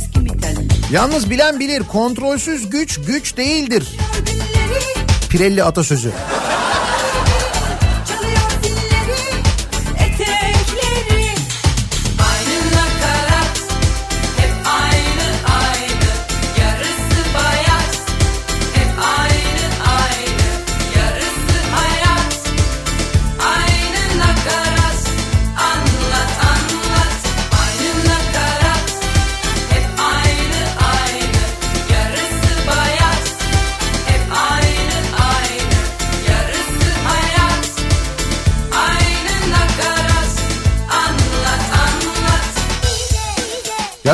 Yalnız 0.92 1.30
bilen 1.30 1.60
bilir 1.60 1.84
kontrolsüz 1.84 2.70
güç 2.70 3.00
güç 3.08 3.38
değildir. 3.38 3.84
Pirelli 5.30 5.64
atasözü. 5.64 6.12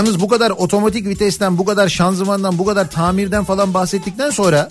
Yalnız 0.01 0.19
bu 0.19 0.27
kadar 0.27 0.51
otomatik 0.51 1.07
vitesten, 1.07 1.57
bu 1.57 1.65
kadar 1.65 1.89
şanzımandan, 1.89 2.57
bu 2.57 2.65
kadar 2.65 2.91
tamirden 2.91 3.43
falan 3.43 3.73
bahsettikten 3.73 4.29
sonra 4.29 4.67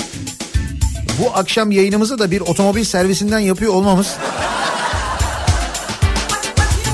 bu 1.19 1.31
akşam 1.35 1.70
yayınımızı 1.70 2.19
da 2.19 2.31
bir 2.31 2.40
otomobil 2.40 2.85
servisinden 2.85 3.39
yapıyor 3.39 3.73
olmamız 3.73 4.16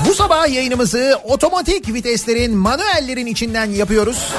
bu 0.07 0.13
sabah 0.13 0.49
yayınımızı 0.49 1.19
otomatik 1.23 1.93
viteslerin, 1.93 2.57
manuellerin 2.57 3.25
içinden 3.25 3.65
yapıyoruz. 3.65 4.33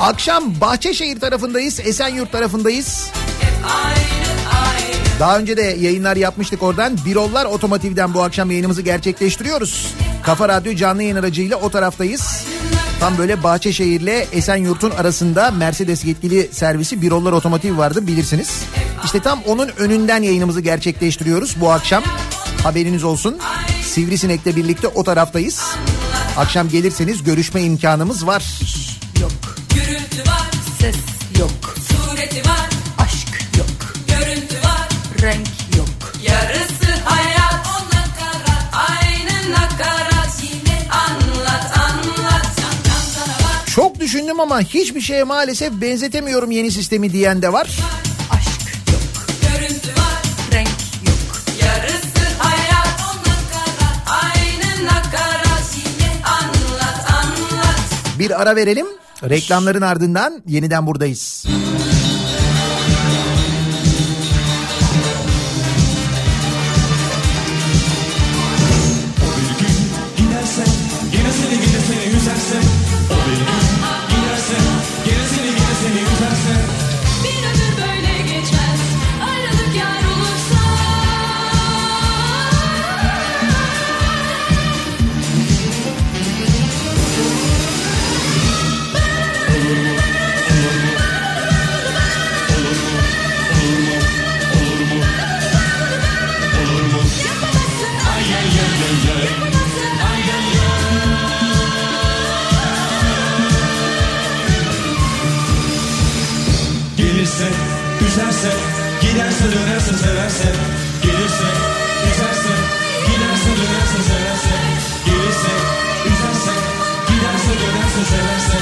Akşam 0.00 0.60
Bahçeşehir 0.60 1.20
tarafındayız, 1.20 1.80
Esenyurt 1.80 2.32
tarafındayız. 2.32 3.10
Daha 5.20 5.38
önce 5.38 5.56
de 5.56 5.62
yayınlar 5.62 6.16
yapmıştık 6.16 6.62
oradan. 6.62 6.98
Birollar 7.06 7.44
Otomotiv'den 7.44 8.14
bu 8.14 8.22
akşam 8.22 8.50
yayınımızı 8.50 8.82
gerçekleştiriyoruz. 8.82 9.94
Kafa 10.22 10.48
Radyo 10.48 10.74
canlı 10.74 11.02
yayın 11.02 11.16
aracıyla 11.16 11.56
o 11.56 11.70
taraftayız. 11.70 12.44
Tam 13.00 13.18
böyle 13.18 13.42
Bahçeşehir'le 13.42 14.26
Esenyurt'un 14.32 14.90
arasında 14.90 15.50
Mercedes 15.50 16.04
yetkili 16.04 16.48
servisi 16.52 17.02
Birollar 17.02 17.32
Otomotiv 17.32 17.78
vardı 17.78 18.06
bilirsiniz. 18.06 18.62
İşte 19.04 19.20
tam 19.20 19.42
onun 19.46 19.68
önünden 19.78 20.22
yayınımızı 20.22 20.60
gerçekleştiriyoruz 20.60 21.60
bu 21.60 21.70
akşam. 21.70 22.02
Haberiniz 22.62 23.04
olsun. 23.04 23.38
Sivrisinek'le 23.82 24.46
birlikte 24.46 24.88
o 24.88 25.04
taraftayız. 25.04 25.62
Akşam 26.36 26.68
gelirseniz 26.68 27.22
görüşme 27.22 27.62
imkanımız 27.62 28.26
var. 28.26 28.60
Gürültü 29.74 30.30
var, 30.30 30.50
Ses 30.80 30.96
yok, 31.38 31.74
renk 35.24 35.48
yok. 35.76 35.88
Yarısı 36.22 37.02
hayat, 37.04 37.66
o 37.66 37.86
nakarat 37.96 38.64
Aynı 38.90 39.52
nakarat 39.52 40.42
Yine 40.42 40.78
anlat 40.90 41.78
anlat 41.78 42.46
Çok 43.74 44.00
düşündüm 44.00 44.40
ama 44.40 44.60
hiçbir 44.60 45.00
şeye 45.00 45.24
maalesef 45.24 45.72
benzetemiyorum 45.72 46.50
yeni 46.50 46.70
sistemi 46.70 47.12
diyen 47.12 47.42
de 47.42 47.52
var. 47.52 47.78
Aşk 48.30 48.60
yok, 48.92 49.26
Görüntü 49.42 49.88
var, 49.88 50.22
renk 50.52 50.68
yok. 51.06 51.42
yarısı 51.62 52.38
hayat 52.38 53.00
O 53.00 53.16
nakarat, 53.18 54.24
aynı 54.24 54.84
nakarat 54.86 55.64
Yine 55.76 56.10
anlat 56.24 57.10
anlat 57.10 57.80
Bir 58.18 58.42
ara 58.42 58.56
verelim. 58.56 58.86
Reklamların 59.22 59.82
ardından 59.82 60.42
yeniden 60.46 60.86
buradayız. 60.86 61.44
Gidersen 61.46 61.73
dönerse 110.34 110.42
severse 110.42 110.54
Gelirse 111.02 111.48
üzerse 112.10 112.54
giderse 113.06 113.50
dönerse 113.58 114.00
severse 114.08 114.56
Gelirse 115.06 115.52
üzerse 116.06 116.52
giderse 117.08 117.52
dönerse 117.60 118.04
severse 118.10 118.58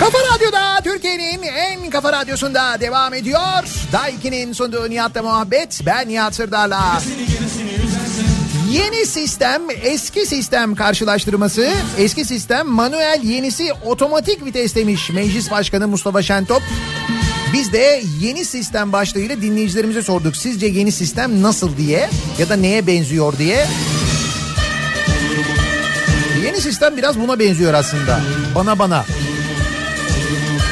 Kafa 0.00 0.18
Radyo'da 0.34 0.80
Türkiye'nin 0.84 1.42
en 1.42 1.90
kafa 1.90 2.12
radyosunda 2.12 2.80
devam 2.80 3.14
ediyor. 3.14 3.64
Daiki'nin 3.92 4.52
sunduğu 4.52 4.90
Nihat'la 4.90 5.22
muhabbet. 5.22 5.80
Ben 5.86 6.08
Nihat 6.08 6.34
Sırdar'la. 6.34 7.02
Yeni 8.72 9.06
sistem 9.06 9.62
eski 9.82 10.26
sistem 10.26 10.74
karşılaştırması. 10.74 11.70
Eski 11.98 12.24
sistem 12.24 12.68
manuel 12.68 13.20
yenisi 13.22 13.72
otomatik 13.72 14.44
vites 14.44 14.74
demiş 14.74 15.10
Meclis 15.10 15.50
Başkanı 15.50 15.88
Mustafa 15.88 16.22
Şentop. 16.22 16.62
Biz 17.52 17.72
de 17.72 18.02
yeni 18.20 18.44
sistem 18.44 18.92
başlığıyla 18.92 19.42
dinleyicilerimize 19.42 20.02
sorduk. 20.02 20.36
Sizce 20.36 20.66
yeni 20.66 20.92
sistem 20.92 21.42
nasıl 21.42 21.76
diye 21.76 22.10
ya 22.38 22.48
da 22.48 22.56
neye 22.56 22.86
benziyor 22.86 23.38
diye. 23.38 23.66
Yeni 26.44 26.60
sistem 26.60 26.96
biraz 26.96 27.20
buna 27.20 27.38
benziyor 27.38 27.74
aslında. 27.74 28.20
Bana 28.54 28.78
bana. 28.78 29.04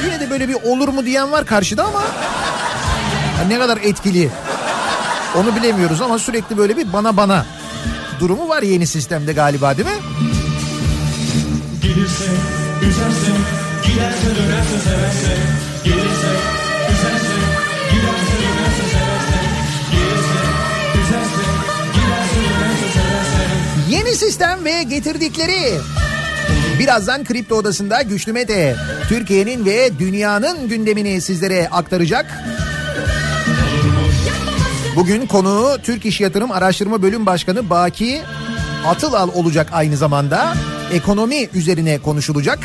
Yine 0.04 0.20
de 0.20 0.30
böyle 0.30 0.48
bir 0.48 0.54
olur 0.54 0.88
mu 0.88 1.06
diyen 1.06 1.32
var 1.32 1.46
karşıda 1.46 1.84
ama 1.84 2.02
ne 3.48 3.58
kadar 3.58 3.76
etkili 3.76 4.30
onu 5.36 5.56
bilemiyoruz 5.56 6.00
ama 6.00 6.18
sürekli 6.18 6.58
böyle 6.58 6.76
bir 6.76 6.92
bana 6.92 7.16
bana 7.16 7.46
durumu 8.20 8.48
var 8.48 8.62
yeni 8.62 8.86
sistemde 8.86 9.32
galiba 9.32 9.76
değil 9.76 9.88
mi? 9.88 9.94
Gelirse 11.82 12.24
üzerse 12.88 13.32
giderse 13.86 14.36
dönerse 14.36 14.78
severse 14.84 15.36
Gelirse 15.84 16.32
üzerse 16.92 17.36
giderse 17.90 18.36
dönerse 18.42 18.84
severse 18.92 19.38
Gelirse 19.92 20.40
üzerse 21.00 21.42
giderse 21.94 22.40
dönerse 22.48 22.86
severse 22.94 23.90
Yeni 23.90 24.14
sistem 24.14 24.64
ve 24.64 24.82
getirdikleri. 24.82 25.80
Birazdan 26.78 27.24
Kripto 27.24 27.54
Odası'nda 27.54 28.02
Güçlü 28.02 28.32
Mete 28.32 28.76
Türkiye'nin 29.08 29.64
ve 29.64 29.98
dünyanın 29.98 30.68
gündemini 30.68 31.20
sizlere 31.20 31.68
aktaracak. 31.68 32.26
Bugün 34.96 35.26
konuğu 35.26 35.78
Türk 35.82 36.06
İş 36.06 36.20
Yatırım 36.20 36.52
Araştırma 36.52 37.02
Bölüm 37.02 37.26
Başkanı 37.26 37.70
Baki 37.70 38.22
Atılal 38.86 39.28
olacak 39.34 39.68
aynı 39.72 39.96
zamanda. 39.96 40.54
Ekonomi 40.92 41.48
üzerine 41.54 41.98
konuşulacak. 41.98 42.58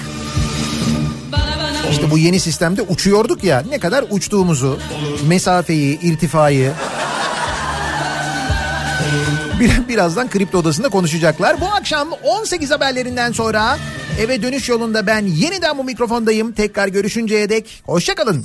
İşte 1.92 2.12
bu 2.12 2.18
yeni 2.18 2.40
sistemde 2.40 2.82
uçuyorduk 2.82 3.44
ya 3.44 3.64
ne 3.70 3.80
kadar 3.80 4.06
uçtuğumuzu, 4.10 4.80
mesafeyi, 5.28 6.00
irtifayı 6.02 6.72
Bir, 9.60 9.88
birazdan 9.88 10.30
Kripto 10.30 10.58
Odası'nda 10.58 10.90
konuşacaklar. 10.90 11.62
Bu 11.62 11.66
akşam 11.66 12.10
18 12.24 12.72
haberlerinden 12.72 13.32
sonra 13.32 13.78
eve 14.20 14.42
dönüş 14.42 14.70
yolunda 14.70 15.08
ben 15.08 15.26
yeniden 15.26 15.78
bu 15.78 15.84
mikrofondayım. 15.84 16.52
Tekrar 16.52 16.88
görüşünceye 16.88 17.50
dek 17.50 17.84
hoşçakalın. 17.86 18.44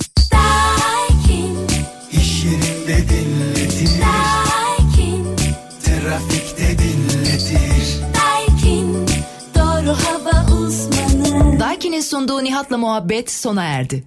İş 2.11 2.43
yerinde 2.43 3.30
Daiki'nin 11.81 12.01
sunduğu 12.01 12.43
Nihat'la 12.43 12.77
muhabbet 12.77 13.31
sona 13.31 13.63
erdi. 13.63 14.03